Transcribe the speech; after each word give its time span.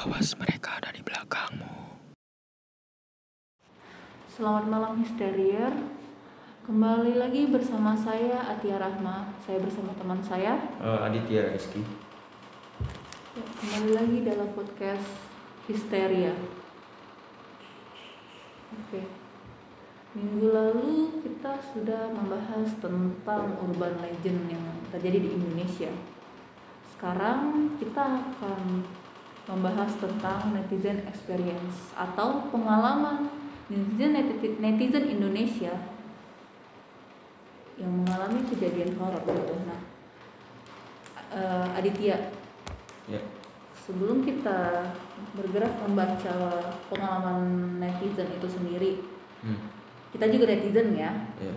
Awas 0.00 0.32
mereka 0.40 0.80
ada 0.80 0.96
di 0.96 1.04
belakangmu. 1.04 1.68
Selamat 4.32 4.64
malam 4.64 4.96
Histerier 5.04 5.68
Kembali 6.64 7.20
lagi 7.20 7.44
bersama 7.52 7.92
saya 7.92 8.48
Atia 8.48 8.80
Rahma. 8.80 9.28
Saya 9.44 9.60
bersama 9.60 9.92
teman 10.00 10.24
saya. 10.24 10.56
Eh, 10.80 10.98
Aditya 11.04 11.52
Rizky. 11.52 11.84
Ya, 13.36 13.44
Kembali 13.44 13.90
lagi 13.92 14.18
dalam 14.24 14.48
podcast 14.56 15.04
Histeria 15.68 16.32
Oke. 18.72 19.04
Minggu 20.16 20.48
lalu 20.48 21.20
kita 21.28 21.60
sudah 21.76 22.08
membahas 22.08 22.72
tentang 22.80 23.52
urban 23.68 24.00
legend 24.00 24.48
yang 24.48 24.64
terjadi 24.88 25.28
di 25.28 25.36
Indonesia. 25.36 25.92
Sekarang 26.88 27.76
kita 27.76 28.00
akan 28.00 28.80
membahas 29.50 29.90
tentang 29.98 30.54
netizen 30.54 31.02
experience 31.10 31.90
Atau 31.98 32.46
pengalaman 32.54 33.26
netizen, 33.70 34.58
netizen 34.58 35.04
Indonesia 35.10 35.74
yang 37.80 38.04
mengalami 38.04 38.44
kejadian 38.44 38.92
horor 39.00 39.24
gitu. 39.24 39.56
Nah, 39.64 39.80
eh, 41.32 41.78
Aditya, 41.80 42.34
Ya. 43.08 43.22
sebelum 43.72 44.20
kita 44.20 44.92
bergerak 45.32 45.72
membaca 45.80 46.34
pengalaman 46.92 47.40
netizen 47.80 48.28
itu 48.36 48.48
sendiri, 48.50 48.92
Hmm. 49.40 49.72
kita 50.12 50.28
juga 50.28 50.52
netizen 50.52 50.92
ya. 50.92 51.10
Ya. 51.40 51.54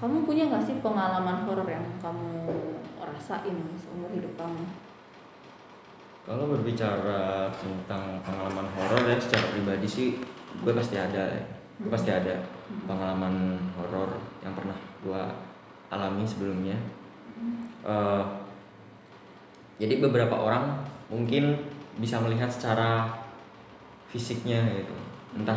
Kamu 0.00 0.24
punya 0.24 0.48
nggak 0.48 0.64
sih 0.64 0.80
pengalaman 0.80 1.44
horor 1.44 1.68
yang 1.68 1.84
kamu 2.00 2.48
rasain 3.04 3.56
seumur 3.76 4.08
hidup 4.16 4.32
kamu? 4.40 4.64
Kalau 6.28 6.46
berbicara 6.46 7.48
tentang 7.56 8.20
pengalaman 8.22 8.68
horor 8.76 9.02
ya 9.08 9.16
secara 9.16 9.50
pribadi 9.56 9.88
sih 9.88 10.08
gue 10.60 10.72
pasti 10.76 11.00
ada 11.00 11.32
ya. 11.32 11.42
Gue 11.80 11.90
pasti 11.90 12.12
ada 12.12 12.44
pengalaman 12.84 13.56
horor 13.78 14.20
yang 14.44 14.52
pernah 14.52 14.76
gue 15.00 15.22
alami 15.90 16.24
sebelumnya. 16.28 16.76
Eh, 17.82 18.24
jadi 19.80 19.96
beberapa 20.04 20.36
orang 20.36 20.84
mungkin 21.08 21.56
bisa 21.96 22.20
melihat 22.20 22.52
secara 22.52 23.08
fisiknya 24.12 24.60
gitu. 24.76 24.92
Entah 25.34 25.56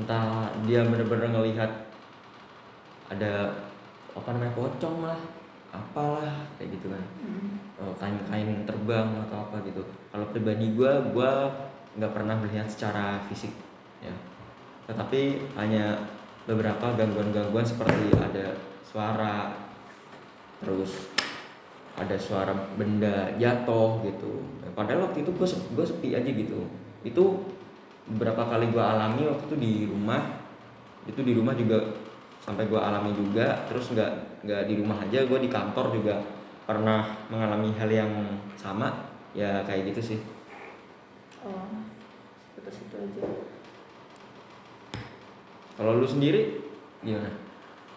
entah 0.00 0.48
dia 0.64 0.80
benar-benar 0.86 1.28
ngelihat 1.28 1.70
ada 3.12 3.52
apa 4.16 4.28
namanya 4.32 4.54
pocong 4.56 5.04
lah, 5.04 5.18
apalah 5.68 6.48
kayak 6.56 6.80
gitu 6.80 6.90
kan. 6.90 7.04
eh, 7.78 7.94
kain-kain 8.00 8.66
terbang 8.66 9.08
atau 9.28 9.48
apa 9.48 9.62
gitu. 9.62 9.82
Kalau 10.10 10.26
pribadi 10.34 10.74
gue, 10.74 10.92
gue 11.14 11.30
nggak 11.98 12.12
pernah 12.14 12.34
melihat 12.38 12.66
secara 12.66 13.22
fisik, 13.30 13.54
ya. 14.02 14.14
Tetapi 14.90 15.52
hanya 15.54 16.08
beberapa 16.48 16.96
gangguan-gangguan 16.96 17.66
seperti 17.66 18.08
ada 18.16 18.56
suara, 18.82 19.52
terus 20.64 21.12
ada 21.98 22.16
suara 22.16 22.54
benda 22.78 23.34
jatuh 23.36 24.00
gitu. 24.06 24.46
Padahal 24.72 25.10
waktu 25.10 25.26
itu 25.26 25.30
gue 25.34 25.48
gue 25.48 25.86
sepi 25.86 26.08
aja 26.14 26.30
gitu. 26.30 26.66
Itu 27.02 27.50
beberapa 28.08 28.46
kali 28.46 28.70
gue 28.70 28.80
alami 28.80 29.26
waktu 29.26 29.44
itu 29.50 29.56
di 29.58 29.72
rumah. 29.90 30.22
Itu 31.04 31.20
di 31.26 31.34
rumah 31.34 31.52
juga 31.58 31.98
sampai 32.40 32.70
gue 32.70 32.78
alami 32.78 33.12
juga. 33.12 33.66
Terus 33.66 33.90
nggak 33.92 34.12
nggak 34.42 34.62
di 34.70 34.74
rumah 34.78 35.02
aja, 35.02 35.26
gue 35.26 35.38
di 35.42 35.50
kantor 35.50 35.94
juga 35.94 36.22
pernah 36.68 37.06
mengalami 37.32 37.74
hal 37.74 37.90
yang 37.90 38.12
sama. 38.54 39.08
Ya 39.36 39.62
kayak 39.66 39.94
gitu 39.94 40.14
sih. 40.14 40.18
Oh, 41.44 41.86
seperti 42.56 42.80
itu 42.82 42.96
aja. 42.98 43.22
Kalau 45.78 46.02
lu 46.02 46.06
sendiri 46.08 46.58
gimana? 47.06 47.30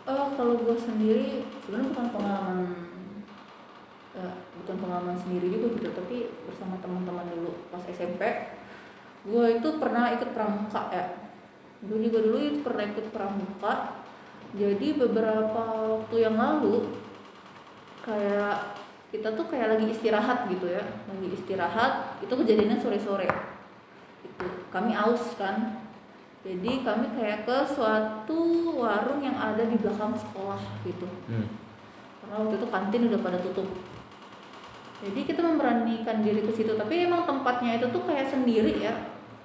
Oh, 0.06 0.34
kalau 0.38 0.57
gue 0.62 0.78
sendiri 0.78 1.50
sebenarnya 1.66 1.88
bukan 1.94 2.07
pengalaman 2.13 2.59
eh, 4.18 4.35
bukan 4.62 4.75
pengalaman 4.81 5.18
sendiri 5.18 5.50
juga 5.50 5.68
gitu, 5.81 5.90
tapi 5.97 6.18
bersama 6.46 6.78
teman-teman 6.81 7.25
dulu 7.34 7.58
pas 7.73 7.81
SMP. 7.90 8.22
Gue 9.25 9.62
itu 9.62 9.69
pernah 9.81 10.13
ikut 10.13 10.34
pramuka 10.34 10.90
ya. 10.94 11.06
Gue 11.81 11.97
juga 12.06 12.22
dulu 12.22 12.38
itu 12.38 12.59
pernah 12.62 12.85
ikut 12.85 13.08
pramuka. 13.09 14.00
Jadi 14.51 14.88
beberapa 15.00 15.63
waktu 15.95 16.16
yang 16.28 16.35
lalu 16.35 16.91
kayak 18.03 18.75
kita 19.12 19.31
tuh 19.35 19.47
kayak 19.47 19.75
lagi 19.78 19.91
istirahat 19.91 20.47
gitu 20.51 20.67
ya, 20.67 20.84
lagi 20.84 21.28
istirahat. 21.31 22.19
Itu 22.19 22.34
kejadiannya 22.35 22.79
sore-sore. 22.79 23.28
Itu 24.28 24.45
kami 24.72 24.91
aus 24.95 25.35
kan, 25.40 25.81
jadi 26.41 26.81
kami 26.81 27.06
kayak 27.13 27.45
ke 27.45 27.57
suatu 27.69 28.73
warung 28.81 29.22
yang 29.22 29.38
ada 29.38 29.61
di 29.61 29.78
belakang 29.78 30.17
sekolah 30.17 30.57
gitu. 30.81 31.06
Hmm. 31.29 31.45
Karena 32.22 32.35
waktu 32.41 32.56
itu 32.57 32.67
kantin 32.73 33.07
udah 33.13 33.22
pada 33.22 33.38
tutup. 33.45 33.69
Jadi 35.01 35.19
kita 35.25 35.41
memberanikan 35.41 36.22
diri 36.25 36.41
ke 36.41 36.53
situ, 36.53 36.73
tapi 36.78 37.06
emang 37.06 37.29
tempatnya 37.29 37.78
itu 37.78 37.90
tuh 37.94 38.06
kayak 38.09 38.29
sendiri 38.29 38.81
ya. 38.81 38.94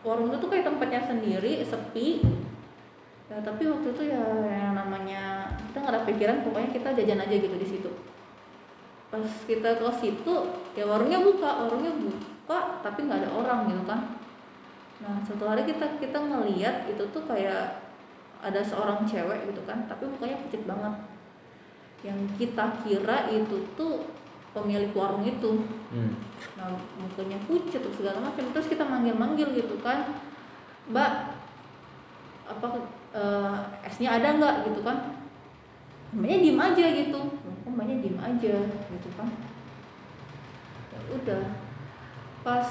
Warung 0.04 0.32
itu 0.32 0.40
tuh 0.40 0.48
kayak 0.48 0.68
tempatnya 0.68 1.04
sendiri, 1.04 1.64
sepi. 1.64 2.24
Ya, 3.26 3.42
tapi 3.42 3.66
waktu 3.66 3.90
itu 3.90 4.02
ya 4.06 4.22
yang 4.46 4.78
namanya 4.78 5.50
kita 5.70 5.82
nggak 5.82 5.94
ada 5.98 6.02
pikiran, 6.06 6.46
pokoknya 6.46 6.70
kita 6.70 6.88
jajan 6.94 7.22
aja 7.26 7.34
gitu 7.34 7.56
di 7.58 7.66
situ. 7.66 7.90
Pas 9.10 9.26
kita 9.50 9.82
ke 9.82 9.90
situ, 9.98 10.34
ya 10.78 10.84
warungnya 10.86 11.18
buka, 11.18 11.66
warungnya 11.66 11.90
buka, 11.98 12.82
tapi 12.86 13.06
nggak 13.06 13.26
ada 13.26 13.30
orang 13.34 13.66
gitu 13.66 13.82
kan. 13.82 14.00
Nah 15.02 15.18
satu 15.26 15.42
hari 15.42 15.66
kita 15.66 15.98
kita 15.98 16.18
ngeliat 16.22 16.86
itu 16.86 17.02
tuh 17.10 17.22
kayak 17.26 17.82
ada 18.46 18.62
seorang 18.62 19.02
cewek 19.02 19.50
gitu 19.50 19.62
kan, 19.66 19.90
tapi 19.90 20.06
mukanya 20.06 20.38
pucat 20.46 20.62
banget. 20.62 20.94
Yang 22.06 22.18
kita 22.38 22.64
kira 22.86 23.26
itu 23.34 23.56
tuh 23.74 24.06
pemilik 24.54 24.94
warung 24.94 25.26
itu. 25.26 25.66
Hmm. 25.90 26.14
Nah 26.54 26.78
mukanya 27.02 27.42
pucat 27.50 27.82
segala 27.90 28.22
macam. 28.22 28.54
Terus 28.54 28.70
kita 28.70 28.86
manggil-manggil 28.86 29.50
gitu 29.50 29.82
kan, 29.82 30.14
Mbak 30.86 31.35
apa 32.46 32.66
eh, 33.12 33.58
esnya 33.86 34.16
ada 34.16 34.28
nggak 34.38 34.56
gitu 34.70 34.80
kan? 34.86 34.96
Mbaknya 36.14 36.38
diem 36.42 36.60
aja 36.62 36.84
gitu. 36.94 37.20
Kok 37.66 37.70
mbaknya 37.74 37.96
diem 38.00 38.18
aja 38.18 38.54
gitu 38.70 39.08
kan? 39.18 39.28
Ya 40.94 40.98
udah 41.12 41.44
pas 42.46 42.68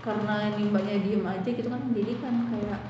karena 0.00 0.48
ini 0.56 0.72
mbaknya 0.72 0.96
diem 1.04 1.24
aja 1.24 1.44
gitu 1.44 1.68
kan 1.68 1.80
jadi 1.92 2.12
kan 2.24 2.34
kayak 2.48 2.80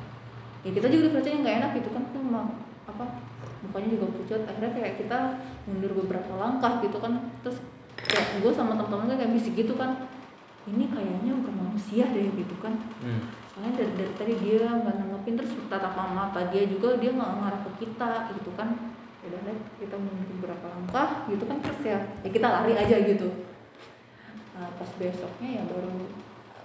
ya 0.63 0.71
kita 0.71 0.87
juga 0.87 1.19
percaya 1.19 1.43
nggak 1.43 1.57
enak 1.59 1.71
gitu 1.83 1.91
kan 1.91 2.05
emang 2.15 2.49
apa 2.87 3.05
mukanya 3.67 3.99
juga 3.99 4.07
pucat 4.15 4.41
akhirnya 4.47 4.73
kayak 4.79 4.95
kita 5.03 5.19
mundur 5.67 5.91
beberapa 6.05 6.33
langkah 6.39 6.79
gitu 6.79 7.03
kan 7.03 7.35
terus 7.43 7.59
kayak 7.99 8.39
gue 8.39 8.53
sama 8.55 8.79
teman-teman 8.79 9.19
kayak 9.19 9.35
bisik 9.35 9.59
gitu 9.59 9.75
kan 9.75 10.07
ini 10.71 10.87
kayaknya 10.87 11.35
bukan 11.35 11.55
manusia 11.59 12.07
deh 12.15 12.31
gitu 12.31 12.55
kan 12.63 12.79
Hmm. 13.03 13.27
Soalnya 13.61 13.77
dari, 13.77 13.93
dari 13.93 14.13
tadi 14.17 14.35
dia 14.41 14.65
nggak 14.73 14.97
nanggepin 14.97 15.37
terus 15.37 15.53
tatapan 15.69 16.17
mata 16.17 16.49
dia 16.49 16.65
juga 16.65 16.97
dia 16.97 17.13
nggak 17.13 17.33
ngarah 17.45 17.61
ke 17.69 17.71
kita 17.85 18.13
gitu 18.41 18.51
kan. 18.57 18.73
Ya 19.21 19.27
udah 19.37 19.41
deh 19.45 19.59
kita 19.77 19.97
mundur 20.01 20.29
beberapa 20.41 20.67
langkah 20.73 21.29
gitu 21.29 21.45
kan 21.45 21.61
terus 21.61 21.81
ya, 21.85 22.01
ya 22.25 22.29
kita 22.33 22.49
lari 22.49 22.73
aja 22.73 22.97
gitu. 23.05 23.29
Nah, 24.57 24.69
pas 24.81 24.91
besoknya 24.97 25.61
ya 25.61 25.63
baru 25.69 25.93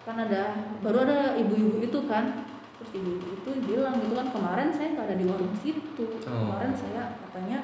kan 0.08 0.16
ada 0.24 0.42
baru 0.80 0.98
ada 1.04 1.20
ibu-ibu 1.36 1.84
itu 1.84 2.00
kan. 2.08 2.48
Terus 2.80 2.92
ibu-ibu 2.96 3.28
itu 3.44 3.50
bilang 3.68 4.00
gitu 4.00 4.16
kan 4.16 4.32
kemarin 4.32 4.72
saya 4.72 4.96
nggak 4.96 5.08
ada 5.12 5.20
di 5.20 5.26
warung 5.28 5.56
situ. 5.60 6.08
Oh. 6.24 6.48
kemarin 6.48 6.72
saya 6.80 7.20
katanya 7.28 7.60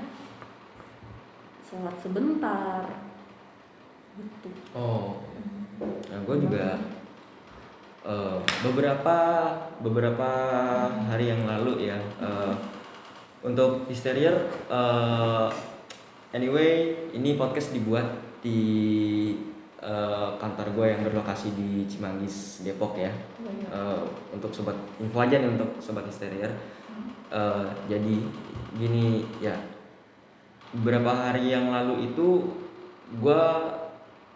sholat 1.63 1.95
sebentar. 2.03 2.83
Gitu. 4.19 4.49
Oh. 4.75 5.23
Nah, 5.79 6.19
gue 6.19 6.35
juga 6.43 6.83
eh, 8.05 8.37
beberapa 8.65 9.17
beberapa 9.81 10.29
hari 11.09 11.29
yang 11.29 11.45
lalu 11.45 11.89
ya 11.89 11.97
eh, 12.21 12.53
untuk 13.45 13.85
histerier 13.89 14.33
eh, 14.69 15.47
anyway 16.33 16.93
ini 17.13 17.37
podcast 17.37 17.73
dibuat 17.73 18.05
di 18.41 18.61
eh, 19.81 20.29
kantor 20.41 20.67
gue 20.73 20.85
yang 20.97 21.01
berlokasi 21.05 21.53
di 21.53 21.85
Cimanggis 21.85 22.65
Depok 22.65 22.97
ya. 22.97 23.13
Eh, 23.69 24.03
untuk 24.33 24.49
sobat 24.53 24.77
info 24.97 25.21
aja 25.21 25.37
nih 25.37 25.49
untuk 25.53 25.77
sobat 25.77 26.05
histerier. 26.09 26.49
Eh, 27.29 27.65
jadi 27.89 28.15
gini 28.77 29.25
ya. 29.41 29.53
Beberapa 30.71 31.11
hari 31.11 31.51
yang 31.51 31.69
lalu 31.69 32.09
itu 32.13 32.47
gue 33.19 33.43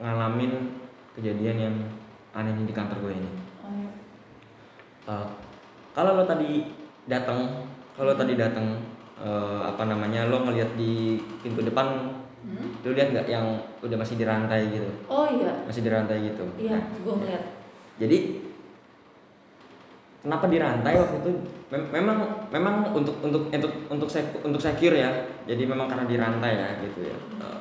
ngalamin 0.03 0.51
kejadian 1.15 1.57
yang 1.57 1.75
aneh 2.35 2.51
di 2.67 2.75
kantor 2.75 2.99
gue 3.07 3.13
ini 3.15 3.44
Eh, 5.05 5.27
kalau 5.93 6.17
lo 6.17 6.23
tadi 6.25 6.65
datang 7.05 7.65
kalau 7.93 8.11
lo 8.11 8.17
tadi 8.17 8.33
datang 8.33 8.81
eh, 9.15 9.61
apa 9.61 9.85
namanya 9.85 10.25
lo 10.25 10.41
ngeliat 10.41 10.73
di 10.73 11.15
pintu 11.39 11.61
depan 11.61 12.11
Hmm? 12.45 12.77
lo 12.85 12.93
lihat 12.93 13.09
nggak 13.09 13.25
yang 13.25 13.57
udah 13.81 13.97
masih 13.97 14.21
dirantai 14.21 14.69
gitu? 14.69 14.85
Oh 15.09 15.25
iya. 15.25 15.65
Masih 15.65 15.81
dirantai 15.81 16.29
gitu? 16.29 16.45
Iya 16.61 16.77
Nah, 16.77 17.01
gue 17.01 17.13
ngeliat. 17.17 17.43
Jadi 17.97 18.17
kenapa 20.21 20.45
dirantai 20.45 20.93
waktu 20.93 21.17
itu? 21.21 21.29
Mem- 21.73 21.89
memang 21.89 22.17
memang 22.53 22.93
untuk 22.93 23.17
untuk 23.21 23.49
untuk 23.49 23.71
untuk 23.89 24.05
sek- 24.05 24.45
untuk 24.45 24.61
secure 24.61 24.93
ya. 24.93 25.09
Jadi 25.49 25.65
memang 25.65 25.89
karena 25.89 26.05
dirantai 26.05 26.53
ya 26.53 26.69
gitu 26.85 27.09
ya. 27.09 27.17
Eh, 27.17 27.41
nah 27.41 27.57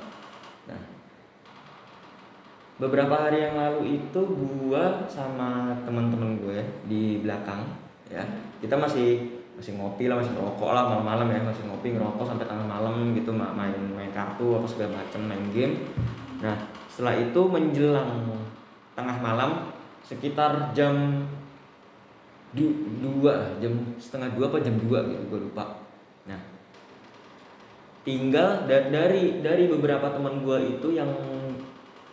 beberapa 2.75 3.15
hari 3.15 3.47
yang 3.47 3.55
lalu 3.55 4.03
itu 4.03 4.21
gua 4.35 5.07
sama 5.07 5.71
teman-teman 5.87 6.43
gue 6.43 6.59
di 6.91 7.23
belakang 7.23 7.63
ya. 8.11 8.27
Kita 8.59 8.75
masih 8.75 9.39
masih 9.55 9.79
ngopi 9.79 10.11
lah 10.11 10.19
masih 10.19 10.35
ngerokok 10.35 10.71
lah 10.75 10.83
malam-malam 10.91 11.31
ya. 11.31 11.41
Masih 11.47 11.63
ngopi 11.71 11.95
ngerokok 11.95 12.27
sampai 12.27 12.47
tengah 12.51 12.67
malam 12.67 13.15
gitu 13.15 13.31
ma- 13.31 13.55
main 13.55 13.79
main 13.95 14.11
kartu 14.11 14.59
apa 14.59 14.67
segala 14.67 14.99
macam 14.99 15.21
main 15.23 15.45
game. 15.55 15.87
Nah 16.43 16.59
setelah 16.91 17.15
itu 17.15 17.41
menjelang 17.47 18.11
tengah 18.99 19.17
malam 19.23 19.71
sekitar 20.03 20.75
jam 20.75 21.27
du- 22.55 22.87
dua 23.03 23.55
jam 23.63 23.71
setengah 24.03 24.35
dua 24.35 24.51
apa 24.51 24.59
jam 24.67 24.75
dua 24.83 24.99
gitu 25.07 25.23
gue 25.31 25.41
lupa. 25.47 25.79
Nah 26.27 26.43
tinggal 28.03 28.67
da- 28.67 28.91
dari 28.91 29.39
dari 29.47 29.71
beberapa 29.71 30.11
teman 30.11 30.43
gue 30.43 30.75
itu 30.75 30.99
yang 30.99 31.11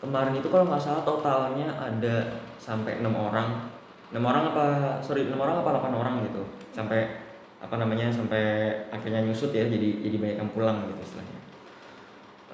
kemarin 0.01 0.33
itu 0.33 0.50
kalau 0.50 0.65
nggak 0.65 0.81
salah 0.81 1.06
totalnya 1.06 1.69
ada 1.77 2.42
sampai 2.57 3.00
enam 3.00 3.13
orang. 3.13 3.69
Enam 4.12 4.27
orang 4.27 4.44
apa 4.51 4.65
sorry 5.00 5.30
enam 5.30 5.39
orang 5.39 5.62
apa 5.62 5.77
delapan 5.77 5.94
orang 5.95 6.15
gitu. 6.25 6.42
Sampai 6.74 7.21
apa 7.62 7.77
namanya 7.77 8.09
sampai 8.09 8.74
akhirnya 8.89 9.21
nyusut 9.21 9.53
ya 9.53 9.69
jadi 9.69 10.01
jadi 10.01 10.18
banyak 10.18 10.38
yang 10.42 10.51
pulang 10.51 10.89
gitu 10.89 11.01
istilahnya. 11.06 11.39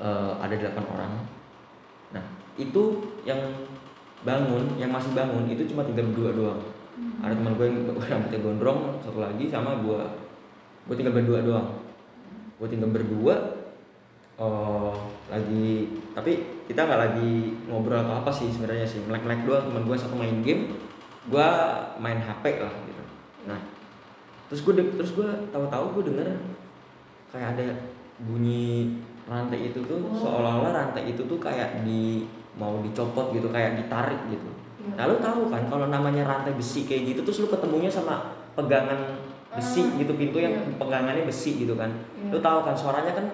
Eh, 0.04 0.32
ada 0.44 0.54
delapan 0.54 0.86
orang. 0.92 1.14
Nah 2.12 2.24
itu 2.60 2.84
yang 3.24 3.40
bangun 4.28 4.76
yang 4.76 4.92
masih 4.92 5.16
bangun 5.16 5.48
itu 5.48 5.64
cuma 5.72 5.88
tinggal 5.88 6.12
berdua 6.12 6.32
doang. 6.36 6.62
Ada 7.24 7.34
teman 7.34 7.56
gue 7.56 7.66
yang 7.72 7.96
rambutnya 7.96 8.40
gondrong 8.44 8.80
satu 9.02 9.24
lagi 9.24 9.48
sama 9.48 9.80
gue 9.80 10.02
gue 10.92 10.96
tinggal 11.00 11.16
berdua 11.16 11.40
doang. 11.42 11.68
Gue 12.60 12.68
tinggal 12.68 12.92
berdua 12.92 13.36
oh 14.38 14.94
lagi 15.32 15.98
tapi 16.14 16.57
kita 16.68 16.84
nggak 16.84 17.00
lagi 17.00 17.34
ngobrol 17.66 18.04
apa 18.04 18.22
apa 18.22 18.32
sih 18.32 18.52
sebenarnya 18.52 18.84
sih 18.84 19.00
melek 19.08 19.24
melek 19.24 19.42
doang 19.48 19.66
teman 19.66 19.84
gue 19.88 19.96
satu 19.96 20.16
main 20.16 20.44
game 20.44 20.76
gue 21.28 21.48
main 21.98 22.20
hp 22.20 22.44
lah 22.60 22.74
gitu 22.84 23.04
nah 23.48 23.60
terus 24.52 24.62
gue 24.64 24.74
terus 24.96 25.12
gue 25.16 25.30
tahu-tahu 25.50 25.86
gue 26.00 26.04
denger 26.12 26.28
kayak 27.32 27.56
ada 27.56 27.68
bunyi 28.22 29.00
rantai 29.28 29.72
itu 29.72 29.80
tuh 29.84 30.00
Oh. 30.00 30.16
seolah-olah 30.16 30.72
rantai 30.72 31.12
itu 31.12 31.24
tuh 31.24 31.40
kayak 31.40 31.84
di 31.84 32.24
mau 32.56 32.80
dicopot 32.80 33.32
gitu 33.32 33.48
kayak 33.48 33.80
ditarik 33.80 34.20
gitu 34.28 34.48
Iya. 34.78 34.94
Nah 34.94 35.04
lu 35.12 35.16
tahu 35.20 35.42
kan 35.52 35.68
kalau 35.68 35.92
namanya 35.92 36.24
rantai 36.24 36.56
besi 36.56 36.88
kayak 36.88 37.12
gitu 37.12 37.20
terus 37.26 37.44
lu 37.44 37.50
ketemunya 37.52 37.92
sama 37.92 38.32
pegangan 38.56 39.20
besi 39.52 39.84
Ah, 39.84 40.00
gitu 40.00 40.14
pintu 40.16 40.38
yang 40.40 40.54
iya. 40.54 40.80
pegangannya 40.80 41.28
besi 41.28 41.60
gitu 41.60 41.76
kan. 41.76 41.92
Iya. 42.16 42.32
Lu 42.32 42.40
tahu 42.40 42.64
kan 42.64 42.72
suaranya 42.72 43.12
kan 43.12 43.26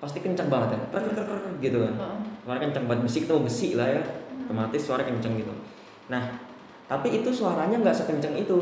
pasti 0.00 0.24
kenceng 0.24 0.48
banget 0.48 0.72
ya. 0.72 0.78
Krek, 0.88 1.12
krek, 1.12 1.54
gitu 1.60 1.78
kan. 1.84 1.94
Heeh. 2.00 2.18
Suara 2.42 2.58
kenceng 2.58 2.90
banget 2.90 3.06
besi 3.06 3.18
ketemu 3.22 3.40
besi 3.46 3.68
lah 3.78 3.88
ya. 3.88 4.02
Otomatis 4.46 4.82
suara 4.82 5.02
kenceng 5.06 5.38
gitu. 5.38 5.54
Nah, 6.10 6.22
tapi 6.90 7.22
itu 7.22 7.30
suaranya 7.30 7.78
nggak 7.78 7.94
sekenceng 7.94 8.34
itu. 8.34 8.58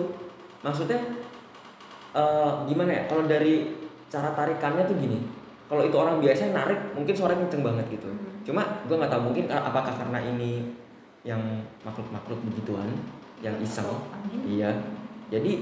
Maksudnya 0.61 1.01
eh, 2.13 2.51
gimana 2.69 2.91
ya? 2.93 3.03
Kalau 3.09 3.25
dari 3.25 3.81
cara 4.13 4.37
tarikannya 4.37 4.85
tuh 4.85 4.97
gini. 5.01 5.19
Kalau 5.71 5.87
itu 5.87 5.97
orang 5.97 6.19
biasa 6.19 6.51
narik 6.51 6.93
mungkin 6.99 7.15
suaranya 7.15 7.47
kenceng 7.47 7.63
banget 7.63 7.87
gitu. 7.95 8.11
Hmm. 8.11 8.43
Cuma 8.43 8.63
gue 8.85 8.97
nggak 8.99 9.13
tahu 9.13 9.23
mungkin 9.31 9.47
apakah 9.49 9.95
karena 9.95 10.19
ini 10.19 10.77
yang 11.23 11.41
makhluk-makhluk 11.87 12.41
begituan 12.53 12.91
yang 13.41 13.57
iseng 13.63 13.89
Angin. 13.89 14.41
Iya. 14.45 14.71
Jadi 15.31 15.53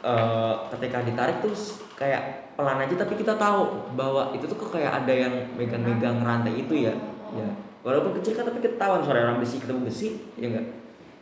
eh, 0.00 0.54
ketika 0.72 1.04
ditarik 1.04 1.42
tuh 1.44 1.52
kayak 1.96 2.54
pelan 2.56 2.80
aja 2.80 2.94
tapi 2.96 3.16
kita 3.20 3.36
tahu 3.36 3.92
bahwa 3.96 4.32
itu 4.32 4.48
tuh 4.48 4.56
kok 4.56 4.80
kayak 4.80 5.04
ada 5.04 5.12
yang 5.12 5.34
megang-megang 5.58 6.24
rantai 6.24 6.64
itu 6.64 6.88
ya. 6.88 6.94
Ya. 7.34 7.50
Walaupun 7.86 8.18
kecil 8.18 8.34
kan 8.34 8.44
tapi 8.46 8.58
ketahuan 8.62 9.02
suara 9.02 9.26
orang 9.30 9.38
besi 9.38 9.62
ketemu 9.62 9.86
besi, 9.86 10.08
ya 10.38 10.46
enggak? 10.50 10.66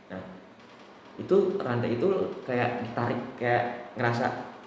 Nah, 0.09 0.23
itu 1.21 1.37
rantai 1.61 1.97
itu 1.97 2.09
kayak 2.49 2.85
ditarik 2.85 3.21
kayak 3.37 3.93
ngerasa 3.95 4.25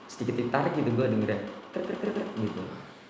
sedikit 0.07 0.37
ditarik 0.39 0.71
gitu 0.77 0.87
gue 0.93 1.05
dengerin 1.09 1.41
krek 1.73 1.83
krek 1.83 1.97
krek 1.99 2.13
krek 2.15 2.29
gitu. 2.39 2.61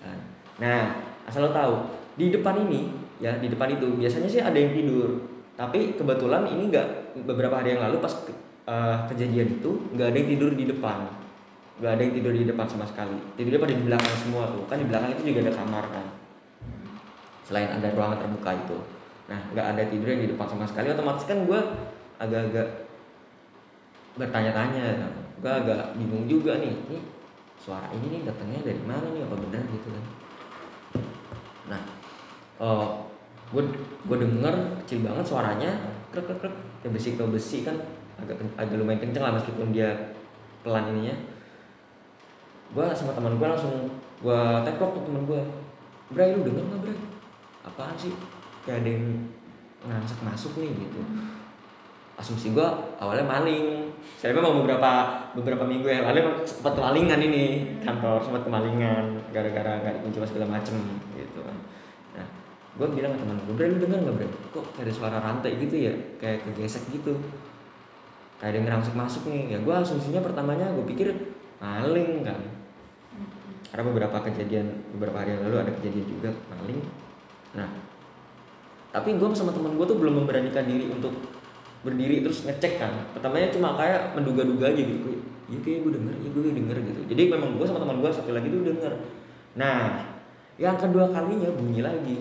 Nah, 0.02 0.18
Nah, 0.58 0.82
asal 1.28 1.46
lo 1.46 1.54
tahu 1.54 1.86
di 2.18 2.34
depan 2.34 2.66
ini 2.66 2.90
ya 3.22 3.38
di 3.38 3.46
depan 3.46 3.70
itu 3.70 3.94
biasanya 3.94 4.26
sih 4.26 4.42
ada 4.42 4.58
yang 4.58 4.74
tidur. 4.74 5.22
Tapi 5.54 5.94
kebetulan 5.94 6.48
ini 6.50 6.72
enggak 6.72 7.14
beberapa 7.22 7.62
hari 7.62 7.78
yang 7.78 7.82
lalu 7.86 8.02
pas 8.02 8.10
ke- 8.10 8.34
eh, 8.68 8.96
kejadian 9.08 9.58
itu 9.60 9.70
nggak 9.94 10.08
ada 10.12 10.16
yang 10.18 10.28
tidur 10.34 10.50
di 10.52 10.64
depan 10.68 11.08
nggak 11.78 11.92
ada 11.94 12.02
yang 12.02 12.14
tidur 12.18 12.32
di 12.34 12.42
depan 12.42 12.66
sama 12.66 12.84
sekali 12.84 13.14
tidurnya 13.38 13.62
pada 13.62 13.74
di 13.74 13.84
belakang 13.86 14.16
semua 14.18 14.50
tuh 14.50 14.66
kan 14.66 14.82
di 14.82 14.86
belakang 14.90 15.14
itu 15.14 15.30
juga 15.30 15.46
ada 15.46 15.52
kamar 15.54 15.84
kan 15.94 16.06
selain 17.48 17.72
ada 17.72 17.88
ruangan 17.96 18.20
terbuka 18.20 18.52
itu. 18.52 18.76
Nah 19.32 19.40
nggak 19.56 19.66
ada 19.72 19.82
tidur 19.88 20.08
yang 20.12 20.20
di 20.20 20.28
depan 20.36 20.44
sama 20.44 20.68
sekali 20.68 20.92
otomatis 20.92 21.24
kan 21.24 21.48
gue 21.48 21.60
agak-agak 22.20 22.68
bertanya-tanya. 24.20 25.08
Gue 25.40 25.48
agak 25.48 25.96
bingung 25.96 26.28
juga 26.28 26.60
nih 26.60 26.76
ini 26.92 27.00
suara 27.56 27.88
ini 27.96 28.20
nih 28.20 28.20
datangnya 28.28 28.60
dari 28.68 28.82
mana 28.84 29.08
nih? 29.16 29.24
Apa 29.24 29.36
benar? 29.40 29.64
Gitu 29.64 29.88
kan. 29.88 30.04
Nah 31.72 31.80
gue 33.48 33.62
gue 34.04 34.16
denger 34.20 34.54
kecil 34.84 35.00
banget 35.08 35.24
suaranya 35.24 35.70
krek 36.12 36.28
krek 36.28 36.38
krek 36.44 36.54
kayak 36.84 36.92
besi 36.92 37.16
ke 37.16 37.24
besi 37.24 37.58
kan 37.64 37.80
agak 38.20 38.36
agak 38.60 38.76
lumayan 38.76 39.00
kenceng 39.00 39.24
lah 39.24 39.32
meskipun 39.40 39.72
dia 39.72 40.12
pelan 40.60 40.92
ininya. 40.92 41.16
Gue 42.76 42.84
sama 42.92 43.16
teman 43.16 43.40
gue 43.40 43.48
langsung 43.48 43.88
gue 44.20 44.40
teplok 44.68 45.00
tuh 45.00 45.02
teman 45.08 45.24
gue 45.24 45.40
Bray 46.12 46.36
lu 46.36 46.44
denger 46.44 46.60
nggak 46.60 46.80
Bray 46.84 46.96
apaan 47.68 47.96
sih? 48.00 48.12
Kayak 48.64 48.84
ada 48.84 48.90
yang 48.96 49.06
ngerasak 49.84 50.20
masuk 50.26 50.52
nih 50.58 50.70
gitu. 50.74 51.00
Asumsi 52.18 52.50
gue 52.50 52.68
awalnya 52.98 53.22
maling. 53.22 53.94
Saya 54.18 54.34
memang 54.34 54.58
beberapa 54.58 54.90
beberapa 55.38 55.62
minggu 55.62 55.86
yang 55.86 56.02
lalu 56.10 56.42
sempat 56.42 56.74
kemalingan 56.74 57.20
ini. 57.22 57.78
Kantor 57.86 58.18
sempat 58.18 58.42
kemalingan 58.42 59.22
gara-gara 59.30 59.78
nggak 59.78 60.02
dikunci 60.02 60.18
segala 60.26 60.58
macem 60.58 60.74
gitu 61.14 61.46
kan. 61.46 61.56
Nah 62.18 62.26
gue 62.78 62.86
bilang 62.90 63.14
ke 63.14 63.18
teman 63.22 63.38
gue 63.46 63.54
Bray 63.54 63.70
lu 63.70 63.78
denger 63.78 63.98
nggak 64.02 64.16
Bray? 64.18 64.30
Kok 64.50 64.64
kayak 64.74 64.84
ada 64.90 64.92
suara 64.92 65.16
rantai 65.22 65.52
gitu 65.62 65.76
ya? 65.78 65.94
Kayak 66.18 66.42
kegesek 66.50 66.90
gitu. 66.90 67.14
Kayak 68.42 68.50
ada 68.50 68.56
yang 68.58 68.66
ngerangsek 68.66 68.94
masuk 68.98 69.22
nih. 69.30 69.54
Ya 69.54 69.58
gue 69.62 69.74
asumsinya 69.78 70.18
pertamanya 70.18 70.74
gue 70.74 70.84
pikir 70.90 71.14
maling 71.62 72.26
kan. 72.26 72.40
Karena 73.70 73.84
beberapa 73.94 74.18
kejadian 74.26 74.66
beberapa 74.98 75.22
hari 75.22 75.38
yang 75.38 75.46
lalu 75.46 75.56
ada 75.62 75.70
kejadian 75.78 76.06
juga 76.18 76.34
maling 76.50 76.82
nah 77.56 77.68
tapi 78.88 79.14
gue 79.20 79.28
sama 79.36 79.52
teman 79.52 79.76
gue 79.76 79.86
tuh 79.86 80.00
belum 80.00 80.24
memberanikan 80.24 80.64
diri 80.64 80.88
untuk 80.88 81.12
berdiri 81.84 82.24
terus 82.24 82.42
ngecek 82.42 82.80
kan. 82.80 82.92
Pertamanya 83.14 83.54
cuma 83.54 83.78
kayak 83.78 84.16
menduga-duga 84.16 84.72
aja 84.72 84.80
gitu 84.82 84.98
kayak 85.04 85.20
iya 85.48 85.58
kayak 85.64 85.78
gue 85.86 85.92
denger 85.94 86.14
iya 86.18 86.28
gue 86.32 86.42
denger 86.56 86.76
gitu. 86.82 87.00
Jadi 87.14 87.22
memang 87.30 87.54
gue 87.56 87.66
sama 87.68 87.78
teman 87.84 87.96
gue 88.02 88.10
satu 88.10 88.30
lagi 88.34 88.48
tuh 88.50 88.64
denger. 88.64 88.92
Nah 89.60 90.02
yang 90.58 90.74
kedua 90.74 91.12
kalinya 91.12 91.52
bunyi 91.54 91.80
lagi. 91.84 92.16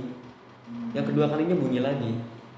Yang 0.93 1.05
kedua 1.13 1.25
kalinya 1.31 1.55
bunyi 1.57 1.79
lagi. 1.81 2.11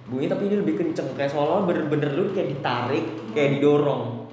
Bunyi 0.09 0.25
tapi 0.25 0.49
ini 0.49 0.55
lebih 0.59 0.75
kenceng 0.81 1.13
kayak 1.13 1.29
seolah-olah 1.29 1.69
bener-bener 1.69 2.09
lu 2.17 2.33
kayak 2.33 2.57
ditarik 2.57 3.05
kayak 3.31 3.49
didorong. 3.57 4.27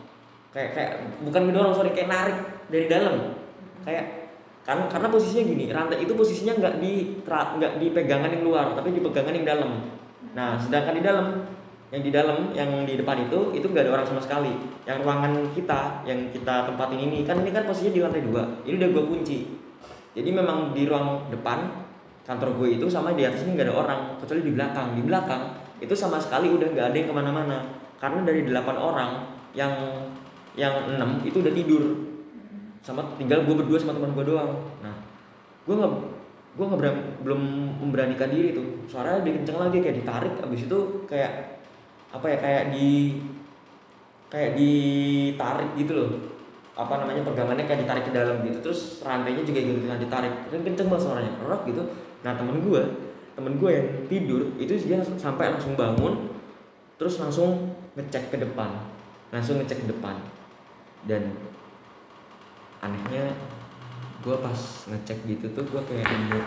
Kayak 0.50 0.71
kayak 0.73 0.93
bukan 1.23 1.43
didorong 1.52 1.73
sorry 1.76 1.93
kayak 1.93 2.11
narik 2.11 2.38
dari 2.73 2.87
dalam. 2.90 3.14
Kayak 3.87 4.25
kan 4.66 4.90
karena 4.90 5.06
posisinya 5.06 5.44
gini 5.46 5.64
rantai 5.70 6.02
itu 6.02 6.11
posisinya 6.18 6.58
nggak 6.58 6.75
di 6.82 7.23
nggak 7.23 7.73
di 7.78 7.87
pegangan 7.94 8.35
yang 8.35 8.42
luar 8.42 8.75
tapi 8.75 8.90
di 8.90 8.99
pegangan 8.99 9.30
yang 9.30 9.46
dalam. 9.46 9.70
Nah 10.35 10.58
sedangkan 10.58 10.99
di 10.99 11.02
dalam 11.06 11.26
yang 11.94 12.02
di 12.02 12.11
dalam 12.11 12.50
yang 12.50 12.82
di 12.82 12.99
depan 12.99 13.30
itu 13.30 13.54
itu 13.54 13.62
nggak 13.70 13.87
ada 13.87 13.92
orang 13.94 14.06
sama 14.11 14.18
sekali. 14.18 14.50
Yang 14.82 15.06
ruangan 15.06 15.32
kita 15.54 16.02
yang 16.02 16.18
kita 16.35 16.66
tempatin 16.66 16.99
ini 16.99 17.23
kan 17.23 17.38
ini 17.38 17.54
kan 17.54 17.62
posisinya 17.62 17.94
di 17.94 18.02
lantai 18.02 18.23
dua. 18.26 18.42
Ini 18.66 18.75
udah 18.75 18.88
gue 18.90 19.04
kunci. 19.06 19.38
Jadi 20.18 20.30
memang 20.35 20.75
di 20.75 20.82
ruang 20.82 21.30
depan 21.30 21.87
kantor 22.26 22.58
gue 22.58 22.82
itu 22.82 22.90
sama 22.90 23.14
di 23.14 23.23
atas 23.23 23.46
ini 23.46 23.54
nggak 23.54 23.70
ada 23.70 23.76
orang 23.78 24.00
kecuali 24.18 24.42
di 24.42 24.50
belakang. 24.50 24.99
Di 24.99 25.02
belakang 25.06 25.42
itu 25.78 25.94
sama 25.94 26.18
sekali 26.18 26.50
udah 26.50 26.75
nggak 26.75 26.87
ada 26.90 26.96
yang 26.99 27.06
ke 27.06 27.14
mana-mana. 27.14 27.58
Karena 28.02 28.26
dari 28.26 28.42
delapan 28.42 28.76
orang 28.82 29.11
yang 29.54 29.73
yang 30.58 30.90
enam 30.90 31.23
itu 31.23 31.38
udah 31.38 31.54
tidur 31.54 31.82
sama 32.87 33.02
tinggal 33.19 33.43
gue 33.43 33.55
berdua 33.59 33.83
sama 33.83 33.99
teman 33.99 34.14
gue 34.14 34.25
doang. 34.31 34.62
Nah 34.78 34.95
gue 35.66 35.75
nggak 35.75 35.93
gue 36.57 36.64
nggak 36.71 36.78
berani, 36.78 37.02
belum 37.26 37.43
memberanikan 37.83 38.31
diri 38.31 38.55
tuh. 38.55 38.87
Suaranya 38.87 39.26
lebih 39.26 39.43
kenceng 39.43 39.59
lagi 39.59 39.83
kayak 39.83 39.97
ditarik 39.99 40.35
abis 40.38 40.71
itu 40.71 40.78
kayak 41.11 41.33
apa 42.14 42.26
ya 42.31 42.37
kayak 42.38 42.64
di 42.71 43.19
kayak 44.31 44.55
ditarik 44.55 45.71
gitu 45.75 45.93
loh. 45.99 46.11
Apa 46.78 47.02
namanya 47.02 47.26
pegangannya 47.26 47.66
kayak 47.66 47.83
ditarik 47.83 48.05
ke 48.07 48.12
dalam 48.14 48.47
gitu. 48.47 48.62
Terus 48.62 49.02
rantainya 49.02 49.43
juga 49.43 49.59
ikutan 49.59 49.99
ditarik. 49.99 50.33
Kan 50.47 50.62
kenceng 50.62 50.87
banget 50.87 51.02
suaranya 51.11 51.33
rock 51.43 51.66
gitu. 51.66 51.83
Nah 52.23 52.38
temen 52.38 52.62
gue 52.62 52.83
temen 53.37 53.52
gue 53.61 53.69
yang 53.69 53.88
tidur 54.09 54.49
itu 54.57 54.73
dia 54.87 55.02
sampai 55.05 55.52
langsung 55.52 55.76
bangun 55.76 56.33
terus 56.97 57.19
langsung 57.19 57.75
ngecek 57.99 58.31
ke 58.31 58.38
depan. 58.38 58.71
Langsung 59.35 59.59
ngecek 59.59 59.83
ke 59.83 59.87
depan. 59.90 60.14
Dan 61.11 61.35
anehnya 62.87 63.35
gue 64.23 64.37
pas 64.43 64.61
ngecek 64.90 65.19
gitu 65.26 65.47
tuh 65.55 65.64
gue 65.66 65.83
kayak 65.87 66.07
nemu 66.07 66.40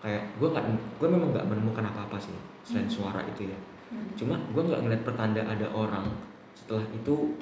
kayak 0.00 0.22
gue 0.38 0.48
nggak 0.48 0.64
gue 0.98 1.08
memang 1.10 1.28
nggak 1.34 1.46
menemukan 1.46 1.84
apa 1.86 2.06
apa 2.06 2.16
sih 2.18 2.34
selain 2.64 2.88
suara 2.90 3.20
itu 3.26 3.50
ya. 3.50 3.58
Hmm. 3.90 4.06
cuma 4.14 4.38
gue 4.38 4.62
nggak 4.62 4.82
ngeliat 4.86 5.02
pertanda 5.02 5.42
ada 5.42 5.66
orang. 5.74 6.06
Setelah 6.54 6.86
itu 6.94 7.34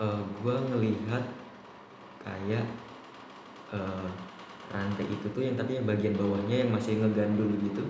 eh 0.00 0.22
gue 0.40 0.54
ngelihat 0.72 1.24
kayak 2.24 2.66
eh, 3.70 4.08
rantai 4.72 5.06
itu 5.06 5.26
tuh 5.28 5.42
yang 5.44 5.54
tapi 5.60 5.76
yang 5.76 5.86
bagian 5.86 6.16
bawahnya 6.16 6.64
yang 6.64 6.70
masih 6.72 6.96
ngegandul 6.98 7.52
gitu. 7.60 7.84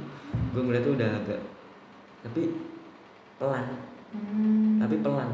Gue 0.51 0.63
ngeliat 0.67 0.83
tuh 0.83 0.95
udah 0.99 1.11
agak 1.23 1.41
tapi 2.27 2.43
pelan. 3.39 3.67
Hmm. 4.15 4.79
tapi 4.79 5.03
pelan 5.03 5.27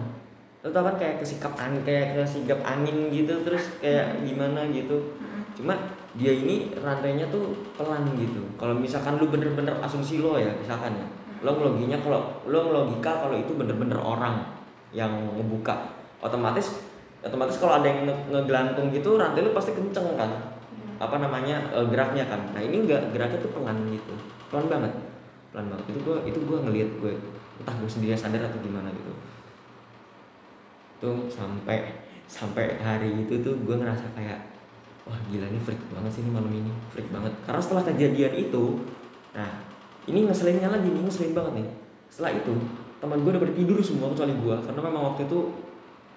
lo 0.60 0.68
tau 0.68 0.84
kan 0.84 0.96
kayak 1.00 1.24
kesikap 1.24 1.56
angin 1.56 1.80
kayak 1.88 2.20
kesigap 2.20 2.60
angin 2.60 3.08
gitu 3.08 3.32
terus 3.40 3.80
kayak 3.80 4.20
gimana 4.20 4.68
gitu. 4.68 5.16
Hmm. 5.16 5.40
cuma 5.56 5.72
dia 6.18 6.32
ini 6.36 6.74
rantainya 6.74 7.24
tuh 7.30 7.54
pelan 7.78 8.02
gitu. 8.18 8.42
Kalau 8.58 8.74
misalkan 8.76 9.16
lu 9.16 9.30
bener-bener 9.30 9.72
asumsi 9.80 10.20
lo 10.20 10.36
ya 10.36 10.52
misalkan 10.52 10.92
ya. 10.98 11.06
Lo 11.40 11.56
ngeloginya 11.56 11.96
kalau 12.04 12.44
lo 12.44 12.58
ngelogika 12.66 13.24
kalau 13.24 13.36
itu 13.38 13.56
bener-bener 13.56 13.96
orang 13.96 14.42
yang 14.92 15.08
ngebuka. 15.38 15.96
Otomatis 16.20 16.82
otomatis 17.24 17.56
kalau 17.56 17.80
ada 17.80 17.86
yang 17.88 18.04
nge- 18.04 18.26
ngegelantung 18.28 18.92
gitu 18.92 19.16
rantai 19.16 19.40
lu 19.40 19.56
pasti 19.56 19.72
kenceng 19.72 20.18
kan. 20.18 20.28
Apa 21.00 21.16
namanya 21.22 21.72
eh, 21.72 21.86
geraknya 21.88 22.28
kan. 22.28 22.52
Nah 22.52 22.60
ini 22.60 22.84
enggak 22.84 23.16
geraknya 23.16 23.40
tuh 23.40 23.54
pelan 23.56 23.80
gitu. 23.88 24.12
Pelan 24.52 24.68
banget. 24.68 24.92
Pelan 25.56 25.72
banget. 25.72 25.84
Itu 25.94 25.98
gua 26.04 26.16
itu 26.26 26.38
gua 26.44 26.58
ngelihat 26.68 26.90
gue 27.00 27.14
entah 27.60 27.76
gue 27.76 27.90
sendiri 27.92 28.16
sadar 28.16 28.40
atau 28.40 28.56
gimana 28.64 28.88
gitu 28.88 29.12
tuh 31.00 31.26
sampai 31.26 32.04
sampai 32.30 32.78
hari 32.78 33.26
itu 33.26 33.42
tuh 33.42 33.56
gue 33.66 33.74
ngerasa 33.74 34.14
kayak 34.14 34.38
wah 35.08 35.18
gila 35.32 35.50
ini 35.50 35.58
freak 35.58 35.80
banget 35.90 36.12
sih 36.14 36.22
ini 36.22 36.30
malam 36.30 36.52
ini 36.52 36.70
freak 36.94 37.08
banget. 37.10 37.32
Karena 37.42 37.60
setelah 37.60 37.82
kejadian 37.88 38.34
itu 38.36 38.78
nah 39.34 39.50
ini 40.06 40.28
ngeselinnya 40.28 40.68
lagi 40.70 40.88
nih 40.92 41.02
ngeselin 41.02 41.34
banget 41.34 41.52
nih. 41.64 41.68
Setelah 42.12 42.32
itu 42.38 42.54
teman 43.00 43.24
gue 43.24 43.32
udah 43.32 43.56
tidur 43.56 43.78
semua 43.80 44.12
kecuali 44.12 44.36
gue 44.36 44.56
karena 44.68 44.80
memang 44.84 45.02
waktu 45.12 45.24
itu 45.24 45.38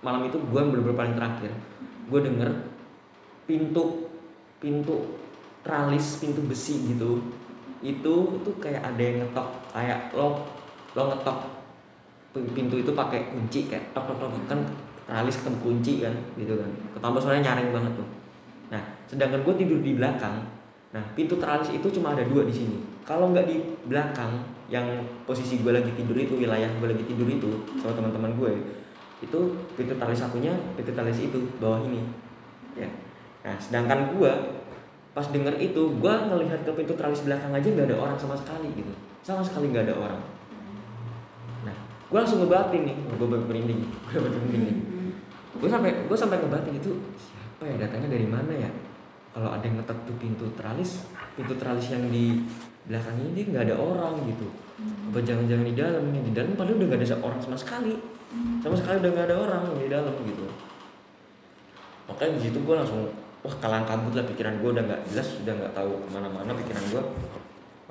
malam 0.04 0.28
itu 0.28 0.38
gue 0.38 0.62
bener-bener 0.62 0.98
paling 1.00 1.16
terakhir. 1.16 1.52
Gue 2.12 2.20
denger 2.20 2.52
pintu 3.48 4.12
pintu 4.60 5.20
tralis 5.64 6.20
pintu 6.20 6.44
besi 6.44 6.92
gitu 6.92 7.20
itu 7.84 8.16
tuh 8.40 8.56
kayak 8.64 8.80
ada 8.80 9.02
yang 9.04 9.28
ngetok 9.28 9.48
kayak 9.76 10.00
lo 10.16 10.40
lo 10.96 11.02
ngetok 11.12 11.63
pintu 12.34 12.82
itu 12.82 12.92
pakai 12.98 13.30
kunci 13.30 13.70
kayak 13.70 13.94
tok 13.94 14.10
tok 14.10 14.18
tok 14.26 14.34
kan 14.50 14.60
tralis 15.06 15.38
ketemu 15.38 15.58
kunci 15.62 15.94
kan 16.02 16.14
gitu 16.34 16.58
kan. 16.58 16.70
Ketambah 16.98 17.20
soalnya 17.22 17.54
nyaring 17.54 17.70
banget 17.70 17.94
tuh. 17.94 18.08
Nah 18.74 18.82
sedangkan 19.06 19.46
gue 19.46 19.54
tidur 19.62 19.80
di 19.86 19.94
belakang 19.94 20.42
nah 20.94 21.02
pintu 21.18 21.42
tralis 21.42 21.74
itu 21.74 21.90
cuma 21.94 22.18
ada 22.18 22.26
dua 22.26 22.46
di 22.46 22.54
sini. 22.54 22.78
Kalau 23.06 23.30
nggak 23.30 23.46
di 23.46 23.62
belakang 23.86 24.42
yang 24.70 24.86
posisi 25.30 25.62
gue 25.62 25.70
lagi 25.70 25.94
tidur 25.94 26.18
itu 26.18 26.34
wilayah 26.42 26.70
gue 26.82 26.88
lagi 26.90 27.06
tidur 27.06 27.30
itu 27.30 27.50
sama 27.78 27.94
teman-teman 27.94 28.34
gue 28.34 28.52
itu 29.22 29.40
pintu 29.78 29.94
tralis 29.96 30.20
satunya 30.20 30.52
pintu 30.74 30.90
tralis 30.98 31.22
itu 31.22 31.38
bawah 31.62 31.86
ini 31.86 32.02
ya. 32.74 32.90
Nah 33.46 33.54
sedangkan 33.62 34.18
gue 34.18 34.32
pas 35.14 35.30
denger 35.30 35.54
itu 35.62 35.82
gue 36.02 36.14
ngelihat 36.34 36.66
ke 36.66 36.72
pintu 36.74 36.98
tralis 36.98 37.22
belakang 37.22 37.54
aja 37.54 37.68
nggak 37.70 37.94
ada 37.94 37.98
orang 38.02 38.18
sama 38.18 38.34
sekali 38.34 38.74
gitu. 38.74 38.90
Sama 39.22 39.46
sekali 39.46 39.70
nggak 39.70 39.86
ada 39.94 39.96
orang 40.02 40.33
gue 42.14 42.20
langsung 42.22 42.46
ngebatin 42.46 42.82
nih. 42.86 42.96
Gue 43.18 43.26
berinding 43.26 43.82
gue 43.90 44.22
Hmm. 44.22 45.10
gue 45.58 45.70
sampai 45.70 46.06
gue 46.06 46.18
sampai 46.18 46.38
ngebatin 46.38 46.78
itu 46.78 46.94
siapa 47.18 47.66
ya 47.66 47.76
datangnya 47.82 48.14
dari 48.14 48.28
mana 48.30 48.54
ya? 48.54 48.70
Kalau 49.34 49.50
ada 49.50 49.66
yang 49.66 49.82
ngetok 49.82 49.98
tuh 50.06 50.16
pintu 50.22 50.46
tralis 50.54 51.10
pintu 51.34 51.58
tralis 51.58 51.90
yang 51.90 52.06
di 52.14 52.46
belakang 52.86 53.18
ini 53.18 53.30
dia 53.34 53.44
nggak 53.50 53.66
ada 53.74 53.76
orang 53.82 54.14
gitu. 54.30 54.46
Apa 55.10 55.26
jangan-jangan 55.26 55.66
di 55.66 55.74
dalam 55.74 56.04
nih 56.14 56.22
di 56.22 56.32
dalam 56.38 56.54
padahal 56.54 56.78
udah 56.78 56.88
nggak 56.94 57.02
ada 57.02 57.18
orang 57.18 57.40
sama 57.42 57.58
sekali. 57.58 57.98
Sama 58.62 58.78
sekali 58.78 59.02
udah 59.02 59.10
nggak 59.10 59.28
ada 59.34 59.38
orang 59.42 59.62
di 59.82 59.90
dalam 59.90 60.14
gitu. 60.22 60.46
Makanya 62.06 62.32
di 62.38 62.42
situ 62.46 62.58
gue 62.62 62.76
langsung 62.78 63.10
wah 63.44 63.56
kalang 63.60 63.84
kabut 63.84 64.14
lah 64.16 64.24
pikiran 64.30 64.62
gue 64.62 64.70
udah 64.72 64.84
nggak 64.88 65.02
jelas 65.12 65.28
udah 65.44 65.54
nggak 65.58 65.74
tahu 65.76 65.92
ke 66.00 66.08
mana-mana 66.16 66.52
pikiran 66.56 66.84
gue 66.96 67.04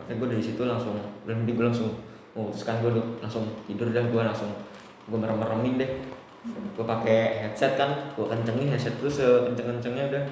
makanya 0.00 0.16
gue 0.16 0.28
dari 0.32 0.42
situ 0.42 0.62
langsung 0.64 0.96
berhenti 1.28 1.52
gue 1.52 1.64
langsung 1.68 1.90
memutuskan 2.32 2.80
gue 2.80 2.90
langsung 3.20 3.44
tidur 3.68 3.92
dah 3.92 4.04
gue 4.04 4.22
langsung 4.22 4.50
gue 5.08 5.18
merem-meremin 5.18 5.76
deh 5.76 5.90
gue 6.72 6.84
pakai 6.84 7.46
headset 7.46 7.78
kan 7.78 8.12
gue 8.16 8.26
kencengin 8.26 8.72
headset 8.72 8.96
gue 8.98 9.10
sekenceng-kencengnya 9.10 10.10
udah 10.10 10.24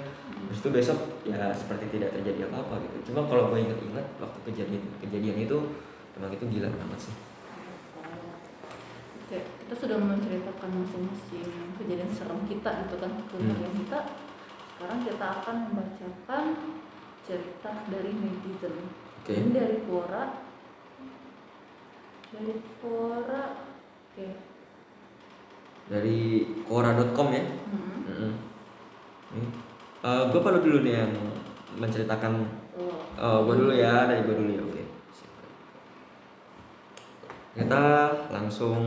terus 0.50 0.58
itu 0.66 0.68
besok 0.74 0.98
ya 1.22 1.54
seperti 1.54 1.86
tidak 1.94 2.10
terjadi 2.16 2.50
apa-apa 2.50 2.82
gitu 2.82 3.12
cuma 3.12 3.28
kalau 3.30 3.54
gue 3.54 3.62
inget-inget 3.62 4.06
waktu 4.18 4.38
kejadian 4.50 4.82
kejadian 4.98 5.36
itu 5.46 5.56
emang 6.18 6.32
itu 6.34 6.44
gila 6.50 6.68
banget 6.72 7.10
sih 7.10 7.14
Oke, 9.30 9.46
kita 9.62 9.74
sudah 9.78 9.94
menceritakan 9.94 10.74
masing-masing 10.74 11.46
kejadian 11.78 12.10
serem 12.10 12.42
kita 12.50 12.66
gitu 12.82 12.98
kan 12.98 13.14
ke 13.30 13.38
Hmm. 13.38 13.62
kita. 13.78 14.00
Sekarang 14.74 15.06
kita 15.06 15.26
akan 15.38 15.56
membacakan 15.70 16.44
cerita 17.22 17.70
dari 17.86 18.10
netizen. 18.10 18.74
Oke. 19.22 19.30
Ini 19.38 19.54
dari 19.54 19.76
Quora. 19.86 20.49
Dari 22.30 22.54
Quora. 22.78 23.42
Oke. 24.10 24.26
dari 25.90 26.46
quora.com 26.62 27.28
ya 27.34 27.42
Hmm. 27.42 28.06
Mm-mm. 28.06 28.32
Nih, 29.34 29.48
gue 30.30 30.40
perlu 30.42 30.62
dulu 30.62 30.78
nih 30.86 31.02
yang 31.02 31.12
menceritakan 31.82 32.46
Oh. 32.80 32.96
Oh, 33.20 33.38
gue 33.44 33.54
dulu 33.60 33.72
ya, 33.76 34.08
dari 34.08 34.24
gue 34.24 34.32
dulu 34.32 34.50
ya, 34.56 34.62
oke. 34.62 34.82
Kita 37.60 37.84
langsung 38.30 38.78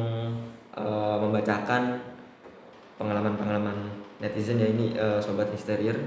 eh, 0.74 1.16
membacakan 1.20 2.00
pengalaman-pengalaman 2.98 3.78
netizen 4.24 4.64
ya 4.64 4.72
ini 4.72 4.96
eh, 4.98 5.20
sobat 5.22 5.52
histerier. 5.54 6.00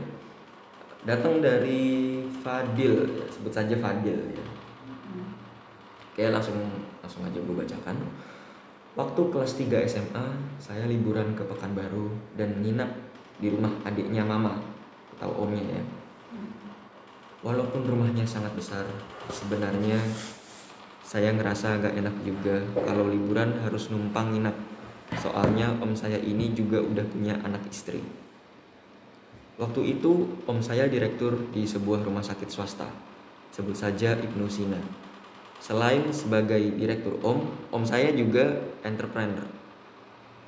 Datang 1.07 1.39
dari 1.39 2.19
Fadil, 2.43 3.29
sebut 3.31 3.53
saja 3.55 3.77
Fadil 3.79 4.19
ya. 4.35 4.43
Hmm. 5.07 5.31
Oke, 6.11 6.25
langsung 6.33 6.59
langsung 7.07 7.23
aja 7.23 7.39
gue 7.39 7.55
bacakan. 7.55 7.97
Waktu 8.99 9.21
kelas 9.31 9.53
3 9.55 9.87
SMA, 9.87 10.27
saya 10.59 10.91
liburan 10.91 11.39
ke 11.39 11.47
Pekanbaru 11.47 12.11
dan 12.35 12.59
nginap 12.59 12.91
di 13.39 13.55
rumah 13.55 13.71
adiknya 13.87 14.27
mama 14.27 14.59
atau 15.15 15.47
omnya 15.47 15.63
ya. 15.63 15.83
Walaupun 17.47 17.87
rumahnya 17.87 18.27
sangat 18.27 18.51
besar, 18.59 18.83
sebenarnya 19.31 20.03
saya 21.07 21.31
ngerasa 21.31 21.79
agak 21.79 21.95
enak 21.95 22.17
juga 22.27 22.59
kalau 22.75 23.07
liburan 23.07 23.55
harus 23.63 23.87
numpang 23.95 24.35
nginap. 24.35 24.59
Soalnya 25.23 25.79
om 25.79 25.95
saya 25.95 26.19
ini 26.19 26.51
juga 26.59 26.83
udah 26.83 27.07
punya 27.07 27.39
anak 27.47 27.63
istri. 27.71 28.03
Waktu 29.63 29.95
itu 29.95 30.43
om 30.51 30.59
saya 30.59 30.91
direktur 30.91 31.39
di 31.55 31.63
sebuah 31.63 32.03
rumah 32.03 32.27
sakit 32.27 32.51
swasta. 32.51 32.91
Sebut 33.55 33.79
saja 33.79 34.19
Ibnu 34.19 34.51
Sina. 34.51 35.06
Selain 35.59 36.07
sebagai 36.15 36.61
direktur 36.77 37.19
om, 37.27 37.49
om 37.75 37.83
saya 37.83 38.15
juga 38.15 38.63
entrepreneur. 38.87 39.45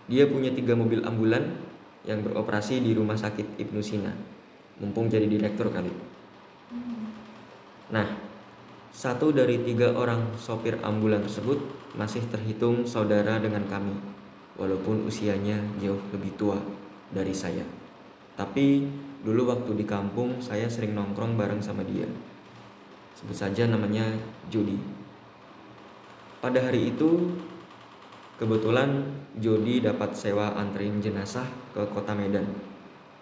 Dia 0.08 0.24
punya 0.24 0.54
tiga 0.54 0.72
mobil 0.72 1.04
ambulan 1.04 1.52
yang 2.08 2.24
beroperasi 2.24 2.80
di 2.80 2.96
rumah 2.96 3.18
sakit 3.18 3.60
Ibnu 3.60 3.80
Sina. 3.84 4.14
Mumpung 4.80 5.10
jadi 5.10 5.26
direktur 5.28 5.68
kali. 5.68 5.90
Nah, 7.92 8.08
satu 8.94 9.32
dari 9.32 9.60
tiga 9.64 9.92
orang 9.92 10.36
sopir 10.40 10.80
ambulan 10.80 11.20
tersebut 11.24 11.60
masih 11.96 12.24
terhitung 12.32 12.88
saudara 12.88 13.36
dengan 13.36 13.64
kami, 13.68 13.94
walaupun 14.56 15.04
usianya 15.04 15.60
jauh 15.80 16.00
lebih 16.12 16.32
tua 16.40 16.56
dari 17.12 17.32
saya. 17.36 17.64
Tapi 18.38 18.86
dulu 19.24 19.50
waktu 19.50 19.74
di 19.76 19.84
kampung 19.84 20.38
saya 20.38 20.70
sering 20.70 20.94
nongkrong 20.94 21.36
bareng 21.36 21.60
sama 21.60 21.82
dia. 21.84 22.06
Sebut 23.18 23.34
saja 23.34 23.66
namanya 23.66 24.06
Jody. 24.46 24.78
Pada 26.38 26.62
hari 26.62 26.94
itu 26.94 27.34
kebetulan 28.38 29.10
Jody 29.42 29.82
dapat 29.82 30.14
sewa 30.14 30.54
anterin 30.54 31.02
jenazah 31.02 31.50
ke 31.74 31.82
kota 31.90 32.14
Medan. 32.14 32.46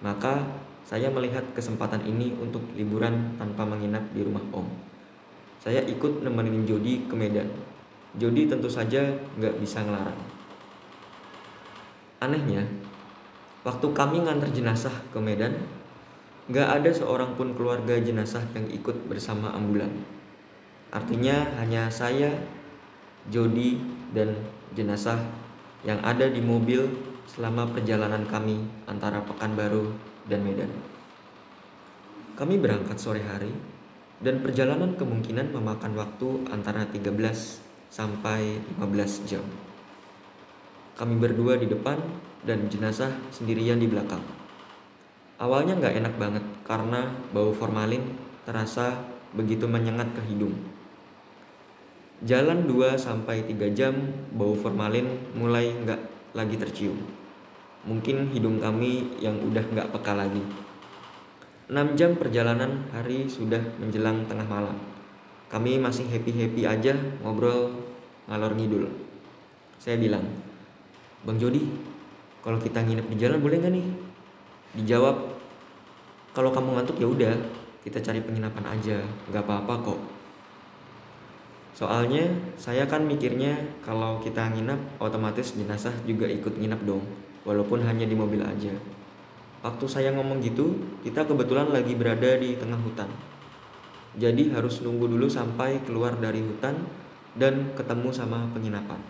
Maka 0.05 0.45
saya 0.85 1.09
melihat 1.09 1.41
kesempatan 1.57 2.05
ini 2.05 2.37
untuk 2.37 2.61
liburan 2.76 3.41
tanpa 3.41 3.65
menginap 3.65 4.05
di 4.12 4.21
rumah 4.21 4.45
Om. 4.53 4.69
Saya 5.65 5.81
ikut 5.88 6.21
nemenin 6.21 6.69
Jody 6.69 7.09
ke 7.09 7.17
Medan. 7.17 7.49
Jody 8.21 8.53
tentu 8.53 8.69
saja 8.69 9.17
nggak 9.41 9.57
bisa 9.65 9.81
ngelarang. 9.81 10.21
Anehnya, 12.21 12.69
waktu 13.65 13.87
kami 13.97 14.29
nganter 14.29 14.53
jenazah 14.53 14.93
ke 15.09 15.17
Medan, 15.25 15.57
nggak 16.47 16.69
ada 16.79 16.91
seorang 16.95 17.35
pun 17.35 17.59
keluarga 17.59 17.99
jenazah 17.99 18.47
yang 18.55 18.71
ikut 18.71 19.11
bersama 19.11 19.50
ambulan. 19.50 19.91
Artinya 20.95 21.43
hanya 21.59 21.91
saya, 21.91 22.31
Jody 23.26 23.83
dan 24.15 24.38
jenazah 24.71 25.19
yang 25.83 25.99
ada 26.07 26.31
di 26.31 26.38
mobil 26.38 26.87
selama 27.26 27.67
perjalanan 27.75 28.23
kami 28.31 28.62
antara 28.87 29.19
Pekanbaru 29.26 29.91
dan 30.31 30.47
Medan. 30.47 30.71
Kami 32.38 32.55
berangkat 32.62 33.03
sore 33.03 33.26
hari 33.26 33.50
dan 34.23 34.38
perjalanan 34.38 34.95
kemungkinan 34.95 35.50
memakan 35.50 35.99
waktu 35.99 36.47
antara 36.55 36.87
13 36.87 37.11
sampai 37.91 38.62
15 38.79 39.26
jam. 39.26 39.43
Kami 40.95 41.19
berdua 41.19 41.59
di 41.59 41.67
depan 41.67 41.99
dan 42.47 42.71
jenazah 42.71 43.11
sendirian 43.35 43.83
di 43.83 43.91
belakang. 43.91 44.46
Awalnya 45.37 45.76
nggak 45.76 45.97
enak 46.00 46.14
banget 46.16 46.45
karena 46.64 47.12
bau 47.37 47.52
formalin 47.52 48.00
terasa 48.49 49.05
begitu 49.37 49.69
menyengat 49.69 50.09
ke 50.16 50.25
hidung. 50.33 50.57
Jalan 52.25 52.64
2 52.64 52.97
sampai 52.97 53.45
3 53.45 53.76
jam 53.76 53.93
bau 54.33 54.57
formalin 54.57 55.05
mulai 55.37 55.76
nggak 55.76 56.00
lagi 56.33 56.57
tercium. 56.57 56.97
Mungkin 57.85 58.33
hidung 58.33 58.57
kami 58.57 59.21
yang 59.21 59.37
udah 59.45 59.61
nggak 59.61 59.93
peka 59.93 60.16
lagi. 60.16 60.40
6 61.69 61.99
jam 62.00 62.16
perjalanan 62.16 62.88
hari 62.97 63.28
sudah 63.28 63.61
menjelang 63.76 64.25
tengah 64.25 64.49
malam. 64.49 64.81
Kami 65.52 65.76
masih 65.76 66.09
happy-happy 66.09 66.64
aja 66.64 66.97
ngobrol 67.21 67.76
ngalor 68.25 68.57
ngidul. 68.57 68.88
Saya 69.76 70.00
bilang, 70.00 70.25
Bang 71.28 71.37
Jody, 71.37 71.69
kalau 72.40 72.57
kita 72.57 72.81
nginep 72.81 73.07
di 73.12 73.16
jalan 73.21 73.45
boleh 73.45 73.61
nggak 73.61 73.75
nih? 73.76 74.06
Dijawab, 74.76 75.16
kalau 76.37 76.52
kamu 76.52 76.76
ngantuk 76.76 77.00
ya 77.00 77.09
udah, 77.09 77.33
kita 77.80 77.97
cari 78.04 78.21
penginapan 78.21 78.76
aja, 78.76 79.00
nggak 79.33 79.49
apa-apa 79.49 79.75
kok. 79.88 80.00
Soalnya 81.73 82.28
saya 82.61 82.85
kan 82.85 83.09
mikirnya 83.09 83.56
kalau 83.80 84.21
kita 84.21 84.52
nginap 84.52 84.76
otomatis 85.00 85.56
jenazah 85.56 85.97
juga 86.04 86.28
ikut 86.28 86.61
nginap 86.61 86.85
dong, 86.85 87.00
walaupun 87.49 87.88
hanya 87.88 88.04
di 88.04 88.12
mobil 88.12 88.45
aja. 88.45 88.76
Waktu 89.64 89.85
saya 89.88 90.12
ngomong 90.12 90.45
gitu, 90.45 90.76
kita 91.00 91.25
kebetulan 91.25 91.73
lagi 91.73 91.97
berada 91.97 92.37
di 92.37 92.61
tengah 92.61 92.76
hutan. 92.85 93.09
Jadi 94.21 94.52
harus 94.52 94.85
nunggu 94.85 95.09
dulu 95.09 95.33
sampai 95.33 95.80
keluar 95.88 96.21
dari 96.21 96.45
hutan 96.45 96.85
dan 97.33 97.73
ketemu 97.73 98.12
sama 98.12 98.45
penginapan. 98.52 99.00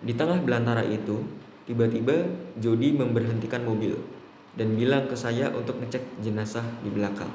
Di 0.00 0.16
tengah 0.16 0.40
belantara 0.40 0.80
itu, 0.88 1.20
tiba-tiba 1.68 2.24
Jody 2.56 2.96
memberhentikan 2.96 3.64
mobil 3.68 4.13
dan 4.54 4.78
bilang 4.78 5.10
ke 5.10 5.16
saya 5.18 5.50
untuk 5.50 5.78
ngecek 5.82 6.22
jenazah 6.22 6.64
di 6.82 6.90
belakang. 6.90 7.30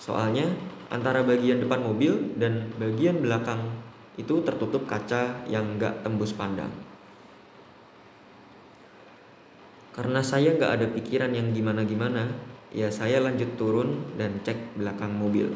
Soalnya 0.00 0.48
antara 0.88 1.22
bagian 1.22 1.62
depan 1.62 1.84
mobil 1.84 2.36
dan 2.40 2.72
bagian 2.76 3.20
belakang 3.20 3.60
itu 4.20 4.44
tertutup 4.44 4.84
kaca 4.84 5.44
yang 5.48 5.80
gak 5.80 6.04
tembus 6.04 6.36
pandang. 6.36 6.68
Karena 9.92 10.24
saya 10.24 10.56
gak 10.56 10.72
ada 10.80 10.86
pikiran 10.88 11.32
yang 11.36 11.52
gimana-gimana, 11.52 12.28
ya 12.72 12.88
saya 12.88 13.20
lanjut 13.20 13.56
turun 13.60 14.16
dan 14.16 14.40
cek 14.40 14.80
belakang 14.80 15.12
mobil. 15.16 15.52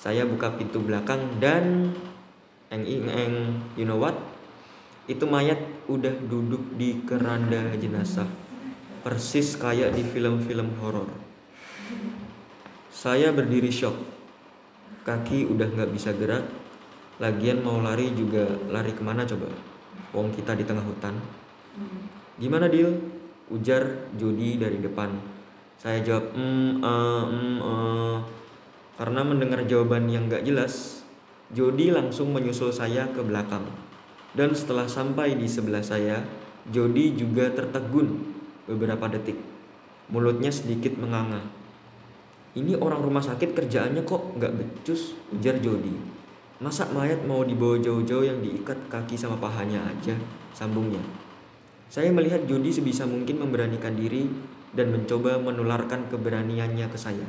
Saya 0.00 0.24
buka 0.24 0.56
pintu 0.56 0.80
belakang 0.80 1.20
dan 1.40 1.92
eng 2.72 2.84
eng 2.84 3.06
eng, 3.08 3.36
you 3.76 3.84
know 3.84 4.00
what? 4.00 4.16
Itu 5.04 5.28
mayat 5.28 5.60
udah 5.84 6.16
duduk 6.28 6.80
di 6.80 7.04
keranda 7.04 7.76
jenazah, 7.76 8.26
persis 9.04 9.60
kayak 9.60 9.92
di 9.92 10.00
film-film 10.00 10.80
horor. 10.80 11.12
Saya 12.88 13.36
berdiri 13.36 13.68
shock, 13.68 13.92
kaki 15.04 15.44
udah 15.44 15.68
nggak 15.68 15.92
bisa 15.92 16.16
gerak, 16.16 16.48
lagian 17.20 17.60
mau 17.60 17.84
lari 17.84 18.16
juga 18.16 18.48
lari 18.72 18.96
ke 18.96 19.04
mana 19.04 19.28
coba? 19.28 19.52
Wong 20.16 20.32
kita 20.32 20.56
di 20.56 20.64
tengah 20.64 20.80
hutan. 20.80 21.12
Gimana 22.40 22.72
deal? 22.72 22.96
Ujar 23.52 24.08
Jody 24.16 24.56
dari 24.56 24.80
depan. 24.80 25.12
Saya 25.76 26.00
jawab, 26.00 26.32
mm, 26.32 26.72
uh, 26.80 27.24
mm, 27.28 27.56
uh. 27.60 28.18
karena 28.96 29.20
mendengar 29.20 29.60
jawaban 29.68 30.08
yang 30.08 30.32
gak 30.32 30.48
jelas, 30.48 31.04
Jody 31.52 31.92
langsung 31.92 32.32
menyusul 32.32 32.72
saya 32.72 33.04
ke 33.12 33.20
belakang. 33.20 33.68
Dan 34.32 34.56
setelah 34.56 34.88
sampai 34.88 35.36
di 35.36 35.44
sebelah 35.44 35.84
saya, 35.84 36.24
Jody 36.72 37.12
juga 37.12 37.52
tertegun 37.52 38.34
beberapa 38.68 39.08
detik. 39.10 39.36
Mulutnya 40.12 40.52
sedikit 40.52 40.96
menganga. 41.00 41.40
Ini 42.54 42.78
orang 42.78 43.02
rumah 43.02 43.24
sakit 43.24 43.56
kerjaannya 43.56 44.06
kok 44.06 44.38
nggak 44.38 44.52
becus, 44.54 45.18
ujar 45.34 45.58
Jody. 45.58 45.90
Masa 46.62 46.86
mayat 46.94 47.26
mau 47.26 47.42
dibawa 47.42 47.82
jauh-jauh 47.82 48.22
yang 48.22 48.38
diikat 48.38 48.78
kaki 48.86 49.18
sama 49.18 49.34
pahanya 49.42 49.82
aja, 49.90 50.14
sambungnya. 50.54 51.02
Saya 51.90 52.14
melihat 52.14 52.46
Jody 52.46 52.70
sebisa 52.70 53.04
mungkin 53.10 53.42
memberanikan 53.42 53.98
diri 53.98 54.30
dan 54.70 54.94
mencoba 54.94 55.38
menularkan 55.42 56.06
keberaniannya 56.10 56.86
ke 56.90 56.98
saya. 56.98 57.26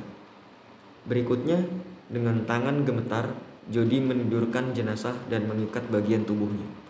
Berikutnya, 1.05 1.61
dengan 2.09 2.45
tangan 2.45 2.85
gemetar, 2.85 3.33
Jody 3.69 3.97
menidurkan 3.97 4.77
jenazah 4.77 5.17
dan 5.25 5.49
mengikat 5.49 5.89
bagian 5.89 6.21
tubuhnya. 6.21 6.84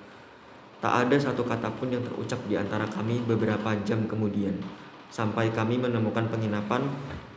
Tak 0.85 1.09
ada 1.09 1.17
satu 1.17 1.41
kata 1.41 1.65
pun 1.81 1.89
yang 1.89 2.05
terucap 2.05 2.37
di 2.45 2.53
antara 2.53 2.85
kami 2.85 3.17
beberapa 3.25 3.73
jam 3.81 4.05
kemudian, 4.05 4.53
sampai 5.09 5.49
kami 5.49 5.81
menemukan 5.81 6.29
penginapan 6.29 6.85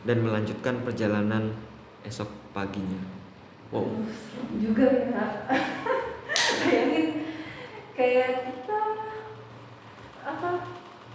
dan 0.05 0.21
melanjutkan 0.21 0.77
perjalanan 0.85 1.57
esok 2.05 2.29
paginya. 2.53 3.01
Wow. 3.73 3.89
juga 4.61 4.85
ya 4.85 5.25
bayangin 6.61 7.25
kayak 7.97 8.53
kita 8.53 8.81
apa 10.21 10.49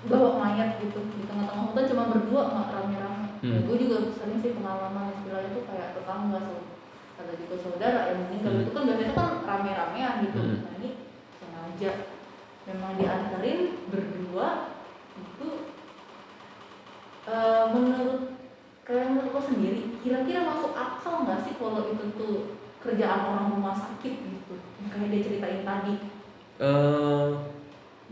bawa 0.06 0.30
mayat 0.42 0.82
gitu 0.82 1.06
di 1.14 1.30
tengah-tengah 1.30 1.70
hutan 1.70 1.86
cuma 1.86 2.10
berdua 2.10 2.42
nggak 2.50 2.68
rame-rame 2.74 3.22
Hmm. 3.46 3.62
gue 3.68 3.76
juga 3.78 4.10
sering 4.10 4.42
sih 4.42 4.58
pengalaman 4.58 5.14
istilahnya 5.20 5.54
itu 5.54 5.62
kayak 5.70 5.94
tetangga 5.94 6.38
so 6.42 6.66
ada 7.14 7.32
juga 7.38 7.54
saudara 7.62 8.00
yang 8.10 8.18
meninggal 8.26 8.50
Hmm. 8.58 8.62
itu 8.66 8.70
kan 8.74 8.82
biasanya 8.90 9.12
kan 9.14 9.28
rame-ramean 9.46 10.14
gitu 10.26 10.38
Hmm. 10.40 10.58
nah 10.66 10.72
ini 10.82 10.90
sengaja 11.38 11.90
memang 12.64 12.96
diantarin 12.96 13.76
berdua 13.92 14.72
itu 15.16 15.48
eh, 17.28 17.64
menurut 17.72 18.34
kalian 18.84 19.16
menurut 19.16 19.32
lo 19.32 19.42
sendiri 19.42 19.96
kira-kira 20.04 20.44
masuk 20.44 20.76
akal 20.76 21.24
nggak 21.24 21.40
sih 21.48 21.54
kalau 21.56 21.88
itu 21.88 22.04
tuh 22.16 22.34
kerjaan 22.84 23.32
orang 23.32 23.48
rumah 23.56 23.72
sakit 23.72 24.12
gitu 24.12 24.54
yang 24.80 24.88
kayak 24.92 25.08
dia 25.08 25.20
ceritain 25.24 25.62
tadi 25.64 25.94
eh 26.60 27.28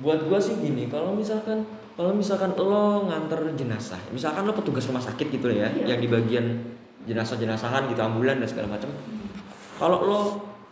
buat 0.00 0.24
gua 0.24 0.40
sih 0.40 0.56
gini, 0.56 0.88
kalau 0.88 1.12
misalkan 1.12 1.62
kalau 1.92 2.16
misalkan 2.16 2.56
lo 2.56 3.04
nganter 3.06 3.52
jenazah, 3.52 4.00
misalkan 4.08 4.48
lo 4.48 4.56
petugas 4.56 4.88
rumah 4.88 5.04
sakit 5.04 5.28
gitu 5.28 5.52
ya, 5.52 5.68
Iya. 5.68 5.94
yang 5.94 6.00
di 6.00 6.08
bagian 6.08 6.46
jenazah-jenazahan 7.04 7.92
gitu 7.92 8.00
ambulan 8.00 8.40
dan 8.40 8.48
segala 8.48 8.72
macam. 8.72 8.88
Kalau 9.76 9.98
lo 10.08 10.20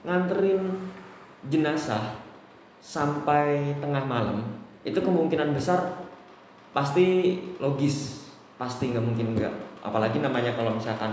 nganterin 0.08 0.64
jenazah 1.52 2.19
sampai 2.80 3.76
tengah 3.78 4.02
malam, 4.02 4.40
itu 4.82 4.96
kemungkinan 4.96 5.52
besar 5.52 6.00
pasti 6.72 7.38
logis, 7.60 8.28
pasti 8.56 8.90
nggak 8.90 9.04
mungkin 9.04 9.36
enggak. 9.36 9.52
Apalagi 9.80 10.20
namanya 10.20 10.56
kalau 10.56 10.76
misalkan 10.76 11.12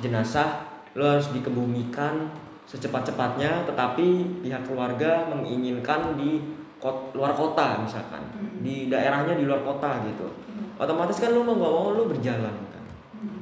jenazah 0.00 0.64
lo 0.92 1.08
harus 1.08 1.32
dikebumikan 1.32 2.28
secepat-cepatnya, 2.68 3.64
tetapi 3.66 4.40
pihak 4.44 4.62
keluarga 4.64 5.24
menginginkan 5.28 6.16
di 6.16 6.40
kot- 6.76 7.12
luar 7.12 7.32
kota 7.32 7.80
misalkan, 7.80 8.20
Hmm. 8.32 8.60
di 8.60 8.88
daerahnya 8.88 9.36
di 9.36 9.44
luar 9.44 9.60
kota 9.60 10.02
gitu. 10.04 10.28
Hmm. 10.48 10.76
Otomatis 10.76 11.20
kan 11.20 11.32
lo 11.32 11.44
mau 11.44 11.56
nggak 11.56 11.72
mau 11.72 11.88
lo 11.94 12.02
berjalan 12.08 12.54
kan 12.72 12.84
Hmm. 13.16 13.38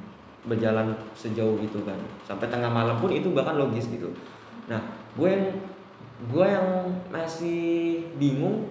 berjalan 0.47 0.93
sejauh 1.15 1.59
itu 1.59 1.79
kan 1.83 1.97
sampai 2.23 2.47
tengah 2.49 2.69
malam 2.69 2.99
pun 2.99 3.09
itu 3.09 3.33
bahkan 3.33 3.57
logis 3.57 3.89
gitu 3.89 4.09
nah 4.69 4.79
gue 5.17 5.27
yang 5.27 5.47
gue 6.21 6.47
yang 6.47 6.69
masih 7.09 8.05
bingung 8.21 8.69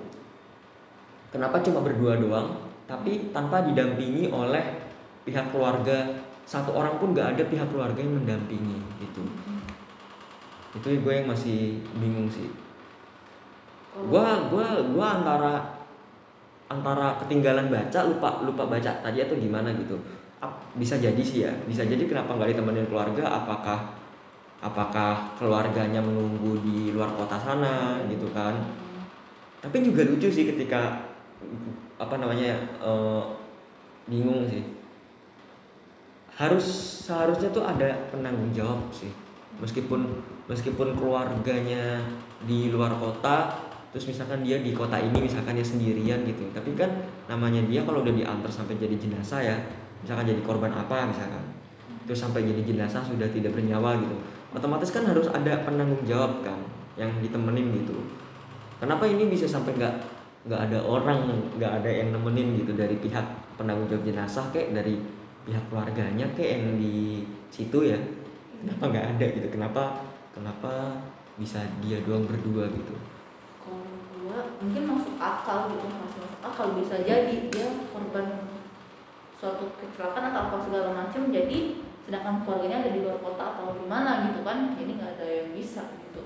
kenapa 1.34 1.58
cuma 1.66 1.82
berdua 1.82 2.22
doang 2.22 2.70
tapi 2.90 3.30
tanpa 3.30 3.62
didampingi 3.66 4.34
oleh 4.34 4.82
pihak 5.30 5.54
keluarga. 5.54 6.10
Satu 6.50 6.74
orang 6.74 6.98
pun 6.98 7.14
gak 7.14 7.38
ada 7.38 7.46
pihak 7.46 7.70
keluarga 7.70 8.02
yang 8.02 8.18
mendampingi 8.18 8.82
gitu. 8.98 9.22
Itu 10.74 10.90
gue 10.90 11.14
yang 11.14 11.30
masih 11.30 11.78
bingung 12.02 12.26
sih. 12.26 12.50
Gua 14.10 14.50
gua 14.50 14.82
gua 14.90 15.22
antara 15.22 15.54
antara 16.70 17.18
ketinggalan 17.22 17.70
baca 17.70 18.00
lupa 18.10 18.42
lupa 18.42 18.66
baca 18.66 18.90
tadi 19.02 19.22
atau 19.22 19.38
gimana 19.38 19.70
gitu. 19.78 19.94
Bisa 20.74 20.98
jadi 20.98 21.22
sih 21.22 21.46
ya. 21.46 21.54
Bisa 21.70 21.86
jadi 21.86 22.02
kenapa 22.10 22.34
nggak 22.34 22.58
ditemenin 22.58 22.90
keluarga? 22.90 23.30
Apakah 23.30 23.99
apakah 24.60 25.40
keluarganya 25.40 26.04
menunggu 26.04 26.60
di 26.64 26.92
luar 26.92 27.16
kota 27.16 27.40
sana 27.40 28.04
gitu 28.12 28.28
kan. 28.36 28.60
Tapi 29.60 29.84
juga 29.84 30.08
lucu 30.08 30.28
sih 30.28 30.48
ketika 30.48 31.08
apa 32.00 32.16
namanya 32.20 32.56
eh, 32.84 33.24
bingung 34.08 34.48
sih. 34.48 34.64
Harus 36.36 36.64
seharusnya 37.08 37.52
tuh 37.52 37.64
ada 37.64 38.12
penanggung 38.12 38.52
jawab 38.56 38.88
sih. 38.92 39.12
Meskipun 39.60 40.08
meskipun 40.48 40.96
keluarganya 40.96 42.04
di 42.48 42.72
luar 42.72 42.96
kota 42.96 43.68
terus 43.90 44.06
misalkan 44.06 44.46
dia 44.46 44.62
di 44.62 44.72
kota 44.72 45.02
ini 45.02 45.18
misalkan 45.24 45.56
dia 45.56 45.68
sendirian 45.68 46.24
gitu. 46.28 46.48
Tapi 46.52 46.76
kan 46.76 46.92
namanya 47.32 47.64
dia 47.68 47.84
kalau 47.84 48.04
udah 48.04 48.16
diantar 48.16 48.52
sampai 48.52 48.76
jadi 48.80 48.96
jenazah 48.96 49.40
ya 49.40 49.56
misalkan 50.04 50.32
jadi 50.36 50.44
korban 50.44 50.72
apa 50.72 51.08
misalkan. 51.08 51.44
Terus 52.08 52.20
sampai 52.24 52.48
jadi 52.48 52.64
jenazah 52.64 53.04
sudah 53.04 53.28
tidak 53.32 53.56
bernyawa 53.56 54.00
gitu 54.00 54.39
otomatis 54.54 54.90
kan 54.90 55.06
harus 55.06 55.30
ada 55.30 55.62
penanggung 55.62 56.02
jawab 56.06 56.42
kan 56.42 56.58
yang 56.98 57.12
ditemenin 57.22 57.86
gitu. 57.86 57.96
Kenapa 58.80 59.06
ini 59.06 59.30
bisa 59.30 59.46
sampai 59.46 59.76
nggak 59.76 59.96
nggak 60.48 60.62
ada 60.72 60.80
orang 60.82 61.28
nggak 61.60 61.84
ada 61.84 61.90
yang 61.90 62.16
nemenin 62.16 62.64
gitu? 62.64 62.74
Dari 62.74 62.96
pihak 62.98 63.26
penanggung 63.60 63.92
jawab 63.92 64.04
jenazah 64.08 64.46
kayak 64.50 64.74
dari 64.74 64.98
pihak 65.44 65.64
keluarganya 65.70 66.26
kayak 66.34 66.64
yang 66.64 66.66
di 66.80 67.24
situ 67.54 67.94
ya? 67.94 68.00
Kenapa 68.64 68.84
nggak 68.92 69.06
ada 69.16 69.26
gitu? 69.36 69.48
Kenapa 69.52 69.84
kenapa 70.34 70.72
bisa 71.40 71.64
dia 71.84 72.02
doang 72.04 72.28
berdua 72.28 72.68
gitu? 72.72 72.96
Kalau 73.64 74.50
mungkin 74.60 74.84
masuk 74.88 75.16
akal 75.20 75.72
gitu 75.72 75.86
masuk 75.88 76.20
masuk 76.26 76.42
akal 76.44 76.68
bisa 76.76 76.96
jadi 77.06 77.36
dia 77.52 77.68
korban 77.92 78.48
suatu 79.40 79.72
kecelakaan 79.80 80.36
atau 80.36 80.42
apa 80.52 80.58
segala 80.68 80.90
macam. 80.92 81.32
Jadi 81.32 81.88
sedangkan 82.10 82.42
keluarganya 82.42 82.82
ada 82.82 82.90
di 82.90 83.06
luar 83.06 83.22
kota 83.22 83.54
atau 83.54 83.78
di 83.78 83.86
mana 83.86 84.26
gitu 84.26 84.42
kan 84.42 84.74
jadi 84.74 84.92
nggak 84.98 85.12
ada 85.22 85.28
yang 85.30 85.50
bisa 85.54 85.94
gitu. 86.10 86.26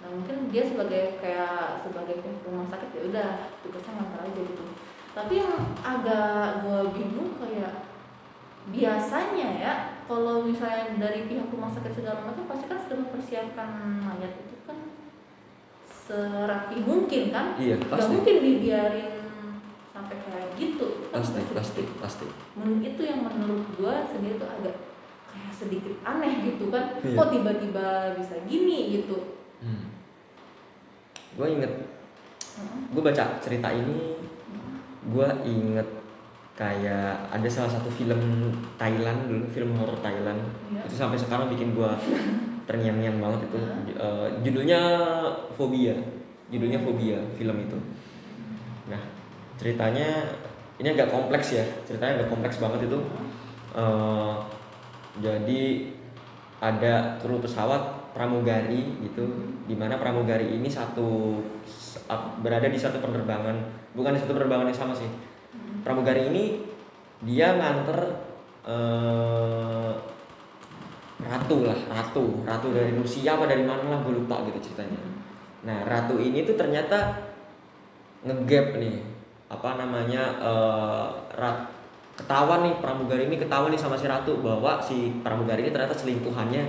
Nah 0.00 0.08
mungkin 0.08 0.48
dia 0.48 0.64
sebagai 0.64 1.20
kayak 1.20 1.84
sebagai 1.84 2.24
pihak 2.24 2.40
rumah 2.48 2.64
sakit 2.72 2.88
ya 2.96 3.02
udah 3.12 3.28
tugasnya 3.60 3.92
ngantar 4.00 4.20
aja 4.24 4.40
gitu. 4.40 4.64
Tapi 5.12 5.32
yang 5.36 5.52
agak 5.84 6.64
gua 6.64 6.88
bingung 6.96 7.36
kayak 7.36 7.92
biasanya 8.72 9.48
ya 9.60 9.72
kalau 10.08 10.48
misalnya 10.48 10.96
dari 10.96 11.28
pihak 11.28 11.52
rumah 11.52 11.68
sakit 11.76 11.92
segala 11.92 12.24
macam 12.24 12.48
pasti 12.48 12.64
kan 12.64 12.80
sudah 12.80 12.96
mempersiapkan 13.04 13.68
mayat 14.00 14.32
itu 14.32 14.56
kan 14.64 14.78
serapi 15.92 16.80
mungkin 16.88 17.28
kan? 17.28 17.52
Iya 17.60 17.76
pasti. 17.84 18.16
Mungkin 18.16 18.36
dibiarin 18.40 19.15
sampai 20.06 20.22
kayak 20.22 20.48
gitu 20.54 20.86
Itu 21.02 21.10
kan 21.10 21.18
pasti 21.18 21.42
pasti- 21.50 21.94
pasti 21.98 22.26
itu 22.80 23.02
yang 23.02 23.18
menurut 23.20 23.66
gua 23.74 24.06
sendiri 24.06 24.38
tuh 24.38 24.46
agak 24.46 24.74
kayak 25.26 25.50
sedikit 25.50 25.94
aneh 26.00 26.46
gitu 26.46 26.70
kan 26.70 26.94
Iya. 27.02 27.18
kok 27.18 27.28
tiba-tiba 27.28 27.86
bisa 28.14 28.34
gini 28.46 28.78
gitu 28.94 29.34
hmm. 29.66 29.84
gue 31.34 31.46
inget 31.50 31.72
Heeh. 32.56 32.80
gue 32.88 33.02
baca 33.02 33.24
cerita 33.42 33.68
ini 33.68 34.16
gue 35.06 35.28
inget 35.44 35.88
kayak 36.56 37.28
ada 37.28 37.48
salah 37.50 37.68
satu 37.68 37.90
film 37.90 38.16
Thailand 38.76 39.28
dulu 39.28 39.44
film 39.50 39.74
horor 39.74 39.98
Thailand 40.00 40.40
Iya. 40.70 40.86
itu 40.86 40.94
sampai 40.94 41.18
sekarang 41.18 41.50
bikin 41.50 41.74
gue 41.74 41.90
terngiang-ngiang 42.66 43.18
banget 43.18 43.46
itu? 43.46 43.58
Eh, 43.94 44.26
judulnya 44.42 44.80
Fobia 45.52 45.94
judulnya 46.46 46.78
Fobia 46.78 47.18
film 47.34 47.56
itu 47.60 47.78
ceritanya 49.56 50.08
ini 50.76 50.88
agak 50.92 51.08
kompleks 51.08 51.56
ya. 51.56 51.64
Ceritanya 51.88 52.22
agak 52.22 52.28
kompleks 52.32 52.60
banget 52.60 52.88
itu. 52.88 52.98
Eh, 53.76 54.34
jadi 55.20 55.60
ada 56.60 57.16
kru 57.20 57.40
pesawat 57.40 58.12
pramugari 58.16 58.96
gitu 59.04 59.28
di 59.68 59.76
mana 59.76 60.00
pramugari 60.00 60.56
ini 60.56 60.68
satu 60.68 61.40
berada 62.40 62.68
di 62.68 62.78
satu 62.80 63.00
penerbangan. 63.00 63.56
Bukan 63.96 64.16
di 64.16 64.20
satu 64.20 64.36
penerbangan 64.36 64.68
yang 64.68 64.76
sama 64.76 64.92
sih. 64.96 65.08
Pramugari 65.84 66.28
ini 66.28 66.44
dia 67.24 67.56
nganter 67.56 68.00
eh, 68.68 69.92
ratu 71.24 71.56
lah 71.64 71.80
ratu. 71.88 72.44
Ratu 72.44 72.66
dari 72.76 72.92
Rusia 72.92 73.40
apa 73.40 73.48
dari 73.48 73.64
mana 73.64 73.84
lah 73.88 74.00
gue 74.04 74.12
lupa 74.20 74.44
gitu 74.48 74.72
ceritanya. 74.72 75.00
Nah 75.64 75.84
ratu 75.88 76.20
ini 76.20 76.44
tuh 76.44 76.56
ternyata 76.60 77.16
ngegap 78.26 78.76
nih 78.76 79.15
apa 79.46 79.78
namanya 79.78 80.22
eh, 80.42 81.06
rat 81.38 81.70
ketahuan 82.16 82.64
nih 82.66 82.74
pramugari 82.80 83.28
ini 83.28 83.36
ketahuan 83.36 83.70
nih 83.70 83.78
sama 83.78 83.94
si 83.94 84.08
ratu 84.08 84.40
bahwa 84.40 84.80
si 84.80 85.20
pramugari 85.20 85.68
ini 85.68 85.70
ternyata 85.70 85.94
selingkuhannya 85.94 86.64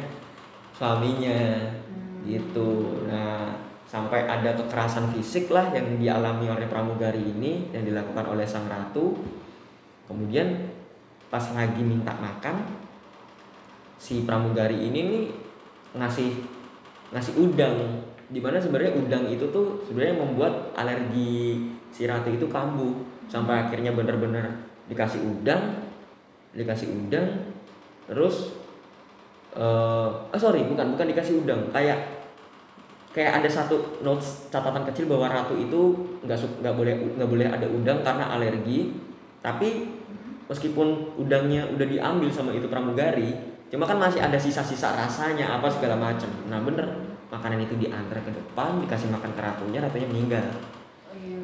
suaminya. 0.76 1.40
Gitu. 2.28 3.02
Nah 3.08 3.56
sampai 3.88 4.28
ada 4.28 4.52
kekerasan 4.52 5.16
fisik 5.16 5.48
lah 5.48 5.72
yang 5.72 5.96
dialami 5.96 6.52
oleh 6.52 6.68
pramugari 6.68 7.24
ini 7.24 7.72
yang 7.72 7.88
dilakukan 7.88 8.28
oleh 8.28 8.44
sang 8.44 8.68
ratu. 8.68 9.16
Kemudian 10.06 10.68
pas 11.32 11.44
lagi 11.56 11.80
minta 11.84 12.12
makan 12.20 12.68
si 13.96 14.28
pramugari 14.28 14.92
ini 14.92 15.00
nih 15.08 15.26
ngasih 15.96 16.32
ngasih 17.16 17.34
udang. 17.40 18.04
Di 18.28 18.44
mana 18.44 18.60
sebenarnya 18.60 19.00
udang 19.00 19.24
itu 19.32 19.48
tuh 19.56 19.88
sebenarnya 19.88 20.20
membuat 20.20 20.76
alergi 20.76 21.72
si 21.98 22.06
ratu 22.06 22.30
itu 22.30 22.46
kambuh 22.46 22.94
sampai 23.26 23.66
akhirnya 23.66 23.90
bener-bener 23.98 24.46
dikasih 24.86 25.18
udang 25.26 25.82
dikasih 26.54 26.94
udang 26.94 27.26
terus 28.06 28.54
eh 29.58 30.10
ah, 30.30 30.38
sorry 30.38 30.62
bukan 30.70 30.94
bukan 30.94 31.10
dikasih 31.10 31.42
udang 31.42 31.74
kayak 31.74 32.22
kayak 33.18 33.42
ada 33.42 33.50
satu 33.50 34.06
notes 34.06 34.46
catatan 34.54 34.86
kecil 34.94 35.10
bahwa 35.10 35.26
ratu 35.26 35.58
itu 35.58 36.14
nggak 36.22 36.62
nggak 36.62 36.76
boleh 36.78 36.94
nggak 37.18 37.30
boleh 37.34 37.48
ada 37.50 37.66
udang 37.66 38.06
karena 38.06 38.30
alergi 38.30 38.94
tapi 39.42 39.90
meskipun 40.46 41.18
udangnya 41.18 41.66
udah 41.74 41.88
diambil 41.90 42.30
sama 42.30 42.54
itu 42.54 42.70
pramugari 42.70 43.34
cuma 43.74 43.90
kan 43.90 43.98
masih 43.98 44.22
ada 44.22 44.38
sisa-sisa 44.38 44.94
rasanya 44.94 45.58
apa 45.58 45.66
segala 45.66 45.98
macam 45.98 46.30
nah 46.46 46.62
bener 46.62 46.86
makanan 47.34 47.66
itu 47.66 47.74
diantar 47.82 48.22
ke 48.22 48.32
depan 48.32 48.86
dikasih 48.86 49.10
makan 49.10 49.34
ke 49.34 49.42
ratunya 49.42 49.82
ratunya 49.82 50.08
meninggal 50.08 50.46
Oh. 50.77 50.77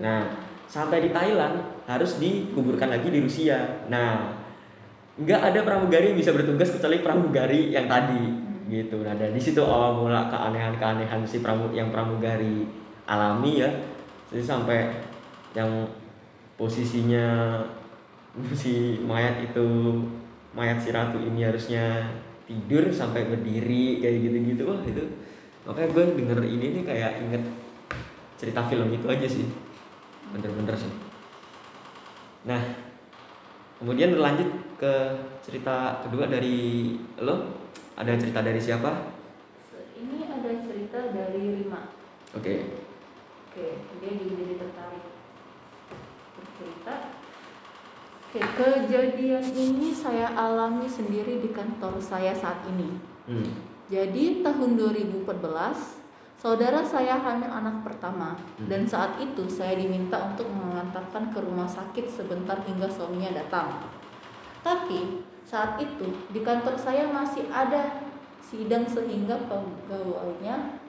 Nah 0.03 0.43
sampai 0.73 1.05
di 1.05 1.09
Thailand 1.13 1.85
harus 1.85 2.17
dikuburkan 2.17 2.89
lagi 2.89 3.13
di 3.13 3.19
Rusia. 3.21 3.85
Nah 3.93 4.33
nggak 5.13 5.53
ada 5.53 5.59
pramugari 5.61 6.09
yang 6.09 6.17
bisa 6.17 6.33
bertugas 6.33 6.73
kecuali 6.73 7.05
pramugari 7.05 7.69
yang 7.69 7.85
tadi 7.85 8.33
gitu. 8.71 9.05
Nah 9.05 9.13
dari 9.13 9.37
situ 9.37 9.61
awal 9.61 10.01
mula 10.01 10.33
keanehan-keanehan 10.33 11.21
si 11.27 11.45
pramu 11.45 11.69
yang 11.75 11.93
pramugari 11.93 12.65
alami 13.05 13.61
ya. 13.61 13.69
Jadi 14.33 14.41
sampai 14.41 14.89
yang 15.53 15.85
posisinya 16.57 17.61
si 18.57 18.97
mayat 19.05 19.45
itu 19.45 19.67
mayat 20.57 20.81
si 20.81 20.89
ratu 20.89 21.21
ini 21.21 21.45
harusnya 21.45 22.09
tidur 22.49 22.89
sampai 22.89 23.29
berdiri 23.29 24.01
kayak 24.01 24.17
gitu-gitu. 24.25 24.63
Wah 24.65 24.81
itu. 24.81 25.05
Makanya 25.69 25.89
gue 25.93 26.03
denger 26.17 26.39
ini 26.43 26.65
nih 26.81 26.83
kayak 26.83 27.11
inget 27.29 27.43
cerita 28.41 28.65
film 28.67 28.89
itu 28.91 29.07
aja 29.07 29.23
sih 29.29 29.47
bener-bener 30.33 30.75
sih 30.75 30.93
nah 32.43 32.59
kemudian 33.79 34.17
berlanjut 34.17 34.49
ke 34.75 34.93
cerita 35.45 36.01
kedua 36.03 36.27
dari 36.27 36.97
lo 37.21 37.61
ada 37.93 38.17
cerita 38.17 38.43
dari 38.43 38.59
siapa 38.59 39.13
ini 39.95 40.27
ada 40.27 40.51
cerita 40.65 40.99
dari 41.13 41.63
Rima 41.63 41.87
oke 42.35 42.83
Oke, 43.53 43.69
dia 44.01 44.17
juga 44.17 44.33
jadi 44.33 44.55
tertarik 44.65 45.05
bercerita. 46.33 46.95
Oke, 48.25 48.41
kejadian 48.41 49.45
ini 49.45 49.93
saya 49.93 50.33
alami 50.33 50.89
sendiri 50.89 51.37
di 51.37 51.53
kantor 51.53 52.01
saya 52.01 52.33
saat 52.33 52.65
ini. 52.73 52.97
hmm. 53.29 53.49
Jadi 53.93 54.41
tahun 54.41 54.73
2014, 54.73 55.29
saudara 56.43 56.83
saya 56.83 57.23
hamil 57.23 57.47
anak 57.47 57.87
pertama 57.87 58.35
Hmm. 58.35 58.67
dan 58.67 58.83
saat 58.83 59.15
itu 59.23 59.47
saya 59.47 59.79
diminta 59.79 60.19
untuk 60.27 60.51
mengantarkan 60.51 61.31
ke 61.31 61.39
rumah 61.39 61.63
sakit 61.63 62.03
sebentar 62.03 62.59
hingga 62.67 62.91
suaminya 62.91 63.31
datang. 63.31 63.79
Tapi 64.59 65.23
saat 65.47 65.79
itu 65.79 66.11
di 66.35 66.43
kantor 66.43 66.75
saya 66.75 67.07
masih 67.07 67.47
ada 67.47 68.03
sidang 68.43 68.83
sehingga 68.83 69.47
pegawainya 69.47 70.83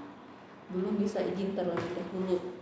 belum 0.74 0.98
bisa 0.98 1.22
izin 1.22 1.54
terlebih 1.54 2.02
dahulu. 2.02 2.58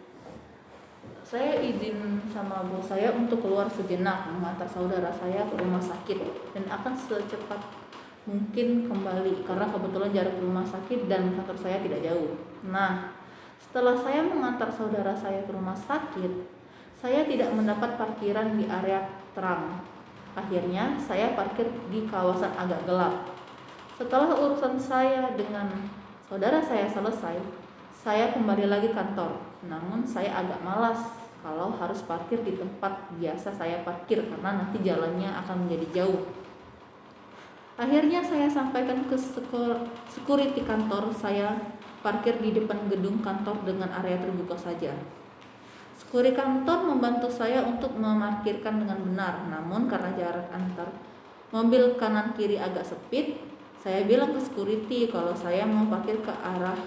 Saya 1.24 1.64
izin 1.64 2.20
sama 2.28 2.60
bos 2.68 2.92
saya 2.92 3.16
untuk 3.16 3.40
keluar 3.40 3.72
sejenak 3.72 4.28
mengantar 4.36 4.68
saudara 4.68 5.08
saya 5.08 5.48
ke 5.48 5.56
rumah 5.56 5.80
sakit 5.80 6.20
dan 6.52 6.68
akan 6.68 6.92
secepat 6.92 7.81
mungkin 8.22 8.86
kembali 8.86 9.42
karena 9.42 9.66
kebetulan 9.66 10.10
jarak 10.14 10.36
rumah 10.38 10.62
sakit 10.62 11.10
dan 11.10 11.34
kantor 11.34 11.58
saya 11.58 11.82
tidak 11.82 12.00
jauh. 12.06 12.38
Nah, 12.70 13.10
setelah 13.58 13.98
saya 13.98 14.22
mengantar 14.22 14.70
saudara 14.70 15.10
saya 15.16 15.42
ke 15.42 15.50
rumah 15.50 15.74
sakit, 15.74 16.30
saya 17.02 17.26
tidak 17.26 17.50
mendapat 17.50 17.98
parkiran 17.98 18.54
di 18.54 18.70
area 18.70 19.10
terang. 19.34 19.82
Akhirnya 20.38 20.96
saya 21.02 21.34
parkir 21.34 21.66
di 21.90 22.06
kawasan 22.06 22.54
agak 22.54 22.86
gelap. 22.86 23.26
Setelah 23.98 24.32
urusan 24.38 24.78
saya 24.78 25.34
dengan 25.34 25.68
saudara 26.30 26.62
saya 26.62 26.86
selesai, 26.86 27.36
saya 27.92 28.30
kembali 28.32 28.70
lagi 28.70 28.94
kantor. 28.94 29.42
Namun 29.66 30.06
saya 30.06 30.42
agak 30.42 30.62
malas 30.62 31.00
kalau 31.42 31.74
harus 31.74 32.06
parkir 32.06 32.38
di 32.46 32.54
tempat 32.54 33.12
biasa 33.18 33.50
saya 33.50 33.82
parkir 33.82 34.22
karena 34.30 34.62
nanti 34.62 34.78
jalannya 34.80 35.30
akan 35.42 35.66
menjadi 35.66 36.02
jauh. 36.02 36.22
Akhirnya 37.82 38.22
saya 38.22 38.46
sampaikan 38.46 39.10
ke 39.10 39.18
security 40.06 40.62
kantor 40.62 41.10
saya 41.18 41.58
parkir 41.98 42.38
di 42.38 42.54
depan 42.54 42.86
gedung 42.86 43.18
kantor 43.18 43.58
dengan 43.66 43.90
area 43.98 44.22
terbuka 44.22 44.54
saja. 44.54 44.94
Security 45.98 46.30
kantor 46.30 46.94
membantu 46.94 47.26
saya 47.26 47.66
untuk 47.66 47.98
memarkirkan 47.98 48.86
dengan 48.86 49.02
benar, 49.02 49.34
namun 49.50 49.90
karena 49.90 50.14
jarak 50.14 50.46
antar 50.54 50.94
mobil 51.50 51.98
kanan 52.00 52.32
kiri 52.38 52.56
agak 52.56 52.86
sempit, 52.86 53.36
saya 53.82 54.06
bilang 54.08 54.32
ke 54.32 54.40
security 54.40 55.10
kalau 55.10 55.34
saya 55.34 55.66
mau 55.68 55.84
parkir 55.90 56.22
ke 56.22 56.32
arah 56.32 56.78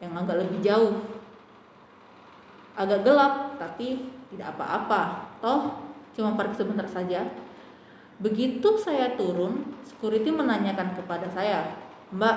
yang 0.00 0.16
agak 0.16 0.42
lebih 0.42 0.64
jauh. 0.64 0.96
Agak 2.72 3.04
gelap, 3.04 3.60
tapi 3.60 4.08
tidak 4.32 4.56
apa-apa. 4.56 5.28
Toh, 5.44 5.76
cuma 6.16 6.34
parkir 6.40 6.64
sebentar 6.64 6.88
saja. 6.88 7.28
Begitu 8.20 8.76
saya 8.76 9.16
turun, 9.16 9.64
security 9.80 10.28
menanyakan 10.28 10.92
kepada 10.92 11.24
saya, 11.32 11.72
Mbak, 12.12 12.36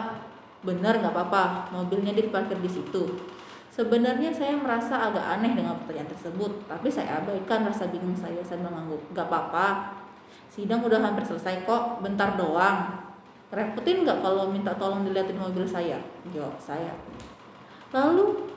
benar 0.63 1.04
nggak 1.04 1.12
apa-apa, 1.12 1.76
mobilnya 1.76 2.15
diparkir 2.15 2.56
di 2.63 2.72
situ. 2.72 3.19
Sebenarnya 3.67 4.32
saya 4.32 4.56
merasa 4.56 5.12
agak 5.12 5.26
aneh 5.38 5.60
dengan 5.60 5.76
pertanyaan 5.84 6.08
tersebut, 6.15 6.72
tapi 6.72 6.88
saya 6.88 7.19
abaikan 7.19 7.67
rasa 7.67 7.91
bingung 7.91 8.15
saya 8.15 8.39
sambil 8.46 8.72
mengangguk. 8.72 9.02
Nggak 9.12 9.28
apa-apa, 9.28 9.67
sidang 10.48 10.86
udah 10.88 11.04
hampir 11.04 11.28
selesai 11.28 11.67
kok, 11.67 12.00
bentar 12.00 12.39
doang. 12.39 13.04
Repotin 13.52 14.08
nggak 14.08 14.24
kalau 14.24 14.50
minta 14.50 14.72
tolong 14.80 15.04
dilihatin 15.04 15.36
mobil 15.36 15.67
saya? 15.67 16.00
Jawab 16.32 16.56
saya. 16.62 16.96
Lalu 17.91 18.50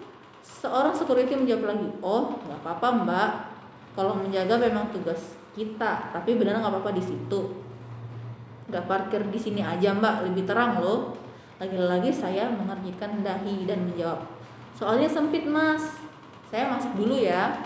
seorang 0.44 0.94
security 0.94 1.34
menjawab 1.34 1.74
lagi, 1.74 1.88
oh 2.04 2.38
nggak 2.46 2.60
apa-apa 2.62 2.88
mbak, 3.02 3.30
kalau 3.98 4.14
menjaga 4.20 4.60
memang 4.60 4.88
tugas 4.92 5.35
kita, 5.56 6.12
tapi 6.12 6.36
benar 6.36 6.60
nggak 6.60 6.68
apa-apa 6.68 6.92
di 6.92 7.00
situ. 7.00 7.64
Nggak 8.68 8.84
parkir 8.84 9.24
di 9.32 9.40
sini 9.40 9.64
aja 9.64 9.96
mbak, 9.96 10.28
lebih 10.28 10.44
terang 10.44 10.84
loh. 10.84 11.16
Lagi-lagi 11.56 12.12
saya 12.12 12.52
mengernyitkan 12.52 13.24
dahi 13.24 13.64
dan 13.64 13.88
menjawab, 13.88 14.28
soalnya 14.76 15.08
sempit 15.08 15.48
mas, 15.48 15.96
saya 16.52 16.68
masuk 16.68 16.92
dulu 17.00 17.16
ya. 17.16 17.56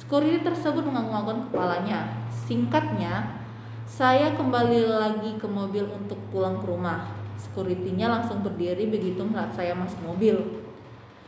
Security 0.00 0.40
tersebut 0.40 0.80
mengangguk-angguk 0.80 1.52
kepalanya. 1.52 2.08
Singkatnya, 2.32 3.42
saya 3.84 4.32
kembali 4.32 4.88
lagi 4.88 5.36
ke 5.36 5.44
mobil 5.44 5.84
untuk 5.92 6.16
pulang 6.32 6.62
ke 6.62 6.66
rumah. 6.72 7.12
Security-nya 7.36 8.08
langsung 8.08 8.40
berdiri 8.40 8.88
begitu 8.88 9.20
melihat 9.20 9.52
saya 9.52 9.76
masuk 9.76 10.00
mobil. 10.06 10.64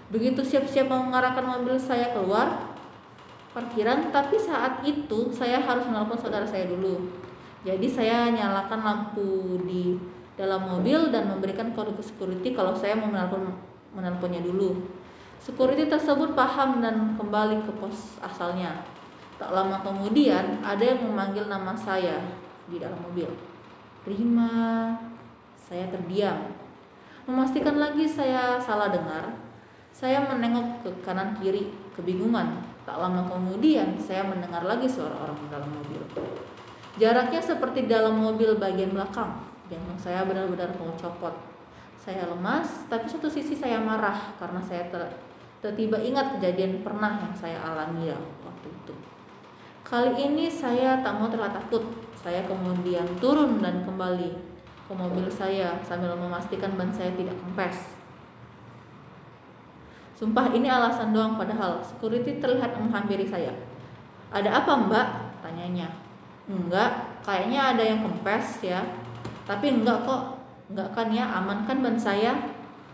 Begitu 0.08 0.40
siap-siap 0.40 0.88
mengarahkan 0.88 1.44
mobil 1.44 1.76
saya 1.76 2.16
keluar 2.16 2.67
parkiran, 3.52 4.12
tapi 4.12 4.36
saat 4.36 4.84
itu 4.84 5.32
saya 5.32 5.60
harus 5.60 5.84
menelpon 5.88 6.20
saudara 6.20 6.44
saya 6.44 6.68
dulu. 6.68 7.08
Jadi 7.66 7.86
saya 7.90 8.30
nyalakan 8.30 8.80
lampu 8.80 9.58
di 9.66 9.98
dalam 10.38 10.70
mobil 10.70 11.10
dan 11.10 11.26
memberikan 11.26 11.74
kode 11.74 11.98
ke 11.98 12.02
security 12.06 12.54
kalau 12.54 12.70
saya 12.70 12.94
mau 12.94 13.10
menelpon 13.10 13.50
menelponnya 13.90 14.38
dulu. 14.46 14.86
Security 15.42 15.90
tersebut 15.90 16.34
paham 16.38 16.78
dan 16.82 17.18
kembali 17.18 17.66
ke 17.66 17.72
pos 17.78 18.18
asalnya. 18.22 18.86
Tak 19.38 19.54
lama 19.54 19.82
kemudian 19.82 20.62
ada 20.62 20.82
yang 20.82 21.02
memanggil 21.06 21.46
nama 21.46 21.74
saya 21.74 22.18
di 22.66 22.82
dalam 22.82 22.98
mobil. 23.02 23.30
Rima, 24.02 24.94
saya 25.54 25.86
terdiam. 25.90 26.54
Memastikan 27.28 27.76
lagi 27.78 28.08
saya 28.08 28.58
salah 28.58 28.88
dengar, 28.88 29.36
saya 29.92 30.24
menengok 30.26 30.82
ke 30.86 30.90
kanan 31.04 31.36
kiri, 31.38 31.70
kebingungan. 31.92 32.77
Tak 32.88 32.96
lama 32.96 33.20
kemudian, 33.28 34.00
saya 34.00 34.24
mendengar 34.24 34.64
lagi 34.64 34.88
suara 34.88 35.12
orang 35.20 35.36
dalam 35.52 35.68
mobil. 35.68 36.00
Jaraknya 36.96 37.36
seperti 37.36 37.84
dalam 37.84 38.16
mobil 38.16 38.56
bagian 38.56 38.96
belakang. 38.96 39.44
Jantung 39.68 40.00
saya 40.00 40.24
benar-benar 40.24 40.72
mau 40.80 40.96
copot. 40.96 41.36
Saya 42.00 42.24
lemas, 42.24 42.88
tapi 42.88 43.04
satu 43.04 43.28
sisi 43.28 43.52
saya 43.52 43.76
marah 43.76 44.32
karena 44.40 44.64
saya 44.64 44.88
ter 44.88 45.04
tiba 45.76 46.00
ingat 46.00 46.40
kejadian 46.40 46.80
pernah 46.80 47.20
yang 47.20 47.36
saya 47.36 47.60
alami 47.60 48.08
ya 48.08 48.16
waktu 48.40 48.72
itu. 48.72 48.96
Kali 49.84 50.16
ini 50.24 50.48
saya 50.48 51.04
tak 51.04 51.20
mau 51.20 51.28
terlihat 51.28 51.60
takut. 51.60 51.84
Saya 52.16 52.40
kemudian 52.48 53.04
turun 53.20 53.60
dan 53.60 53.84
kembali 53.84 54.32
ke 54.88 54.92
mobil 54.96 55.28
saya 55.28 55.76
sambil 55.84 56.16
memastikan 56.16 56.72
ban 56.80 56.88
saya 56.88 57.12
tidak 57.12 57.36
kempes. 57.36 57.97
Sumpah 60.18 60.50
ini 60.50 60.66
alasan 60.66 61.14
doang 61.14 61.38
padahal 61.38 61.78
security 61.78 62.42
terlihat 62.42 62.74
menghampiri 62.74 63.22
saya. 63.22 63.54
Ada 64.34 64.50
apa 64.66 64.74
mbak? 64.74 65.06
Tanyanya. 65.46 65.86
Enggak, 66.50 67.22
kayaknya 67.22 67.70
ada 67.70 67.82
yang 67.86 68.02
kempes 68.02 68.66
ya. 68.66 68.82
Tapi 69.46 69.78
enggak 69.78 70.02
kok, 70.02 70.42
enggak 70.74 70.90
kan 70.90 71.14
ya, 71.14 71.22
aman 71.38 71.62
kan 71.70 71.78
ban 71.78 71.94
saya? 71.94 72.34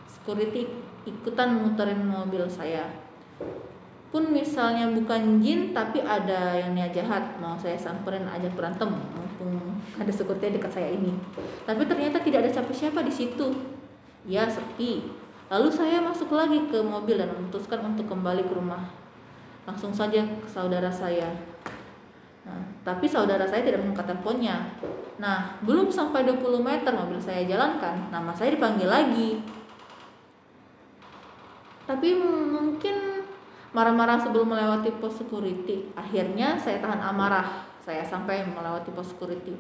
Security 0.04 0.68
ikutan 1.08 1.64
muterin 1.64 2.04
mobil 2.04 2.44
saya. 2.44 2.92
Pun 4.12 4.28
misalnya 4.28 4.92
bukan 4.92 5.40
jin 5.40 5.72
tapi 5.72 6.04
ada 6.04 6.60
yang 6.60 6.76
niat 6.76 6.92
jahat 6.92 7.40
mau 7.40 7.56
saya 7.56 7.80
samperin 7.80 8.28
ajak 8.28 8.52
berantem 8.54 8.86
mumpung 8.86 9.80
ada 9.96 10.12
security 10.12 10.60
dekat 10.60 10.76
saya 10.76 10.92
ini. 10.92 11.16
Tapi 11.64 11.88
ternyata 11.88 12.20
tidak 12.20 12.44
ada 12.44 12.50
siapa-siapa 12.52 13.00
di 13.00 13.12
situ. 13.16 13.48
Ya 14.28 14.44
sepi, 14.44 15.23
Lalu 15.52 15.68
saya 15.68 16.00
masuk 16.00 16.32
lagi 16.32 16.56
ke 16.72 16.80
mobil 16.80 17.20
dan 17.20 17.28
memutuskan 17.28 17.84
untuk 17.84 18.08
kembali 18.08 18.48
ke 18.48 18.54
rumah. 18.56 18.88
Langsung 19.68 19.92
saja 19.92 20.24
ke 20.24 20.48
saudara 20.48 20.88
saya. 20.88 21.28
Nah, 22.44 22.60
tapi 22.84 23.08
saudara 23.08 23.44
saya 23.44 23.64
tidak 23.64 23.80
mengangkat 23.80 24.08
teleponnya. 24.08 24.72
Nah, 25.16 25.56
belum 25.64 25.88
sampai 25.88 26.24
20 26.28 26.60
meter 26.60 26.92
mobil 26.92 27.16
saya 27.20 27.44
jalankan, 27.48 28.12
nama 28.12 28.32
saya 28.36 28.52
dipanggil 28.52 28.88
lagi. 28.88 29.40
Tapi 31.84 32.16
mungkin 32.20 33.24
marah-marah 33.76 34.16
sebelum 34.20 34.48
melewati 34.48 34.96
pos 34.96 35.20
security. 35.20 35.92
Akhirnya 35.92 36.56
saya 36.56 36.80
tahan 36.80 37.00
amarah. 37.04 37.68
Saya 37.84 38.00
sampai 38.00 38.48
melewati 38.48 38.88
pos 38.96 39.12
security. 39.12 39.52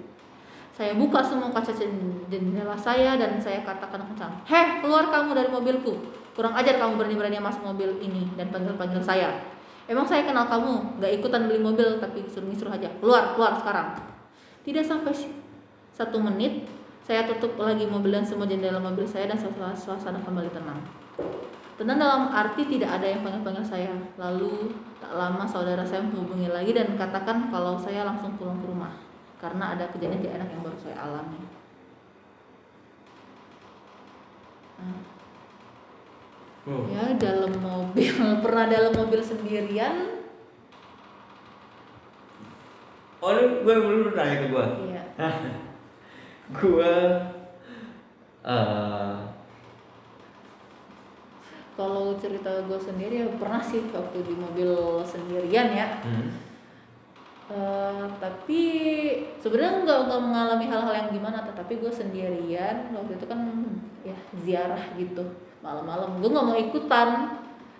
Saya 0.74 0.98
buka 0.98 1.22
semua 1.22 1.54
kaca 1.54 1.70
jendela 2.26 2.74
saya 2.74 3.14
dan 3.14 3.38
saya 3.38 3.62
katakan 3.62 4.10
kencang, 4.10 4.42
Heh, 4.42 4.82
keluar 4.82 5.06
kamu 5.06 5.30
dari 5.30 5.46
mobilku. 5.46 5.94
Kurang 6.34 6.50
ajar 6.58 6.82
kamu 6.82 6.98
berani-berani 6.98 7.38
masuk 7.38 7.62
mobil 7.62 7.94
ini 8.02 8.26
dan 8.34 8.50
panggil-panggil 8.50 8.98
saya. 8.98 9.38
Emang 9.86 10.02
saya 10.02 10.26
kenal 10.26 10.50
kamu, 10.50 10.98
gak 10.98 11.12
ikutan 11.14 11.46
beli 11.46 11.62
mobil 11.62 12.02
tapi 12.02 12.26
suruh-suruh 12.26 12.74
aja. 12.74 12.90
Keluar, 12.98 13.38
keluar 13.38 13.54
sekarang. 13.54 14.02
Tidak 14.66 14.82
sampai 14.82 15.14
satu 15.94 16.18
menit, 16.18 16.66
saya 17.06 17.22
tutup 17.22 17.54
lagi 17.62 17.86
mobil 17.86 18.10
dan 18.10 18.26
semua 18.26 18.50
jendela 18.50 18.82
mobil 18.82 19.06
saya 19.06 19.30
dan 19.30 19.38
suasana 19.78 20.18
kembali 20.26 20.50
tenang. 20.50 20.82
Tenang 21.78 22.02
dalam 22.02 22.34
arti 22.34 22.66
tidak 22.66 22.98
ada 22.98 23.06
yang 23.14 23.22
panggil-panggil 23.22 23.62
saya. 23.62 23.94
Lalu 24.18 24.74
tak 24.98 25.14
lama 25.14 25.46
saudara 25.46 25.86
saya 25.86 26.02
menghubungi 26.02 26.50
lagi 26.50 26.74
dan 26.74 26.98
katakan 26.98 27.46
kalau 27.54 27.78
saya 27.78 28.02
langsung 28.02 28.34
pulang 28.34 28.58
ke 28.58 28.66
rumah 28.66 29.03
karena 29.38 29.74
ada 29.74 29.84
kejadian 29.90 30.22
tidak 30.22 30.36
enak 30.40 30.48
yang 30.50 30.62
baru 30.62 30.78
saya 30.78 30.96
alami. 31.02 31.40
Nah, 34.74 35.00
oh. 36.70 36.84
Ya 36.90 37.04
dalam 37.18 37.52
mobil 37.58 38.14
pernah 38.44 38.64
dalam 38.70 38.92
mobil 38.94 39.20
sendirian. 39.22 40.24
Oh 43.24 43.32
lu 43.32 43.64
gue 43.64 43.74
belum 43.74 44.12
nanya 44.12 44.36
ke 44.44 44.46
gue. 44.52 44.66
Iya. 44.92 45.02
gue 46.60 46.94
uh, 48.44 49.16
kalau 51.74 52.14
cerita 52.20 52.52
gue 52.68 52.76
sendiri 52.76 53.24
ya 53.24 53.28
pernah 53.40 53.64
sih 53.64 53.80
waktu 53.88 54.18
di 54.22 54.34
mobil 54.36 55.00
sendirian 55.08 55.68
ya. 55.72 55.88
Hmm 56.04 56.43
Uh, 57.44 58.08
tapi 58.16 58.62
sebenarnya 59.36 59.84
nggak 59.84 60.00
nggak 60.08 60.22
mengalami 60.24 60.64
hal-hal 60.64 60.94
yang 60.96 61.08
gimana 61.12 61.44
tetapi 61.44 61.76
gue 61.76 61.92
sendirian. 61.92 62.88
Waktu 62.96 63.20
itu 63.20 63.26
kan 63.28 63.40
ya 64.00 64.16
ziarah 64.40 64.80
gitu 64.96 65.20
malam-malam. 65.60 66.24
Gue 66.24 66.32
nggak 66.32 66.46
mau 66.46 66.56
ikutan. 66.56 67.08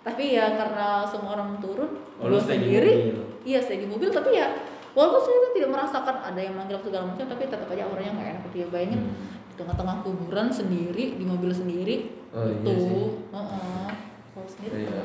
Tapi 0.05 0.37
ya 0.37 0.53
karena 0.53 1.01
semua 1.09 1.33
orang 1.33 1.57
turun 1.57 1.97
oh, 2.21 2.29
gue 2.29 2.37
sendiri. 2.37 3.17
iya 3.41 3.57
saya 3.57 3.81
di 3.81 3.89
mobil. 3.89 4.13
Tapi 4.13 4.37
ya 4.37 4.53
walaupun 4.93 5.21
saya 5.25 5.49
tidak 5.57 5.69
merasakan 5.73 6.15
ada 6.21 6.37
yang 6.37 6.53
manggil 6.53 6.77
segala 6.85 7.09
macam 7.09 7.25
tapi 7.25 7.49
tetap 7.49 7.65
aja 7.65 7.89
orangnya 7.89 8.13
nggak 8.13 8.29
enak. 8.37 8.41
Gitu 8.53 8.55
ya 8.61 8.67
bayangin 8.69 9.01
hmm. 9.01 9.49
di 9.49 9.53
tengah-tengah 9.57 9.97
kuburan 10.05 10.47
sendiri 10.53 11.17
di 11.17 11.25
mobil 11.25 11.49
sendiri. 11.49 12.21
Oh, 12.37 12.45
itu 12.45 12.69
iya 12.69 13.33
uh 13.33 13.37
-uh. 13.41 13.89
kalau 14.37 14.45
sendiri 14.45 14.85
iya. 14.85 15.01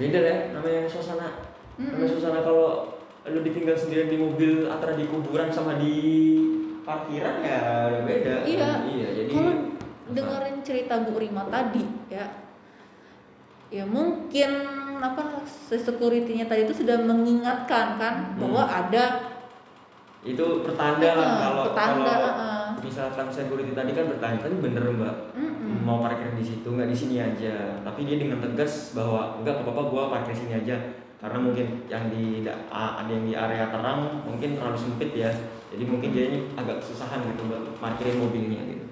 beda 0.00 0.18
ya 0.18 0.36
namanya 0.50 0.82
suasana. 0.90 1.28
Mm 1.78 1.84
-mm. 1.84 1.90
namanya 1.94 2.10
suasana 2.10 2.40
kalau 2.42 2.97
lu 3.32 3.40
ditinggal 3.44 3.76
sendirian 3.76 4.08
di 4.08 4.18
mobil 4.18 4.52
antara 4.68 4.96
di 4.96 5.04
kuburan 5.08 5.52
sama 5.52 5.76
di 5.76 5.94
parkiran 6.82 7.44
ya 7.44 7.60
udah 7.92 8.02
beda. 8.04 8.34
Iya. 8.48 8.70
Iya 8.88 9.08
jadi 9.12 9.32
kalau 9.36 9.54
dengerin 10.08 10.56
cerita 10.64 10.94
Bu 11.04 11.20
Rima 11.20 11.44
tadi 11.52 11.84
ya. 12.08 12.26
Ya 13.68 13.84
mungkin 13.84 14.50
apa 14.98 15.44
security-nya 15.68 16.48
tadi 16.48 16.64
itu 16.64 16.82
sudah 16.82 16.96
mengingatkan 17.04 18.00
kan 18.00 18.14
hmm. 18.32 18.40
bahwa 18.40 18.64
ada 18.64 19.04
itu 20.26 20.66
pertanda 20.66 21.14
lah 21.14 21.28
Heeh, 21.30 21.38
kalau 21.46 21.64
pertanda, 21.70 22.10
kalau 22.10 22.30
heeh. 22.34 22.66
misalkan 22.82 23.26
security 23.30 23.70
tadi 23.70 23.94
kan 23.94 24.10
bertanya 24.10 24.38
kan 24.42 24.52
bener 24.58 24.84
mbak 24.90 25.14
Mm-mm. 25.38 25.86
mau 25.86 26.02
parkir 26.02 26.34
di 26.34 26.42
situ 26.42 26.66
nggak? 26.66 26.90
Di 26.90 26.96
sini 26.96 27.16
aja. 27.22 27.78
Tapi 27.86 28.02
dia 28.02 28.18
dengan 28.18 28.42
tegas 28.42 28.96
bahwa 28.98 29.38
enggak 29.38 29.62
apa 29.62 29.70
apa 29.70 29.82
gua 29.86 30.02
parkir 30.10 30.34
sini 30.34 30.58
aja 30.58 30.74
karena 31.18 31.38
mungkin 31.42 31.66
yang 31.90 32.06
di 32.08 32.46
ada 32.70 33.10
yang 33.10 33.26
di 33.26 33.34
area 33.34 33.66
terang 33.68 34.22
mungkin 34.22 34.54
terlalu 34.54 34.78
sempit 34.78 35.10
ya 35.12 35.30
jadi 35.68 35.84
mungkin 35.84 36.14
dia 36.14 36.24
ini 36.30 36.38
agak 36.54 36.78
kesusahan 36.78 37.26
gitu 37.34 37.50
buat 37.50 37.62
parkirin 37.82 38.22
mobilnya 38.22 38.62
gitu 38.70 38.86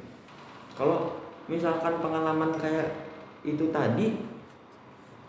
kalau 0.74 1.22
misalkan 1.46 2.02
pengalaman 2.02 2.50
kayak 2.58 3.14
itu 3.46 3.70
tadi 3.70 4.18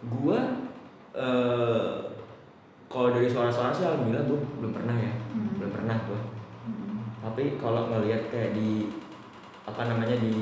gua 0.10 0.66
eh 1.14 1.94
kalau 2.88 3.12
dari 3.12 3.30
suara-suara 3.30 3.70
sih 3.70 3.86
alhamdulillah 3.86 4.26
gua 4.26 4.40
belum 4.58 4.72
pernah 4.74 4.96
ya 4.98 5.14
Hmm. 5.28 5.54
belum 5.62 5.70
pernah 5.70 5.96
gua 6.10 6.22
Mm-mm. 6.66 6.98
tapi 7.22 7.62
kalau 7.62 7.94
ngelihat 7.94 8.34
kayak 8.34 8.58
di 8.58 8.90
apa 9.68 9.82
namanya 9.86 10.18
di 10.18 10.34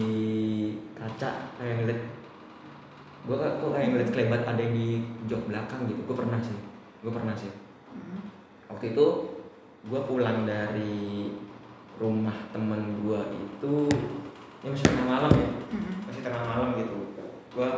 kaca 0.96 1.52
kayak 1.60 1.76
ngeliat 1.84 2.02
gue 3.26 3.36
kok 3.36 3.74
kayak 3.74 3.88
ngeliat 3.90 4.10
kelebat 4.14 4.42
ada 4.46 4.62
yang 4.62 4.74
di 4.78 5.02
jok 5.26 5.50
belakang 5.50 5.90
gitu. 5.90 6.02
Gue 6.06 6.18
pernah 6.18 6.40
sih 6.42 6.58
gue 7.06 7.14
pernah 7.14 7.38
sih. 7.38 7.54
Mm-mm. 7.94 8.22
waktu 8.74 8.98
itu 8.98 9.06
gue 9.86 10.00
pulang 10.10 10.50
dari 10.50 11.30
rumah 12.02 12.34
temen 12.50 13.06
gue 13.06 13.22
itu 13.34 13.74
ini 14.66 14.68
masih 14.74 14.86
tengah 14.90 15.06
malam 15.06 15.32
ya? 15.34 15.50
Mm-mm. 15.74 15.94
masih 16.10 16.22
tengah 16.26 16.44
malam 16.46 16.68
gitu. 16.82 16.98
Gue 17.54 17.70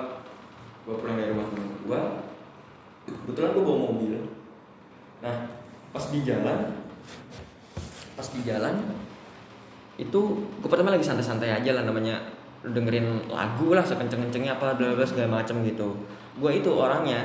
gue 0.88 0.96
pulang 0.96 1.16
dari 1.20 1.32
rumah 1.36 1.48
temen 1.52 1.68
gue 1.84 2.00
kebetulan 3.08 3.50
gue 3.56 3.64
bawa 3.64 3.80
mobil. 3.92 4.16
Nah 5.24 5.36
pas 5.92 6.06
di 6.12 6.20
jalan 6.24 6.60
pas 8.16 8.28
di 8.32 8.42
jalan 8.44 8.76
itu 9.98 10.20
gue 10.62 10.70
pertama 10.70 10.94
lagi 10.94 11.04
santai-santai 11.04 11.52
aja 11.52 11.72
lah 11.74 11.84
namanya 11.84 12.37
lu 12.66 12.70
dengerin 12.74 13.30
lagu 13.30 13.74
lah 13.74 13.86
sekenceng-kencengnya 13.86 14.58
apa 14.58 14.74
bla 14.74 14.98
bla 14.98 15.06
segala 15.06 15.42
macem 15.42 15.62
gitu. 15.62 15.94
Gue 16.38 16.62
itu 16.62 16.70
orangnya 16.74 17.22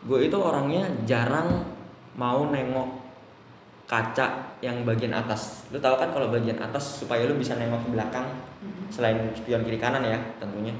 gue 0.00 0.18
itu 0.24 0.36
orangnya 0.36 0.88
jarang 1.04 1.64
mau 2.16 2.48
nengok 2.48 2.88
kaca 3.88 4.56
yang 4.60 4.84
bagian 4.84 5.16
atas. 5.16 5.66
Lu 5.72 5.80
tahu 5.80 5.96
kan 5.96 6.12
kalau 6.12 6.28
bagian 6.30 6.56
atas 6.60 7.02
supaya 7.02 7.24
lu 7.26 7.36
bisa 7.36 7.56
nengok 7.56 7.88
ke 7.88 7.88
belakang 7.96 8.26
Mm-mm. 8.62 8.86
selain 8.92 9.18
spion 9.34 9.64
kiri 9.64 9.80
kanan 9.80 10.04
ya 10.04 10.20
tentunya. 10.36 10.72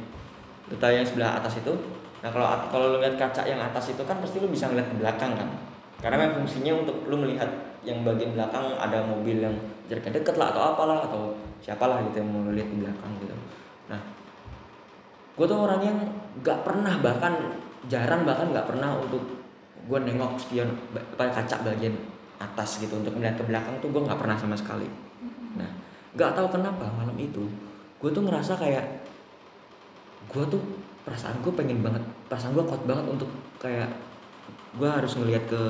Lu 0.68 0.76
tahu 0.76 0.92
yang 0.94 1.04
sebelah 1.04 1.40
atas 1.40 1.58
itu? 1.58 1.72
Nah 2.20 2.28
kalau 2.28 2.46
kalau 2.68 2.86
lu 2.94 2.96
lihat 3.00 3.16
kaca 3.16 3.48
yang 3.48 3.58
atas 3.58 3.90
itu 3.90 4.02
kan 4.04 4.20
pasti 4.20 4.38
lu 4.38 4.48
bisa 4.52 4.68
ngeliat 4.68 4.88
ke 4.92 4.96
belakang 5.00 5.32
kan. 5.34 5.48
Karena 6.00 6.16
memang 6.16 6.44
fungsinya 6.44 6.72
untuk 6.80 6.96
lu 7.08 7.16
melihat 7.20 7.48
yang 7.80 8.04
bagian 8.04 8.36
belakang 8.36 8.76
ada 8.76 9.04
mobil 9.04 9.40
yang 9.40 9.56
jaraknya 9.88 10.20
deket 10.20 10.36
lah 10.36 10.52
atau 10.52 10.62
apalah 10.76 10.98
atau 11.08 11.32
siapalah 11.64 12.04
gitu 12.08 12.20
yang 12.20 12.28
mau 12.28 12.52
lihat 12.52 12.68
di 12.68 12.78
belakang 12.84 13.10
gitu 13.20 13.34
gue 15.40 15.46
tuh 15.48 15.56
orang 15.56 15.80
yang 15.80 15.96
nggak 16.44 16.68
pernah 16.68 17.00
bahkan 17.00 17.32
jarang 17.88 18.28
bahkan 18.28 18.52
nggak 18.52 18.68
pernah 18.68 19.00
untuk 19.00 19.24
gue 19.88 19.98
nengok 20.04 20.36
spion 20.36 20.68
apa 20.92 21.32
kaca 21.32 21.64
bagian 21.64 21.96
atas 22.36 22.76
gitu 22.84 23.00
untuk 23.00 23.16
melihat 23.16 23.40
ke 23.40 23.48
belakang 23.48 23.72
tuh 23.80 23.88
gue 23.88 24.04
nggak 24.04 24.20
pernah 24.20 24.36
sama 24.36 24.52
sekali. 24.52 24.84
Nah 25.56 25.72
nggak 26.12 26.36
tahu 26.36 26.60
kenapa 26.60 26.92
malam 26.92 27.16
itu 27.16 27.48
gue 28.04 28.10
tuh 28.12 28.20
ngerasa 28.20 28.60
kayak 28.60 28.84
gue 30.28 30.44
tuh 30.44 30.60
perasaan 31.08 31.40
gue 31.40 31.52
pengen 31.56 31.80
banget 31.80 32.04
perasaan 32.28 32.52
gue 32.52 32.64
kuat 32.68 32.84
banget 32.84 33.08
untuk 33.08 33.32
kayak 33.56 33.88
gue 34.76 34.88
harus 34.92 35.16
ngelihat 35.16 35.48
ke 35.48 35.62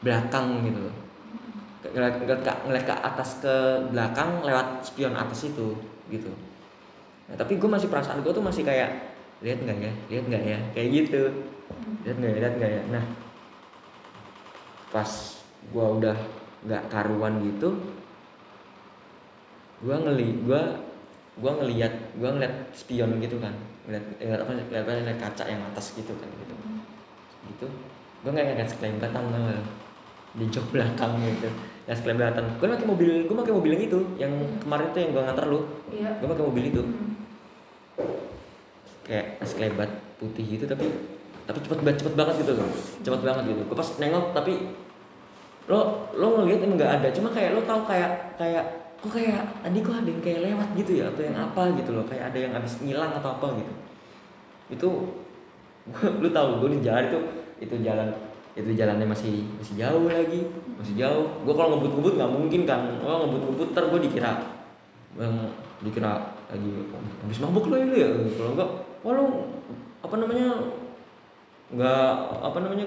belakang 0.00 0.64
gitu 0.64 0.88
ke, 1.84 1.92
ngeliat 1.92 2.84
ke 2.88 2.94
atas 3.04 3.44
ke 3.44 3.54
belakang 3.92 4.40
lewat 4.40 4.80
spion 4.80 5.12
atas 5.12 5.52
itu 5.52 5.76
gitu 6.08 6.32
nah, 7.30 7.36
tapi 7.38 7.56
gue 7.56 7.70
masih 7.70 7.86
perasaan 7.86 8.20
gue 8.26 8.32
tuh 8.34 8.42
masih 8.42 8.66
kayak 8.66 8.90
lihat 9.40 9.62
nggak 9.62 9.78
ya? 9.78 9.92
Lihat 10.12 10.24
nggak 10.28 10.42
ya? 10.44 10.58
Kayak 10.76 10.88
gitu. 10.92 11.22
Lihat 12.04 12.16
nggak 12.18 12.32
ya? 12.34 12.38
Lihat 12.42 12.54
nggak 12.58 12.72
ya? 12.74 12.82
Nah 12.92 13.04
pas 14.90 15.10
gue 15.70 15.86
udah 16.02 16.18
nggak 16.66 16.82
karuan 16.90 17.38
gitu 17.46 17.78
gue 19.80 19.96
ngeli 19.96 20.44
gue 20.44 20.62
gue 21.40 21.52
ngeliat 21.56 21.94
gue 22.20 22.28
ngeliat 22.28 22.54
spion 22.76 23.16
gitu 23.22 23.40
kan. 23.40 23.54
Ngeliat 23.88 24.04
ngeliat 24.20 24.40
apa 24.44 24.50
ngeliat, 24.52 24.84
ngeliat 24.84 25.18
kaca 25.18 25.44
yang 25.48 25.62
atas 25.72 25.96
gitu 25.96 26.12
kan 26.20 26.28
gitu. 26.28 26.54
Gitu. 27.48 27.66
Gue 28.20 28.30
nggak 28.34 28.44
ngeliat 28.52 28.68
sekelembatan 28.68 29.10
tau 29.16 29.24
gak 29.32 29.56
lo? 29.56 29.64
di 30.30 30.46
jok 30.46 30.66
belakang 30.70 31.18
gitu. 31.26 31.50
Ya 31.90 31.92
sekelembatan 31.96 32.44
gue 32.60 32.66
pakai 32.70 32.86
mobil 32.86 33.10
gue 33.26 33.34
pakai 33.34 33.54
mobil 33.54 33.72
yang 33.74 33.84
itu 33.90 34.00
yang 34.14 34.32
kemarin 34.62 34.86
tuh 34.94 35.00
yang 35.02 35.10
gue 35.16 35.22
nganter 35.26 35.46
lu. 35.48 35.60
Iya. 35.90 36.10
gue 36.22 36.28
pakai 36.28 36.44
mobil 36.44 36.64
itu. 36.70 36.82
Mm. 36.84 37.09
Kayak 39.06 39.42
es 39.42 39.52
kelebat 39.56 39.90
putih 40.20 40.44
gitu 40.44 40.64
tapi 40.68 40.86
tapi 41.50 41.58
cepet 41.66 41.78
banget 41.82 41.96
cepet 41.98 42.14
banget 42.14 42.34
gitu 42.46 42.52
loh. 42.54 42.70
Cepet 43.02 43.20
banget 43.26 43.44
gitu. 43.50 43.62
Gue 43.66 43.76
pas 43.76 43.88
nengok 43.98 44.24
tapi 44.30 44.52
lo 45.66 46.06
lo 46.14 46.26
ngeliat 46.38 46.62
emang 46.62 46.78
nggak 46.78 46.92
ada. 47.02 47.08
Cuma 47.10 47.28
kayak 47.34 47.58
lo 47.58 47.60
tau 47.66 47.82
kayak 47.82 48.38
kayak 48.38 48.64
kok 49.02 49.10
kayak 49.10 49.42
tadi 49.64 49.78
kok 49.82 49.96
ada 49.98 50.10
yang 50.12 50.22
kayak 50.22 50.40
lewat 50.46 50.68
gitu 50.78 50.92
ya 51.02 51.04
atau 51.10 51.22
yang 51.26 51.34
apa 51.34 51.62
gitu 51.74 51.90
loh. 51.90 52.04
Kayak 52.06 52.24
ada 52.30 52.38
yang 52.38 52.52
habis 52.54 52.72
ngilang 52.78 53.12
atau 53.18 53.30
apa 53.34 53.46
gitu. 53.58 53.72
Itu 54.70 54.88
lu 56.22 56.28
tahu 56.30 56.48
gue 56.62 56.78
di 56.78 56.80
jalan 56.86 57.10
itu 57.10 57.18
itu 57.60 57.74
jalan 57.82 58.08
itu 58.54 58.70
jalannya 58.74 59.06
masih 59.10 59.46
masih 59.58 59.74
jauh 59.74 60.06
lagi 60.06 60.46
masih 60.78 60.94
jauh. 60.94 61.26
Gue 61.42 61.54
kalau 61.58 61.74
ngebut 61.74 61.98
ngebut 61.98 62.14
nggak 62.14 62.30
mungkin 62.30 62.60
kan. 62.62 62.80
Oh 63.02 63.26
ngebut 63.26 63.42
ngebut 63.50 63.68
ntar 63.74 63.90
gue 63.90 64.00
dikira 64.06 64.32
dikira 65.82 66.38
lagi 66.50 66.70
habis 67.22 67.38
mabuk 67.38 67.70
lo 67.70 67.76
ini 67.78 67.96
ya. 68.02 68.10
Kalau 68.34 68.52
enggak 68.58 68.70
wah 69.06 69.12
lo 69.14 69.24
apa 70.02 70.14
namanya 70.18 70.48
nggak 71.70 72.12
apa 72.42 72.58
namanya 72.58 72.86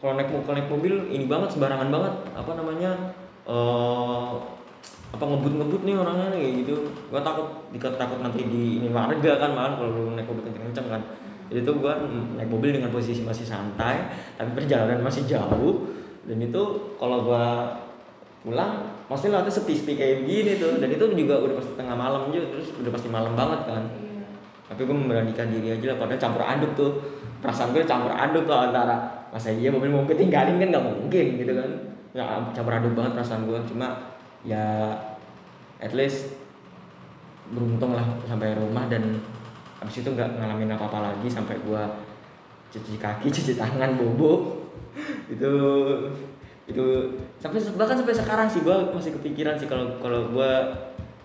kalau 0.00 0.12
naik 0.16 0.28
kalau 0.28 0.56
naik 0.56 0.68
mobil 0.68 0.94
ini 1.08 1.24
banget 1.24 1.48
sembarangan 1.56 1.88
banget. 1.88 2.14
Apa 2.36 2.52
namanya 2.56 2.90
eh 3.48 4.32
apa 5.10 5.24
ngebut 5.26 5.52
ngebut 5.58 5.82
nih 5.82 5.96
orangnya 5.98 6.26
nih 6.36 6.62
gitu. 6.62 6.86
Gua 7.10 7.24
takut 7.24 7.66
dikata 7.74 7.98
takut 7.98 8.22
nanti 8.22 8.46
di 8.46 8.78
ini 8.78 8.88
warga 8.94 9.40
kan 9.40 9.50
malah 9.56 9.74
kalau 9.80 10.14
naik 10.14 10.28
mobil 10.28 10.46
kenceng 10.46 10.70
kenceng 10.70 10.88
kan. 10.92 11.02
Jadi 11.50 11.66
tuh 11.66 11.82
gua 11.82 11.98
naik 12.38 12.46
mobil 12.46 12.70
dengan 12.76 12.94
posisi 12.94 13.26
masih 13.26 13.42
santai 13.42 14.06
tapi 14.38 14.54
perjalanan 14.54 15.02
masih 15.02 15.26
jauh. 15.26 15.88
Dan 16.28 16.38
itu 16.38 16.62
kalau 17.00 17.26
gua 17.26 17.74
pulang 18.40 18.88
pasti 19.04 19.28
lewatnya 19.28 19.52
sepi-sepi 19.52 19.92
kayak 19.96 20.16
begini 20.24 20.52
tuh. 20.56 20.80
Dan 20.80 20.88
itu 20.88 21.04
juga 21.12 21.34
udah 21.40 21.54
pasti 21.60 21.72
tengah 21.76 21.96
malam 21.96 22.32
juga 22.32 22.46
terus 22.56 22.72
udah 22.80 22.90
pasti 22.92 23.08
malam 23.12 23.32
banget 23.36 23.60
kan. 23.68 23.84
Iya. 23.96 24.24
tapi 24.70 24.86
gue 24.86 24.96
memberanikan 24.96 25.50
diri 25.50 25.74
aja 25.74 25.86
lah 25.94 25.98
padahal 25.98 26.20
campur 26.20 26.42
aduk 26.44 26.72
tuh. 26.78 26.92
Perasaan 27.40 27.72
gue 27.72 27.82
campur 27.84 28.12
aduk 28.12 28.44
tuh 28.44 28.56
antara 28.56 28.96
masa 29.30 29.54
iya 29.54 29.70
mobil 29.70 29.90
mau 29.90 30.04
ketinggalin 30.04 30.58
kan 30.58 30.68
nggak 30.72 30.86
mungkin 30.86 31.26
gitu 31.36 31.52
kan. 31.52 31.70
Nggak 32.16 32.28
campur 32.56 32.72
aduk 32.76 32.92
banget 32.96 33.12
perasaan 33.18 33.42
gue 33.44 33.58
cuma 33.68 33.86
ya 34.40 34.94
at 35.80 35.92
least 35.92 36.32
beruntung 37.50 37.98
lah 37.98 38.06
sampai 38.30 38.54
rumah 38.54 38.86
dan 38.86 39.18
habis 39.82 40.04
itu 40.04 40.08
nggak 40.12 40.38
ngalamin 40.38 40.70
apa 40.76 40.84
apa 40.86 40.98
lagi 41.12 41.26
sampai 41.26 41.56
gue 41.60 41.82
cuci 42.70 42.94
kaki 42.96 43.28
cuci 43.36 43.52
tangan 43.58 43.98
bobo. 43.98 44.62
Itu 45.30 45.52
itu 46.70 46.86
sampai 47.42 47.58
bahkan 47.74 47.96
sampai 47.98 48.14
sekarang 48.14 48.46
sih 48.46 48.62
gue 48.62 48.76
masih 48.94 49.12
kepikiran 49.18 49.58
sih 49.58 49.66
kalau 49.66 49.98
kalau 49.98 50.30
gue 50.30 50.50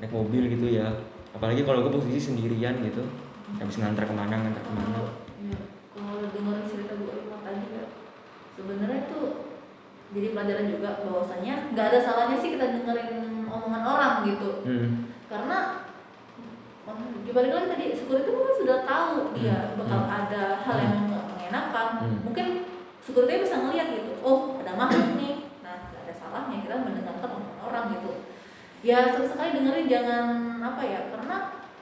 naik 0.02 0.12
mobil 0.12 0.50
gitu 0.50 0.68
ya 0.68 0.90
apalagi 1.32 1.62
kalau 1.62 1.86
gue 1.86 1.94
posisi 1.94 2.20
sendirian 2.20 2.82
gitu 2.82 3.06
habis 3.56 3.78
ngantar 3.78 4.10
ke 4.10 4.14
mana 4.16 4.36
ngantar 4.36 4.64
ke 4.66 4.72
mana 4.74 4.98
ya, 5.46 5.58
kalau 5.94 6.26
dengar 6.34 6.58
cerita 6.66 6.94
Bu 6.98 7.08
Irma 7.14 7.38
tadi 7.46 7.66
ya, 7.72 7.86
sebenarnya 8.58 9.00
itu 9.06 9.20
jadi 10.16 10.28
pelajaran 10.32 10.66
juga 10.70 10.89
bahwasanya 11.04 11.54
nggak 11.76 11.86
ada 11.91 12.00
salahnya 12.02 12.38
sih 12.39 12.56
kita 12.56 12.66
dengerin 12.72 13.46
omongan 13.50 13.84
orang 13.84 14.14
gitu. 14.24 14.64
hmm. 14.64 14.89
Karena 15.26 15.84
dibalik 17.26 17.52
lagi 17.52 17.68
tadi 17.74 17.86
syukur 17.98 18.22
itu 18.22 18.30
mungkin 18.32 18.56
sudah 18.62 18.78
tahu 18.86 19.34
dia 19.34 19.74
Hmm. 19.74 19.82
bakal 19.82 20.00
Hmm. 20.06 20.18
ada 20.24 20.43
hal 20.62 20.76
yang 20.78 20.93
nggak 21.10 21.24
mengenakan. 21.34 21.88
Hmm. 22.00 22.20
Mungkin 22.30 22.46
syukur 23.02 23.26
itu 23.26 23.43
bisa 23.43 23.58
ngeliat 23.60 23.88
gitu. 23.91 24.12
Oh 24.22 24.62
ada 24.62 24.72
makhluk 24.78 25.18
nih. 25.18 25.35
Salahnya 26.26 26.57
kita 26.65 26.76
mendengarkan 26.82 27.30
orang 27.61 27.86
gitu. 27.93 28.11
Ya 28.82 29.13
sekali 29.13 29.49
dengerin 29.53 29.86
jangan 29.86 30.26
apa 30.57 30.82
ya 30.82 30.99
karena 31.09 31.38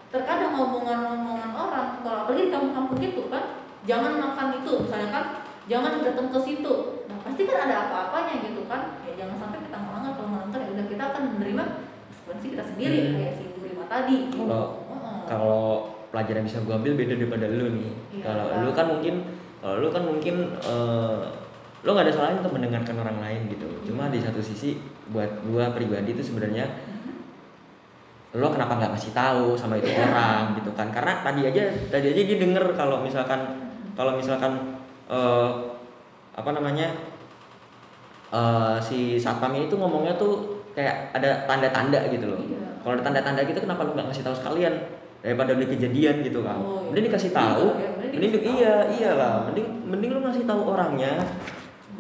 terkadang 0.08 0.54
omongan-omongan 0.54 1.52
orang 1.52 1.88
kalau 2.00 2.18
apalagi 2.24 2.48
di 2.48 2.52
kampung-kampung 2.52 3.00
gitu 3.00 3.28
kan 3.28 3.64
jangan 3.84 4.20
makan 4.20 4.62
itu 4.62 4.72
misalnya 4.84 5.10
kan 5.10 5.26
jangan 5.66 6.00
datang 6.00 6.28
ke 6.30 6.40
situ 6.40 6.74
nah 7.08 7.18
pasti 7.26 7.44
kan 7.44 7.66
ada 7.66 7.76
apa-apanya 7.88 8.46
gitu 8.46 8.64
kan 8.68 9.02
ya 9.04 9.18
jangan 9.18 9.36
sampai 9.42 9.60
kita 9.64 9.78
melanggar 9.80 10.12
kalau 10.14 10.30
melanggar 10.32 10.60
ya 10.62 10.70
udah 10.72 10.86
kita 10.86 11.04
akan 11.10 11.24
menerima 11.36 11.64
konsekuensi 12.08 12.48
kita 12.52 12.64
sendiri 12.68 12.98
Hmm. 13.02 13.14
kayak 13.18 13.34
si 13.36 13.44
Bu 13.52 13.60
Rima 13.64 13.86
tadi. 13.90 14.18
Kalau- 14.30 14.72
Heeh. 14.88 15.18
kalau 15.26 15.64
pelajaran 16.14 16.44
bisa 16.46 16.58
gue 16.62 16.74
ambil 16.74 16.94
beda 16.94 17.14
daripada 17.18 17.46
lu 17.50 17.66
nih 17.74 17.92
Iya. 18.14 18.24
kalau 18.24 18.44
lu 18.64 18.72
kan 18.72 18.86
mungkin 18.88 19.16
kalau 19.60 19.76
lu 19.82 19.88
kan 19.90 20.04
mungkin 20.06 20.36
eh, 20.56 21.20
lo 21.84 21.90
nggak 21.92 22.08
ada 22.08 22.14
salahnya 22.16 22.40
untuk 22.40 22.56
mendengarkan 22.56 22.96
orang 23.04 23.18
lain 23.20 23.42
gitu. 23.52 23.68
Cuma 23.92 24.08
di 24.08 24.24
satu 24.24 24.40
sisi 24.40 24.80
buat 25.12 25.44
gua 25.44 25.76
pribadi 25.76 26.16
itu 26.16 26.24
sebenarnya 26.24 26.64
lo 28.34 28.50
kenapa 28.50 28.80
nggak 28.80 28.98
kasih 28.98 29.12
tahu 29.14 29.60
sama 29.60 29.76
itu 29.78 29.92
orang 29.92 30.56
gitu 30.56 30.72
kan? 30.74 30.90
Karena 30.96 31.20
tadi 31.20 31.44
aja 31.44 31.64
tadi 31.92 32.08
aja 32.16 32.22
dia 32.24 32.38
denger 32.40 32.66
kalau 32.80 33.04
misalkan 33.04 33.68
kalau 34.00 34.16
misalkan 34.16 34.80
eh, 35.12 35.50
apa 36.34 36.50
namanya 36.56 36.88
eh, 38.32 38.76
si 38.80 39.20
satpam 39.20 39.52
ini 39.52 39.68
tuh 39.68 39.84
ngomongnya 39.84 40.16
tuh 40.16 40.64
kayak 40.72 41.12
ada 41.12 41.44
tanda-tanda 41.46 42.00
gitu 42.10 42.32
loh. 42.32 42.40
Iya. 42.40 42.80
kalau 42.82 43.00
ada 43.00 43.04
tanda-tanda 43.06 43.42
gitu 43.48 43.60
kenapa 43.64 43.88
lo 43.88 43.96
nggak 43.96 44.12
kasih 44.12 44.24
tahu 44.28 44.36
sekalian 44.36 44.74
daripada 45.24 45.56
beli 45.56 45.68
kejadian 45.68 46.20
gitu 46.24 46.44
kan? 46.44 46.60
Oh, 46.60 46.80
iya. 46.80 46.88
mending 46.92 47.06
dikasih 47.12 47.32
tahu. 47.32 47.66
Iya, 47.76 47.90
mending 47.96 48.12
mending 48.12 48.32
dikasih 48.32 48.48
tahu. 48.48 48.56
iya 48.60 48.76
iyalah. 48.88 49.34
Mending 49.52 49.68
mending 49.88 50.10
lu 50.10 50.20
ngasih 50.26 50.44
tahu 50.48 50.62
orangnya 50.74 51.14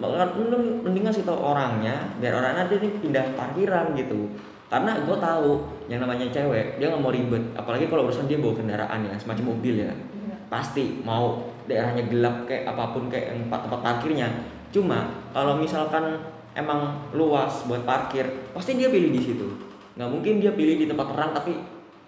mending 0.01 1.05
ngasih 1.05 1.23
tahu 1.25 1.37
orangnya 1.37 1.93
biar 2.17 2.33
orang 2.33 2.65
nanti 2.65 2.81
nih 2.81 2.91
pindah 2.97 3.25
parkiran 3.37 3.93
gitu. 3.93 4.29
Karena 4.73 4.97
gue 5.05 5.17
tahu 5.21 5.69
yang 5.85 6.01
namanya 6.01 6.25
cewek 6.33 6.81
dia 6.81 6.89
nggak 6.89 7.03
mau 7.03 7.13
ribet. 7.13 7.43
Apalagi 7.53 7.85
kalau 7.85 8.09
urusan 8.09 8.25
dia 8.25 8.41
bawa 8.41 8.57
kendaraan 8.57 9.05
ya 9.05 9.13
semacam 9.21 9.53
mobil 9.53 9.85
ya. 9.85 9.93
Iya. 9.93 10.35
pasti 10.49 11.01
mau 11.01 11.49
daerahnya 11.65 12.05
gelap 12.09 12.45
kayak 12.45 12.69
apa 12.73 12.93
pun 12.93 13.05
kayak 13.09 13.37
tempat 13.37 13.69
tempat 13.69 13.79
parkirnya. 13.85 14.27
Cuma 14.73 15.13
kalau 15.29 15.61
misalkan 15.61 16.17
emang 16.57 17.09
luas 17.13 17.65
buat 17.69 17.85
parkir 17.85 18.25
pasti 18.53 18.73
dia 18.73 18.89
pilih 18.89 19.13
di 19.13 19.21
situ. 19.21 19.45
Nggak 19.93 20.09
mungkin 20.09 20.41
dia 20.41 20.57
pilih 20.57 20.81
di 20.81 20.85
tempat 20.89 21.13
terang 21.13 21.37
tapi 21.37 21.53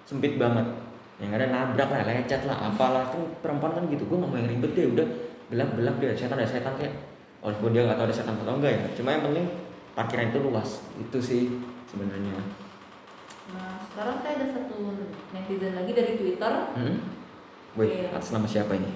sempit 0.10 0.42
banget. 0.42 0.66
Yang 1.22 1.32
ada 1.38 1.46
nabrak 1.54 1.90
lah 1.94 2.02
lecet 2.02 2.42
lah 2.50 2.58
apalah. 2.74 3.14
Kan 3.14 3.30
perempuan 3.46 3.78
kan 3.78 3.86
gitu 3.94 4.10
gue 4.10 4.18
nggak 4.18 4.30
mau 4.34 4.42
yang 4.42 4.50
ribet 4.50 4.72
deh 4.74 4.86
udah. 4.90 5.08
Gelap 5.54 5.70
gelap 5.78 5.96
deh 6.02 6.18
setan 6.18 6.42
ada 6.42 6.50
setan 6.50 6.74
kayak 6.74 7.15
walaupun 7.46 7.70
dia 7.72 7.86
nggak 7.86 7.96
tahu 7.96 8.08
ada 8.10 8.16
setan 8.16 8.36
atau 8.36 8.58
enggak 8.58 8.74
ya 8.74 8.82
cuma 8.98 9.14
yang 9.14 9.24
penting 9.24 9.46
parkiran 9.94 10.34
itu 10.34 10.40
luas 10.42 10.70
itu 10.98 11.18
sih 11.22 11.42
sebenarnya 11.86 12.34
Nah, 13.46 13.78
sekarang 13.78 14.26
saya 14.26 14.42
ada 14.42 14.48
satu 14.50 15.06
netizen 15.30 15.78
lagi 15.78 15.94
dari 15.94 16.18
Twitter. 16.18 16.50
hmm? 16.74 16.98
Wih, 17.78 18.10
Iya. 18.10 18.18
atas 18.18 18.34
nama 18.34 18.50
siapa 18.50 18.74
ini? 18.74 18.90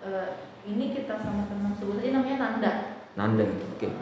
Eh, 0.00 0.28
ini 0.64 0.96
kita 0.96 1.20
sama 1.20 1.44
teman 1.44 1.76
sebut 1.76 2.00
aja 2.00 2.08
namanya 2.08 2.40
Nanda. 2.40 2.72
Nanda, 3.12 3.44
oke. 3.44 3.84
Eh, 3.84 3.92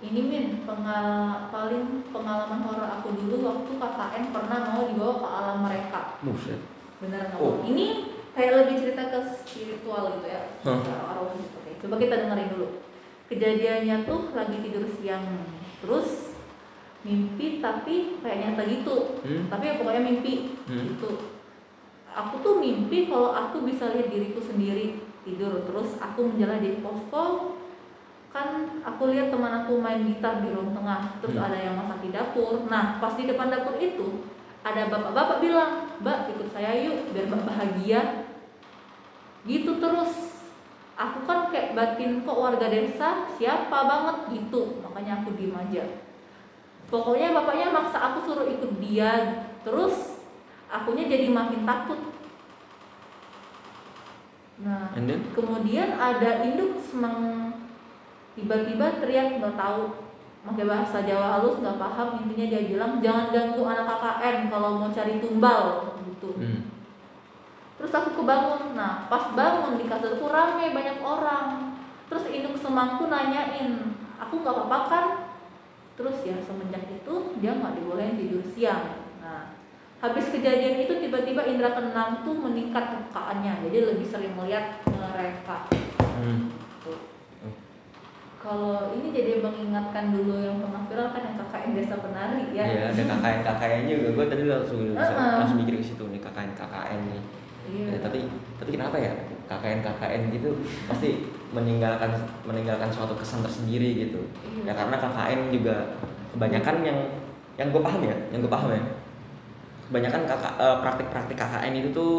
ini 0.00 0.20
min 0.24 0.44
pengal 0.64 1.06
paling 1.52 2.08
pengalaman 2.08 2.64
horor 2.64 2.88
aku 2.88 3.12
dulu 3.12 3.44
waktu 3.44 3.70
KKN 3.76 4.24
pernah 4.32 4.58
mau 4.72 4.88
dibawa 4.88 5.14
ke 5.20 5.28
alam 5.28 5.58
mereka. 5.60 6.00
Buset. 6.24 6.64
Bener 7.04 7.28
nggak? 7.28 7.44
Oh. 7.44 7.60
Ini 7.60 8.09
kayak 8.30 8.52
lebih 8.62 8.74
cerita 8.78 9.02
ke 9.10 9.18
spiritual 9.42 10.18
gitu 10.18 10.26
ya. 10.30 10.42
Arwah 10.64 11.34
gitu. 11.34 11.56
Oke, 11.60 11.70
coba 11.82 11.94
kita 11.98 12.14
dengerin 12.26 12.48
dulu. 12.54 12.68
Kejadiannya 13.30 13.96
tuh 14.06 14.34
lagi 14.34 14.56
tidur 14.58 14.84
siang, 14.98 15.22
terus 15.82 16.34
mimpi 17.00 17.62
tapi 17.62 18.20
kayak 18.20 18.38
nyata 18.42 18.62
gitu. 18.66 19.22
Hmm? 19.22 19.46
Tapi 19.48 19.64
ya 19.66 19.74
pokoknya 19.80 20.02
mimpi 20.02 20.58
Hmm. 20.66 20.84
gitu. 20.94 21.10
Aku 22.10 22.42
tuh 22.42 22.58
mimpi 22.58 23.06
kalau 23.06 23.30
aku 23.30 23.62
bisa 23.62 23.94
lihat 23.94 24.10
diriku 24.10 24.42
sendiri 24.42 24.98
tidur, 25.22 25.62
terus 25.62 25.94
aku 26.02 26.26
menjalan 26.34 26.58
di 26.58 26.82
posko. 26.82 27.54
Kan 28.30 28.78
aku 28.86 29.10
lihat 29.10 29.30
teman 29.34 29.62
aku 29.62 29.82
main 29.82 30.06
gitar 30.06 30.38
di 30.42 30.54
ruang 30.54 30.70
tengah, 30.70 31.18
terus 31.18 31.34
Hmm. 31.38 31.46
ada 31.50 31.58
yang 31.58 31.74
masak 31.78 31.98
di 32.02 32.10
dapur. 32.14 32.66
Nah, 32.70 32.98
pas 33.02 33.14
di 33.14 33.26
depan 33.26 33.50
dapur 33.50 33.74
itu 33.78 34.22
ada 34.60 34.82
bapak-bapak 34.92 35.38
bilang, 35.40 35.88
"Mbak, 36.04 36.18
ikut 36.36 36.48
saya 36.52 36.76
yuk 36.84 37.12
biar 37.16 37.26
Mbak 37.32 37.42
bahagia." 37.48 38.00
Gitu 39.48 39.80
terus. 39.80 40.12
Aku 41.00 41.24
kan 41.24 41.48
kayak 41.48 41.72
batin 41.72 42.20
kok 42.28 42.36
warga 42.36 42.68
desa 42.68 43.24
siapa 43.40 43.72
banget 43.72 44.36
gitu, 44.36 44.84
makanya 44.84 45.24
aku 45.24 45.32
diem 45.32 45.56
aja. 45.56 45.84
Pokoknya 46.92 47.32
bapaknya 47.32 47.72
maksa 47.72 47.96
aku 47.96 48.28
suruh 48.28 48.44
ikut 48.44 48.76
dia, 48.84 49.40
terus 49.64 50.20
akunya 50.68 51.08
jadi 51.08 51.32
makin 51.32 51.64
takut. 51.64 52.00
Nah, 54.60 54.92
kemudian 55.32 55.96
ada 55.96 56.44
induk 56.44 56.76
semang 56.84 57.56
tiba-tiba 58.36 59.00
teriak 59.00 59.40
nggak 59.40 59.56
tahu 59.56 60.09
pakai 60.40 60.64
bahasa 60.64 61.04
Jawa 61.04 61.36
halus 61.36 61.60
nggak 61.60 61.76
paham 61.76 62.24
intinya 62.24 62.46
dia 62.48 62.62
bilang 62.64 62.96
jangan 63.04 63.28
ganggu 63.28 63.60
anak 63.68 63.86
KKN 63.92 64.36
kalau 64.48 64.80
mau 64.80 64.88
cari 64.88 65.20
tumbal 65.20 65.64
gitu. 66.08 66.30
Hmm. 66.36 66.60
terus 67.80 67.92
aku 67.96 68.12
kebangun. 68.20 68.76
Nah 68.76 69.08
pas 69.08 69.32
bangun 69.32 69.80
di 69.80 69.88
kasurku 69.88 70.28
rame 70.28 70.72
banyak 70.72 71.00
orang. 71.00 71.76
Terus 72.08 72.28
induk 72.28 72.56
semangku 72.60 73.08
nanyain 73.08 73.96
aku 74.20 74.40
nggak 74.40 74.52
apa-apa 74.56 74.78
kan? 74.88 75.06
Terus 75.96 76.24
ya 76.24 76.36
semenjak 76.40 76.88
itu 76.88 77.14
dia 77.40 77.56
nggak 77.56 77.76
dibolehin 77.80 78.20
tidur 78.20 78.44
siang. 78.52 79.00
Nah 79.20 79.56
habis 80.00 80.28
kejadian 80.32 80.88
itu 80.88 80.92
tiba-tiba 81.04 81.44
indra 81.44 81.72
keenam 81.76 82.24
tuh 82.24 82.36
meningkat 82.36 83.08
pekaannya 83.12 83.64
jadi 83.68 83.92
lebih 83.92 84.08
sering 84.08 84.32
melihat 84.36 84.80
mereka. 84.88 85.79
Kalau 88.40 88.96
ini 88.96 89.12
jadi 89.12 89.44
mengingatkan 89.44 90.16
dulu 90.16 90.40
yang 90.40 90.64
pernah 90.64 90.88
viral 90.88 91.12
kan 91.12 91.22
yang 91.28 91.36
KKN 91.36 91.70
desa 91.76 91.94
penari 92.00 92.44
ya 92.56 92.64
Iya, 92.64 92.82
ada 92.88 93.02
KKN 93.12 93.40
KKN 93.44 93.82
juga. 93.84 94.08
Gue 94.16 94.26
tadi 94.32 94.42
langsung 94.48 94.80
Uh-uh. 94.96 95.32
langsung 95.44 95.58
mikir 95.60 95.76
ke 95.76 95.84
situ 95.84 96.04
nih 96.08 96.20
KKN 96.24 96.52
KKN 96.56 97.00
nih. 97.12 97.22
Iya. 97.70 97.86
Ya, 97.92 97.98
tapi 98.00 98.18
tapi 98.56 98.70
kenapa 98.72 98.96
ya 98.96 99.12
KKN 99.44 99.84
KKN 99.84 100.22
gitu 100.32 100.50
pasti 100.88 101.28
meninggalkan 101.52 102.16
meninggalkan 102.48 102.88
suatu 102.88 103.12
kesan 103.20 103.44
tersendiri 103.44 104.08
gitu. 104.08 104.24
Iya. 104.64 104.72
Ya 104.72 104.72
karena 104.72 104.96
KKN 104.96 105.40
juga 105.52 105.76
kebanyakan 106.32 106.76
yang 106.80 106.98
yang 107.60 107.68
gue 107.68 107.82
paham 107.84 108.00
ya, 108.00 108.16
yang 108.32 108.40
gue 108.40 108.48
paham 108.48 108.72
ya. 108.72 108.82
Kebanyakan 109.92 110.22
kakak 110.24 110.54
eh, 110.56 110.76
praktik-praktik 110.80 111.36
KKN 111.36 111.72
itu 111.76 111.88
tuh 111.92 112.16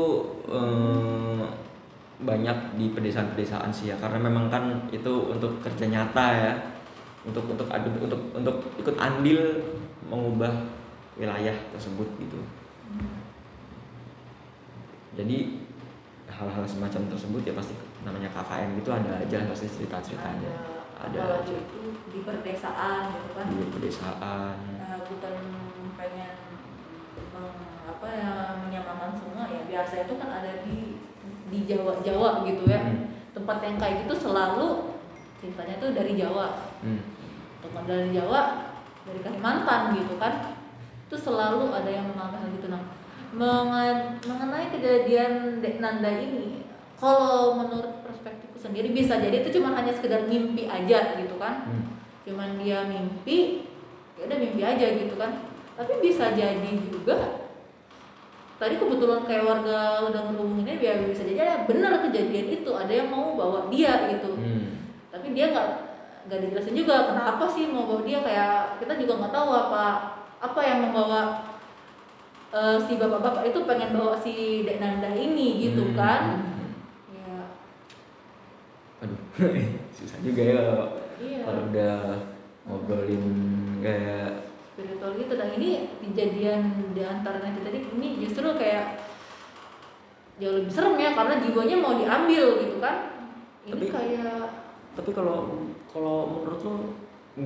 eh, 0.53 1.43
banyak 2.21 2.77
di 2.77 2.93
pedesaan-pedesaan 2.93 3.69
sih 3.73 3.89
ya. 3.91 3.95
Karena 3.97 4.17
memang 4.21 4.47
kan 4.47 4.63
itu 4.89 5.29
untuk 5.29 5.61
kerja 5.61 5.85
nyata 5.85 6.25
ya. 6.33 6.53
Untuk 7.21 7.45
untuk 7.45 7.69
adu 7.69 7.89
untuk 8.01 8.21
untuk 8.33 8.55
ikut 8.81 8.95
andil 8.97 9.61
mengubah 10.09 10.49
wilayah 11.17 11.53
tersebut 11.69 12.07
gitu. 12.17 12.39
Jadi 15.11 15.59
hal-hal 16.31 16.63
semacam 16.63 17.01
tersebut 17.11 17.41
ya 17.43 17.53
pasti 17.53 17.75
namanya 18.01 18.31
KKN 18.31 18.79
gitu 18.79 18.89
ada 18.89 19.19
aja 19.19 19.37
pasti 19.45 19.67
cerita-ceritanya 19.67 20.49
ada 20.97 21.11
ada 21.11 21.17
apalagi 21.21 21.53
itu 21.59 21.79
di 22.09 22.19
perdesaan 22.23 23.11
gitu 23.13 23.29
kan. 23.35 23.45
Di 23.51 23.65
pedesaan 23.69 24.55
Nah, 24.79 24.97
bukan 25.05 25.35
pengen 25.99 26.33
meng- 27.35 27.69
apa 27.85 28.07
ya 28.09 28.31
menyamakan 28.63 29.11
semua 29.13 29.45
ya. 29.51 29.61
Biasa 29.67 30.07
itu 30.07 30.13
kan 30.17 30.29
ada 30.31 30.63
di 30.63 30.90
di 31.51 31.67
Jawa 31.67 31.99
Jawa 32.01 32.47
gitu 32.47 32.63
ya 32.65 32.79
Hmm. 32.81 33.11
tempat 33.35 33.59
yang 33.61 33.75
kayak 33.77 34.07
gitu 34.07 34.27
selalu 34.31 34.95
ceritanya 35.37 35.75
tuh 35.77 35.91
dari 35.91 36.15
Jawa 36.15 36.71
hmm. 36.81 37.01
teman 37.61 37.83
dari 37.85 38.09
Jawa 38.15 38.41
dari 39.03 39.19
Kalimantan 39.19 39.99
gitu 39.99 40.15
kan 40.15 40.55
itu 41.11 41.15
selalu 41.19 41.75
ada 41.75 41.91
yang 41.91 42.07
mengalami 42.07 42.37
hal 42.39 42.49
gitu 42.55 42.67
nah 42.71 42.83
mengenai 43.31 44.67
kejadian 44.71 45.59
Dek 45.59 45.79
Nanda 45.79 46.11
ini 46.11 46.67
kalau 46.99 47.55
menurut 47.57 48.03
perspektifku 48.03 48.59
sendiri 48.59 48.91
bisa 48.91 49.17
jadi 49.17 49.41
itu 49.41 49.59
cuma 49.59 49.73
hanya 49.73 49.91
sekedar 49.91 50.27
mimpi 50.27 50.67
aja 50.67 51.15
gitu 51.19 51.35
kan 51.39 51.67
Hmm. 51.67 51.83
cuman 52.23 52.59
dia 52.61 52.85
mimpi 52.85 53.65
ya 54.19 54.29
udah 54.29 54.37
mimpi 54.37 54.61
aja 54.61 54.87
gitu 54.93 55.15
kan 55.17 55.41
tapi 55.73 55.97
bisa 55.99 56.35
jadi 56.37 56.71
juga 56.93 57.40
tadi 58.61 58.77
kebetulan 58.77 59.25
kayak 59.25 59.41
warga 59.41 59.79
udah 60.05 60.21
ngehubunginnya 60.29 60.77
ya 60.77 60.93
bisa 61.01 61.25
jadi 61.25 61.39
ada 61.41 61.55
benar 61.65 61.97
kejadian 62.05 62.61
itu 62.61 62.69
ada 62.69 62.93
yang 62.93 63.09
mau 63.09 63.33
bawa 63.33 63.65
dia 63.73 64.05
gitu 64.13 64.37
Hmm. 64.37 64.85
tapi 65.09 65.33
dia 65.33 65.49
nggak 65.49 65.67
nggak 66.29 66.39
dijelasin 66.45 66.77
juga 66.77 67.09
kenapa 67.09 67.49
sih 67.49 67.65
mau 67.65 67.89
bawa 67.89 68.05
dia 68.05 68.21
kayak 68.21 68.77
kita 68.77 68.93
juga 69.01 69.17
nggak 69.17 69.33
tahu 69.33 69.49
apa 69.49 69.85
apa 70.37 70.59
yang 70.61 70.77
membawa 70.85 71.21
eh, 72.51 72.77
si 72.85 73.01
bapak-bapak 73.01 73.49
itu 73.49 73.59
pengen 73.65 73.97
bawa 73.97 74.13
si 74.15 74.61
Dek 74.61 74.77
Nanda 74.77 75.09
ini 75.09 75.57
gitu 75.59 75.89
Hmm. 75.89 75.97
kan 75.97 76.21
Hmm. 76.45 76.69
ya 77.17 77.37
aduh 79.01 79.21
susah 79.97 80.21
juga 80.21 80.41
ya 80.45 80.53
kalau 80.61 80.87
iya 81.17 81.39
kalau 81.41 81.61
udah 81.73 81.95
ngobrolin 82.69 83.25
kayak 83.81 84.50
spiritual 84.71 85.11
gitu. 85.15 85.33
Dan 85.35 85.49
ini 85.59 85.69
kejadian 86.01 86.61
di 86.95 87.01
antara 87.03 87.43
nanti 87.43 87.59
tadi 87.61 87.79
ini 87.91 88.23
justru 88.23 88.47
kayak 88.55 89.03
jauh 90.39 90.57
lebih 90.57 90.73
serem 90.73 90.97
ya 90.97 91.13
karena 91.13 91.37
jiwanya 91.37 91.75
mau 91.77 91.93
diambil 91.95 92.45
gitu 92.59 92.77
kan. 92.79 92.95
Ini 93.67 93.77
Tapi- 93.77 93.91
kayak 93.93 94.35
tapi 94.91 95.15
kalau 95.15 95.69
kalau 95.87 96.17
menurut 96.35 96.59
lo 96.65 96.73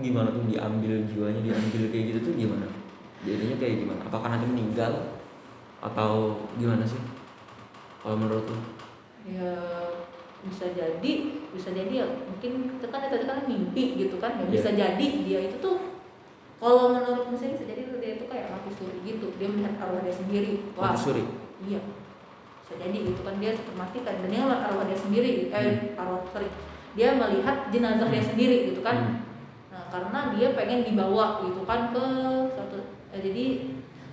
gimana 0.02 0.34
tuh 0.34 0.50
diambil 0.50 1.06
jiwanya 1.06 1.42
diambil 1.46 1.82
kayak 1.94 2.06
gitu 2.14 2.20
tuh 2.32 2.34
gimana? 2.34 2.66
Jadinya 3.22 3.56
kayak 3.58 3.76
gimana? 3.86 4.02
Apakah 4.06 4.28
nanti 4.34 4.46
meninggal? 4.50 4.94
Atau 5.78 6.42
gimana 6.58 6.82
sih? 6.82 6.98
Kalau 8.02 8.18
menurut 8.18 8.46
lo? 8.50 8.58
Ya 9.26 9.54
bisa 10.46 10.70
jadi 10.74 11.12
bisa 11.54 11.70
jadi 11.70 11.94
ya. 12.02 12.06
Mungkin 12.06 12.82
itu 12.82 12.88
kan 12.90 13.02
tadi 13.06 13.26
kan 13.26 13.46
mimpi 13.46 13.98
gitu 13.98 14.18
kan. 14.18 14.42
Ya 14.42 14.46
Iya. 14.46 14.54
bisa 14.56 14.70
jadi 14.74 15.06
dia 15.22 15.40
itu 15.52 15.58
tuh 15.62 15.95
kalau 16.66 16.98
menurut 16.98 17.30
mesin 17.30 17.54
bisa 17.54 17.70
jadi 17.70 17.94
dia 18.02 18.18
itu 18.18 18.26
kayak 18.26 18.50
mati 18.50 18.74
suri 18.74 18.98
gitu. 19.06 19.30
Dia 19.38 19.54
melihat 19.54 19.78
arwah 19.86 20.02
dia 20.02 20.18
sendiri. 20.18 20.66
Wah. 20.74 20.90
Mati 20.90 20.98
suri. 20.98 21.24
iya. 21.62 21.78
Bisa 22.66 22.74
jadi 22.82 22.98
gitu 23.06 23.22
kan 23.22 23.38
dia 23.38 23.54
seperti 23.54 24.02
kan. 24.02 24.18
Dan 24.26 24.30
dia 24.34 24.42
melihat 24.42 24.64
arwah 24.74 24.86
dia 24.90 24.98
sendiri 24.98 25.54
eh 25.54 25.94
arwah 25.94 26.26
sorry. 26.34 26.50
Dia 26.98 27.14
melihat 27.14 27.70
jenazah 27.70 28.10
dia 28.10 28.24
sendiri 28.26 28.74
gitu 28.74 28.82
kan. 28.82 28.98
Hmm. 28.98 29.22
Nah, 29.70 29.84
karena 29.94 30.20
dia 30.34 30.58
pengen 30.58 30.82
dibawa 30.82 31.46
gitu 31.46 31.62
kan 31.70 31.94
ke 31.94 32.06
satu 32.58 32.78
eh, 33.14 33.22
jadi 33.22 33.46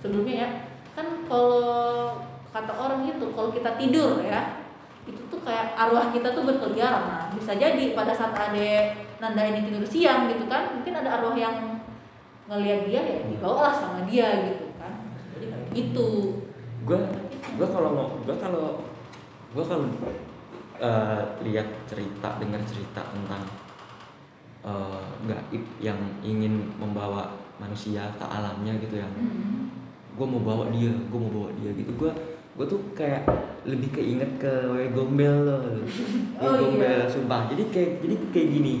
sebelumnya 0.05 0.35
ya 0.45 0.49
kan 0.93 1.25
kalau 1.25 2.21
kata 2.53 2.69
orang 2.77 3.09
itu 3.09 3.33
kalau 3.33 3.49
kita 3.49 3.81
tidur 3.81 4.21
ya 4.21 4.61
itu 5.09 5.17
tuh 5.25 5.41
kayak 5.41 5.73
arwah 5.73 6.13
kita 6.13 6.37
tuh 6.37 6.45
berkeliaran. 6.45 7.03
Nah, 7.09 7.25
bisa 7.33 7.57
jadi 7.57 7.97
pada 7.97 8.13
saat 8.13 8.37
ada 8.37 8.93
nanda 9.17 9.41
ini 9.41 9.65
tidur 9.65 9.83
siang 9.89 10.29
gitu 10.29 10.45
kan, 10.45 10.77
mungkin 10.77 10.93
ada 11.01 11.17
arwah 11.17 11.33
yang 11.33 11.72
ngelihat 12.45 12.79
dia 12.85 13.01
ya 13.01 13.17
dibawa 13.23 13.57
lah 13.63 13.73
sama 13.73 13.99
dia 14.03 14.27
gitu 14.51 14.65
kan. 14.75 14.93
Jadi 15.33 15.45
kayak 15.47 15.67
gitu. 15.71 16.07
gue 16.83 16.99
gue 17.55 17.67
kalau 17.67 17.89
mau 17.89 18.07
gue 18.19 18.35
kalau 18.35 18.83
gue 19.49 19.63
kalau 19.63 19.87
eh, 20.77 21.21
lihat 21.41 21.67
cerita 21.85 22.35
dengar 22.37 22.59
cerita 22.63 23.01
tentang 23.07 23.43
eh, 24.61 25.03
gaib 25.23 25.63
yang 25.79 25.99
ingin 26.21 26.67
membawa 26.75 27.31
manusia 27.55 28.11
ke 28.13 28.25
alamnya 28.25 28.75
gitu 28.77 28.97
ya 28.97 29.07
Hmm. 29.07 29.69
gue 30.13 30.25
mau 30.27 30.41
bawa 30.41 30.69
dia 30.69 30.91
gue 30.91 31.19
mau 31.19 31.31
bawa 31.31 31.49
dia 31.55 31.71
gitu 31.71 31.89
gue 31.95 32.11
gue 32.53 32.65
tuh 32.67 32.81
kayak 32.93 33.25
lebih 33.63 33.89
keinget 33.89 34.29
ke 34.37 34.51
Wewe 34.67 34.91
Gombel 34.91 35.35
loh 35.47 35.61
Oh, 36.43 36.53
Gombel 36.59 37.01
iya. 37.01 37.09
sumpah 37.09 37.47
jadi 37.47 37.63
kayak 37.69 37.91
jadi 38.01 38.15
kayak 38.29 38.49
gini 38.51 38.75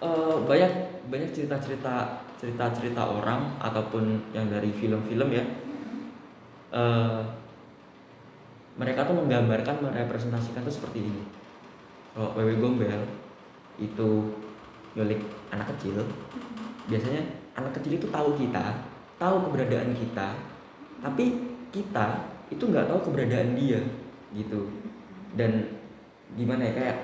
Eh, 0.00 0.36
banyak 0.44 0.72
banyak 1.08 1.30
cerita 1.32 1.56
cerita 2.44 2.68
cerita 2.68 2.76
cerita 2.76 3.02
orang 3.08 3.56
ataupun 3.56 4.20
yang 4.36 4.52
dari 4.52 4.68
film-film 4.68 5.32
ya 5.32 5.44
eh, 6.76 7.20
mereka 8.76 9.08
tuh 9.08 9.16
menggambarkan 9.16 9.80
merepresentasikan 9.80 10.66
tuh 10.66 10.74
seperti 10.74 11.08
ini. 11.08 11.22
Kalau 12.12 12.36
Wewe 12.36 12.60
Gombel 12.60 13.00
itu 13.80 14.28
nyulik 14.92 15.24
anak 15.50 15.72
kecil 15.74 16.04
biasanya 16.84 17.24
anak 17.56 17.80
kecil 17.80 17.96
itu 17.96 18.06
tahu 18.12 18.36
kita 18.36 18.76
tahu 19.16 19.48
keberadaan 19.48 19.96
kita 19.96 20.36
tapi 21.00 21.54
kita 21.72 22.28
itu 22.52 22.60
nggak 22.60 22.92
tahu 22.92 23.08
keberadaan 23.08 23.56
dia 23.56 23.80
gitu. 24.36 24.68
Dan 25.32 25.80
gimana 26.36 26.68
ya 26.68 26.72
kayak 26.76 26.96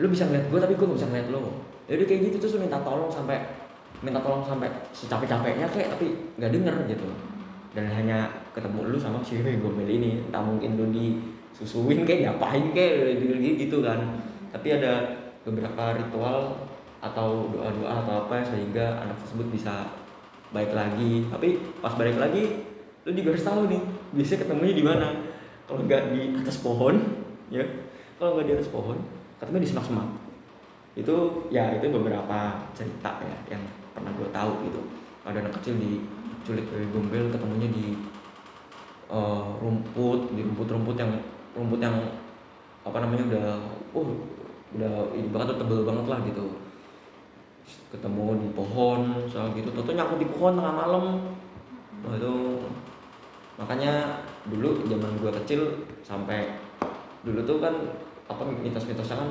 lu 0.00 0.08
bisa 0.08 0.24
ngeliat 0.24 0.48
gue 0.48 0.58
tapi 0.58 0.72
gue 0.72 0.86
nggak 0.88 0.98
bisa 1.04 1.10
ngeliat 1.12 1.28
lo. 1.28 1.52
Jadi 1.84 2.02
kayak 2.08 2.20
gitu 2.32 2.36
terus 2.40 2.56
minta 2.56 2.80
tolong 2.80 3.12
sampai 3.12 3.44
minta 4.04 4.20
tolong 4.20 4.44
sampai 4.44 4.68
secapek 4.92 5.28
capeknya 5.28 5.68
kayak 5.72 5.96
tapi 5.96 6.12
nggak 6.36 6.52
denger 6.52 6.76
gitu. 6.92 7.08
Dan 7.76 7.92
hanya 7.92 8.28
ketemu 8.56 8.88
lu 8.92 8.98
sama 9.00 9.20
si 9.20 9.36
Wewe 9.40 9.60
Gombel 9.60 9.88
ini 9.88 10.24
entah 10.28 10.40
mungkin 10.40 10.80
lu 10.80 10.88
disusuin 10.92 12.08
kayak 12.08 12.20
diapain 12.24 12.72
kayak 12.72 13.20
gitu 13.60 13.84
kan. 13.84 14.00
Tapi 14.52 14.80
ada 14.80 15.04
beberapa 15.44 15.96
ritual 15.96 16.56
atau 17.04 17.52
doa-doa 17.52 18.02
atau 18.02 18.14
apa 18.24 18.40
sehingga 18.40 19.04
anak 19.04 19.20
tersebut 19.20 19.52
bisa 19.52 19.92
baik 20.56 20.72
lagi. 20.72 21.28
Tapi 21.28 21.60
pas 21.84 21.92
balik 21.92 22.16
lagi 22.16 22.64
lu 23.06 23.14
juga 23.14 23.36
harus 23.36 23.46
tahu 23.46 23.60
nih 23.70 23.82
biasanya 24.16 24.40
ketemunya 24.44 24.74
di 24.74 24.84
mana. 24.84 25.08
Kalau 25.68 25.84
nggak 25.84 26.02
di 26.16 26.20
atas 26.40 26.56
pohon 26.64 26.96
ya. 27.52 27.64
Kalau 28.16 28.40
nggak 28.40 28.46
di 28.48 28.54
atas 28.56 28.68
pohon 28.72 28.96
ketemu 29.36 29.56
di 29.60 29.68
semak-semak. 29.68 30.08
Itu 30.96 31.44
ya 31.52 31.76
itu 31.76 31.92
beberapa 31.92 32.56
cerita 32.72 33.20
ya 33.20 33.36
yang 33.52 33.60
pernah 33.96 34.12
gue 34.12 34.28
tahu 34.28 34.52
gitu. 34.68 34.80
Ada 35.24 35.40
anak 35.40 35.56
kecil 35.58 35.80
diculik 35.80 36.68
dari 36.68 36.86
gombel 36.92 37.32
ketemunya 37.32 37.68
di 37.72 37.96
eh, 39.08 39.48
rumput 39.58 40.36
di 40.36 40.44
rumput-rumput 40.44 40.96
yang 41.00 41.12
rumput 41.56 41.80
yang 41.80 41.96
apa 42.84 43.02
namanya 43.02 43.24
udah 43.32 43.48
oh 43.96 44.06
udah 44.76 45.10
ini 45.16 45.32
banget 45.32 45.56
tebel 45.56 45.88
banget 45.88 46.06
lah 46.12 46.20
gitu. 46.28 46.46
Ketemu 47.90 48.44
di 48.44 48.48
pohon 48.52 49.24
soal 49.32 49.56
gitu. 49.56 49.72
Tuh 49.72 49.96
nyangkut 49.96 50.20
di 50.20 50.28
pohon 50.28 50.60
tengah 50.60 50.74
malam. 50.76 51.04
Wah 52.04 52.14
itu 52.14 52.60
makanya 53.56 54.20
dulu 54.52 54.84
zaman 54.84 55.16
gua 55.16 55.32
kecil 55.42 55.88
sampai 56.04 56.60
dulu 57.24 57.40
tuh 57.42 57.58
kan 57.58 57.74
apa 58.28 58.42
mitos-mitosnya 58.44 59.16
kan 59.16 59.30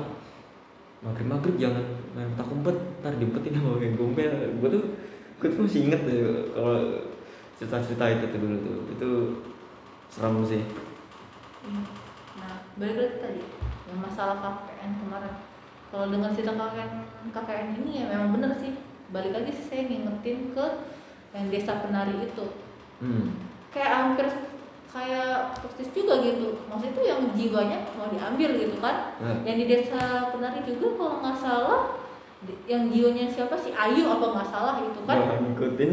maghrib 1.04 1.28
maghrib 1.28 1.56
jangan 1.60 1.84
main 2.16 2.28
petak 2.32 2.48
umpet 2.52 2.76
ntar 3.00 3.12
diumpetin 3.20 3.56
sama 3.56 3.76
kayak 3.80 3.94
gombel 4.00 4.32
gua 4.60 4.68
tuh 4.72 4.84
gua 5.40 5.48
tuh 5.52 5.60
masih 5.64 5.80
inget 5.88 6.00
tuh 6.08 6.20
kalau 6.56 6.76
cerita-cerita 7.56 8.04
itu 8.08 8.24
tuh 8.32 8.38
dulu 8.40 8.56
tuh 8.64 8.78
itu 8.92 9.10
seram 10.12 10.40
sih 10.44 10.64
Iya. 11.66 11.82
Nah, 12.38 12.54
balik 12.78 12.94
lagi 12.94 13.16
tadi 13.18 13.42
yang 13.90 13.98
masalah 13.98 14.38
KKN 14.38 14.90
kemarin. 15.02 15.34
Kalau 15.90 16.06
dengan 16.10 16.30
cerita 16.30 16.54
KKN 16.54 16.92
KKN 17.34 17.68
ini 17.82 17.90
ya 18.02 18.04
memang 18.14 18.38
bener 18.38 18.52
sih. 18.54 18.78
Balik 19.10 19.34
lagi 19.34 19.50
sih 19.54 19.66
saya 19.66 19.82
ngingetin 19.86 20.54
ke 20.54 20.66
yang 21.34 21.46
desa 21.50 21.82
penari 21.82 22.14
itu. 22.22 22.46
hmm. 23.02 23.34
Kayak 23.74 23.92
hampir 23.92 24.26
kayak 24.90 25.58
persis 25.60 25.90
juga 25.92 26.22
gitu. 26.22 26.56
Maksudnya 26.66 26.92
itu 26.94 27.02
yang 27.04 27.20
jiwanya 27.34 27.78
mau 27.94 28.08
diambil 28.08 28.50
gitu 28.56 28.76
kan. 28.78 29.16
nah, 29.18 29.36
Yang 29.44 29.56
di 29.56 29.66
desa 29.66 30.00
penari 30.30 30.60
juga 30.64 30.86
kalau 30.96 31.14
nggak 31.20 31.38
salah 31.38 31.82
yang 32.68 32.86
jiwanya 32.92 33.26
siapa 33.26 33.56
sih 33.58 33.72
Ayu 33.74 34.06
apa 34.06 34.26
nggak 34.30 34.48
salah 34.52 34.78
itu 34.78 35.00
kan 35.02 35.18
ngikutin 35.40 35.90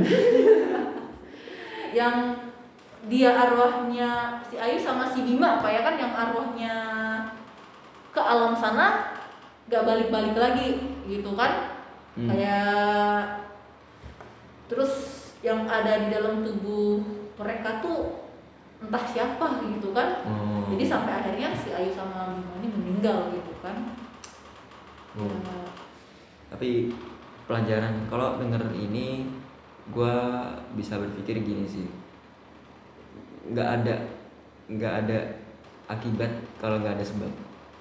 yang 1.97 2.15
dia 3.07 3.31
arwahnya 3.31 4.37
si 4.45 4.59
Ayu 4.59 4.77
sama 4.77 5.07
si 5.09 5.23
Bima 5.23 5.57
apa 5.57 5.71
ya 5.71 5.81
kan 5.81 5.95
yang 5.97 6.13
arwahnya 6.13 6.73
ke 8.13 8.21
alam 8.21 8.53
sana 8.53 9.17
gak 9.65 9.87
balik-balik 9.87 10.37
lagi 10.37 10.77
gitu 11.09 11.33
kan 11.33 11.73
Hmm. 12.13 12.29
kayak 12.29 13.41
terus 14.69 14.93
yang 15.41 15.65
ada 15.65 16.05
di 16.05 16.13
dalam 16.13 16.45
tubuh 16.45 17.01
mereka 17.41 17.81
tuh 17.81 18.22
entah 18.83 19.03
siapa 19.07 19.63
gitu 19.63 19.95
kan. 19.95 20.27
Oh. 20.27 20.67
jadi 20.75 20.83
sampai 20.83 21.13
akhirnya 21.23 21.55
si 21.55 21.71
Ayu 21.71 21.91
sama 21.95 22.35
Bima 22.35 22.53
ini 22.59 22.67
meninggal 22.67 23.31
gitu 23.31 23.53
kan. 23.63 23.95
Oh. 25.15 25.29
Ya, 25.29 25.57
tapi 26.51 26.91
pelajaran 27.47 28.09
kalau 28.11 28.39
denger 28.41 28.73
ini 28.75 29.27
gua 29.91 30.43
bisa 30.75 30.99
berpikir 30.99 31.39
gini 31.43 31.65
sih. 31.67 31.87
Nggak 33.51 33.69
ada 33.81 33.95
nggak 34.67 34.93
ada 35.05 35.19
akibat 35.87 36.31
kalau 36.59 36.79
nggak 36.83 36.99
ada 36.99 37.05
sebab. 37.05 37.31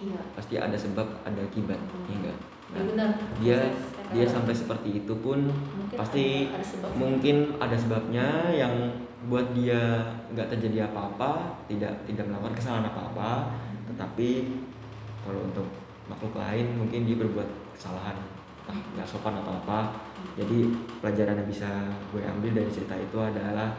Iya. 0.02 0.20
Pasti 0.34 0.54
ada 0.58 0.74
sebab 0.74 1.06
ada 1.22 1.40
akibat 1.42 1.78
ya 2.10 2.14
enggak 2.18 2.38
ya 2.72 2.82
benar. 2.88 3.08
Dia 3.40 3.56
saya 3.60 3.74
dia 4.12 4.26
sampai 4.28 4.54
seperti 4.54 5.02
itu 5.02 5.14
pun 5.18 5.48
Mungkin 5.48 5.96
pasti 5.96 6.24
ada, 6.48 6.64
sebabnya. 6.64 6.96
mungkin 6.96 7.36
ada 7.58 7.76
sebabnya 7.76 8.26
yang 8.52 8.74
buat 9.26 9.54
dia 9.54 9.80
nggak 10.34 10.50
terjadi 10.50 10.90
apa-apa 10.90 11.62
tidak 11.66 11.92
tidak 12.04 12.26
melakukan 12.28 12.54
kesalahan 12.56 12.86
apa-apa. 12.88 13.30
Tetapi 13.92 14.28
kalau 15.22 15.46
untuk 15.46 15.68
makhluk 16.06 16.34
lain 16.34 16.76
mungkin 16.76 17.06
dia 17.06 17.16
berbuat 17.16 17.48
kesalahan. 17.74 18.18
Entah 18.62 18.78
nggak 18.94 19.08
sopan 19.08 19.34
atau 19.38 19.58
apa. 19.58 19.94
Jadi 20.38 20.70
pelajaran 20.98 21.38
yang 21.38 21.48
bisa 21.50 21.70
gue 22.10 22.22
ambil 22.22 22.50
dari 22.54 22.70
cerita 22.70 22.94
itu 22.94 23.18
adalah 23.18 23.74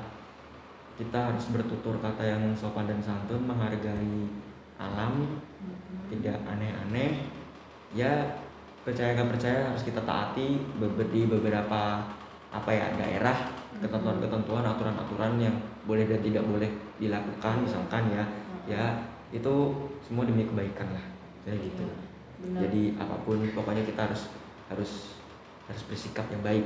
kita 0.94 1.34
harus 1.34 1.50
bertutur 1.50 1.98
kata 1.98 2.22
yang 2.22 2.44
sopan 2.54 2.86
dan 2.86 3.02
santun 3.02 3.44
menghargai 3.44 4.30
alam 4.78 5.40
Mhm. 5.64 6.12
tidak 6.12 6.38
aneh-aneh. 6.44 7.32
Ya 7.96 8.43
percaya 8.84 9.16
nggak 9.16 9.32
percaya 9.32 9.60
harus 9.72 9.84
kita 9.88 10.04
taati 10.04 10.60
di 11.12 11.22
beberapa 11.24 12.04
apa 12.54 12.70
ya 12.70 12.86
daerah 13.00 13.36
ketentuan-ketentuan 13.80 14.64
aturan-aturan 14.64 15.42
yang 15.42 15.56
boleh 15.90 16.06
dan 16.06 16.22
tidak 16.22 16.44
boleh 16.46 16.70
dilakukan 17.00 17.64
misalkan 17.64 18.12
ya. 18.12 18.24
Ya 18.64 18.84
itu 19.34 19.54
semua 20.06 20.24
demi 20.24 20.48
kebaikan 20.48 20.88
lah 20.94 21.06
kayak 21.44 21.60
gitu. 21.60 21.84
Iya, 21.84 21.96
benar. 22.44 22.60
jadi 22.68 22.84
apa 23.00 23.16
pun 23.24 23.40
pokoknya 23.56 23.84
kita 23.88 24.08
harus 24.08 24.32
harus 24.72 24.92
harus 25.68 25.84
bersikap 25.88 26.28
yang 26.32 26.44
baik 26.44 26.66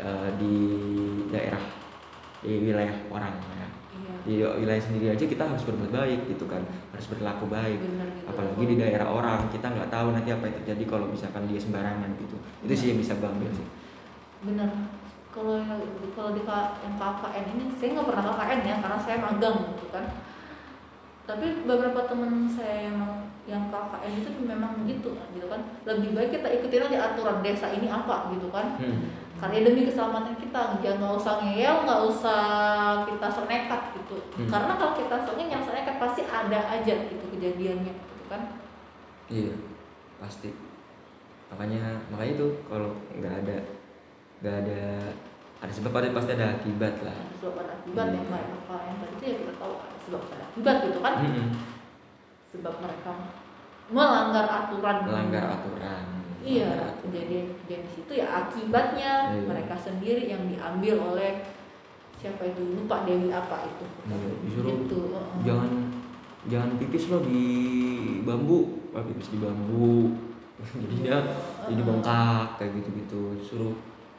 eh, 0.00 0.30
di 0.36 0.56
daerah 1.32 1.60
di 2.44 2.60
wilayah 2.60 2.96
orang 3.08 3.32
ya 3.40 3.68
Iya. 4.04 4.16
di 4.24 4.34
wilayah 4.64 4.82
sendiri 4.84 5.06
aja 5.16 5.24
kita 5.24 5.44
harus 5.48 5.64
berbuat 5.64 5.92
baik 5.92 6.20
gitu 6.28 6.44
kan. 6.44 6.60
Harus 6.92 7.06
berlaku 7.08 7.48
baik. 7.48 7.80
Benar 7.80 8.08
gitu. 8.12 8.28
apalagi 8.28 8.64
di 8.68 8.76
daerah 8.76 9.08
orang 9.08 9.40
kita 9.48 9.66
nggak 9.72 9.88
tahu 9.88 10.12
nanti 10.12 10.28
apa 10.32 10.44
yang 10.48 10.56
terjadi 10.64 10.84
kalau 10.84 11.06
misalkan 11.08 11.44
dia 11.48 11.60
sembarangan 11.60 12.10
gitu. 12.20 12.36
Itu 12.64 12.74
sih 12.76 12.86
yang 12.92 12.98
bisa 13.00 13.16
ambil 13.16 13.50
sih. 13.52 13.66
Benar. 14.44 14.70
Kalau 15.34 15.58
kalau 16.14 16.30
di 16.30 16.42
yang 16.46 16.94
KKN 16.94 17.44
ini 17.58 17.64
saya 17.74 17.88
nggak 17.96 18.06
pernah 18.06 18.24
KKN 18.28 18.60
ya 18.62 18.74
karena 18.84 18.98
saya 19.00 19.16
magang 19.18 19.58
gitu 19.74 19.86
kan. 19.90 20.04
Tapi 21.24 21.46
beberapa 21.64 22.00
teman 22.04 22.44
saya 22.52 22.92
yang 22.92 22.98
yang 23.44 23.62
KKN 23.72 24.12
itu 24.24 24.28
memang 24.44 24.72
begitu 24.84 25.16
gitu 25.32 25.46
kan. 25.48 25.60
Lebih 25.88 26.12
baik 26.12 26.30
kita 26.38 26.48
ikutin 26.60 26.86
aja 26.92 26.98
aturan 27.12 27.40
desa 27.40 27.72
ini 27.72 27.88
apa 27.88 28.32
gitu 28.36 28.48
kan. 28.52 28.76
Hmm. 28.78 29.23
Karena 29.44 29.66
demi 29.66 29.82
keselamatan 29.84 30.34
kita 30.34 30.60
jangan 30.78 30.96
nggak 30.98 31.14
usah 31.16 31.34
ngeyel 31.38 31.76
nggak 31.82 32.00
usah 32.06 32.42
kita 33.04 33.26
sok 33.28 33.46
nekat 33.46 33.82
gitu 33.94 34.16
Hmm. 34.34 34.48
karena 34.48 34.72
kalau 34.74 34.92
kita 34.94 35.16
soknya 35.20 35.44
yang 35.48 35.60
sok 35.60 35.74
nekat 35.74 35.96
pasti 35.98 36.22
ada 36.24 36.60
aja 36.70 36.94
gitu 37.04 37.24
kejadiannya 37.30 37.92
gitu 37.92 38.24
kan 38.26 38.42
Iya, 39.24 39.56
pasti. 40.18 40.52
Makanya 41.48 41.80
makanya 42.08 42.32
itu 42.34 42.46
kalau 42.66 42.92
nggak 43.10 43.34
ada 43.40 43.56
nggak 44.38 44.56
ada 44.60 44.80
ada 45.58 45.72
sebab 45.72 45.92
ada 45.94 46.12
pasti 46.12 46.30
ada 46.32 46.46
akibat 46.54 46.94
lah. 47.00 47.14
ada 47.14 47.32
sebab 47.34 47.54
ada 47.56 47.72
akibat 47.74 48.04
Hmm. 48.04 48.16
yang 48.16 48.26
kayak 48.28 48.48
apa 48.54 48.76
yang 48.84 48.96
tadi 48.98 49.12
itu 49.12 49.24
ya 49.24 49.34
kita 49.40 49.52
tahu 49.56 49.74
ada 49.76 49.96
sebab 49.98 50.20
ada 50.28 50.44
akibat 50.46 50.76
gitu 50.82 50.98
kan 51.00 51.14
Mm-mm. 51.20 51.48
sebab 52.50 52.74
mereka 52.78 53.12
melanggar 53.86 54.46
aturan 54.46 54.96
Melanggar 55.04 55.44
aturan. 55.50 56.04
Iya, 56.44 56.68
Melanggar 56.68 56.84
aturan. 56.86 57.02
kejadian 57.02 57.46
kejadian 57.56 57.80
di 57.80 57.90
situ 57.90 58.12
ya 58.14 58.26
akibatnya 58.38 59.12
Iya. 59.30 59.42
mereka 59.44 59.74
sendiri 59.74 60.22
yang 60.26 60.42
diambil 60.44 60.94
oleh 61.06 61.32
siapa 62.14 62.42
itu 62.44 62.60
lupa 62.74 63.02
Dewi 63.02 63.28
apa 63.28 63.64
itu. 63.66 63.84
Iya, 64.04 64.28
disuruh 64.42 64.76
Gitu. 64.78 65.00
jangan 65.42 65.70
jangan 66.44 66.70
pipis 66.76 67.08
lo 67.08 67.18
di 67.22 67.44
bambu, 68.20 68.60
ah, 68.92 69.00
pipis 69.02 69.28
di 69.30 69.38
bambu. 69.38 70.12
Jadinya 70.78 71.16
jadi 71.64 71.82
bengkak 71.82 72.46
kayak 72.56 72.72
gitu-gitu. 72.74 73.22
Suruh 73.40 73.74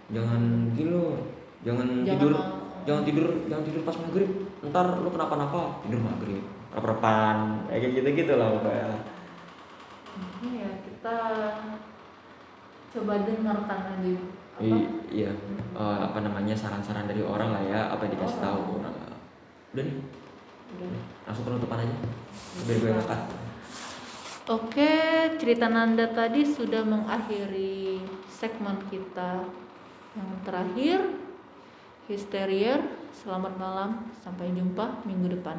jangan 0.07 0.41
gini 0.71 0.89
lo, 0.91 1.29
jangan, 1.61 1.85
Jangan 1.99 2.09
tidur 2.11 2.31
mau- 2.31 2.53
jangan 2.83 3.01
tidur 3.03 3.25
jangan 3.45 3.63
tidur 3.63 3.81
pas 3.81 3.97
maghrib 3.97 4.29
ntar 4.63 4.87
lo 4.95 5.09
kenapa-napa 5.09 5.81
tidur 5.81 6.01
maghrib 6.01 6.41
rep-repan 6.69 7.37
kayak 7.67 7.93
gitu 7.95 8.09
gitu 8.15 8.33
lah 8.35 8.49
pokoknya 8.51 8.89
Ini 10.37 10.49
ya 10.55 10.69
kita 10.81 11.17
coba 12.95 13.13
dengarkan 13.27 13.79
lagi 13.91 14.13
apa? 14.55 14.63
I- 14.63 14.91
iya. 15.11 15.31
Eh, 15.75 15.99
apa 16.07 16.23
namanya 16.23 16.55
saran-saran 16.55 17.11
dari 17.11 17.19
orang 17.19 17.51
lah 17.51 17.63
ya 17.67 17.79
apa 17.91 18.07
yang 18.07 18.15
dikasih 18.15 18.39
tahu. 18.39 18.79
Orang. 18.79 18.95
udah 19.75 19.83
nih. 19.83 19.97
Udah. 20.79 20.87
langsung 21.27 21.43
penutupan 21.43 21.83
aja. 21.83 21.95
Biar 22.63 22.77
gue 22.79 22.91
ngangkat 22.95 23.21
Oke, 24.45 24.93
cerita 25.41 25.65
Nanda 25.65 26.05
tadi 26.13 26.45
sudah 26.45 26.85
mengakhiri 26.85 27.97
segmen 28.29 28.77
kita. 28.93 29.41
Yang 30.13 30.31
terakhir. 30.45 30.99
Histerier, 32.05 32.77
selamat 33.09 33.57
malam, 33.57 34.05
sampai 34.21 34.53
jumpa 34.53 35.01
minggu 35.09 35.41
depan. 35.41 35.57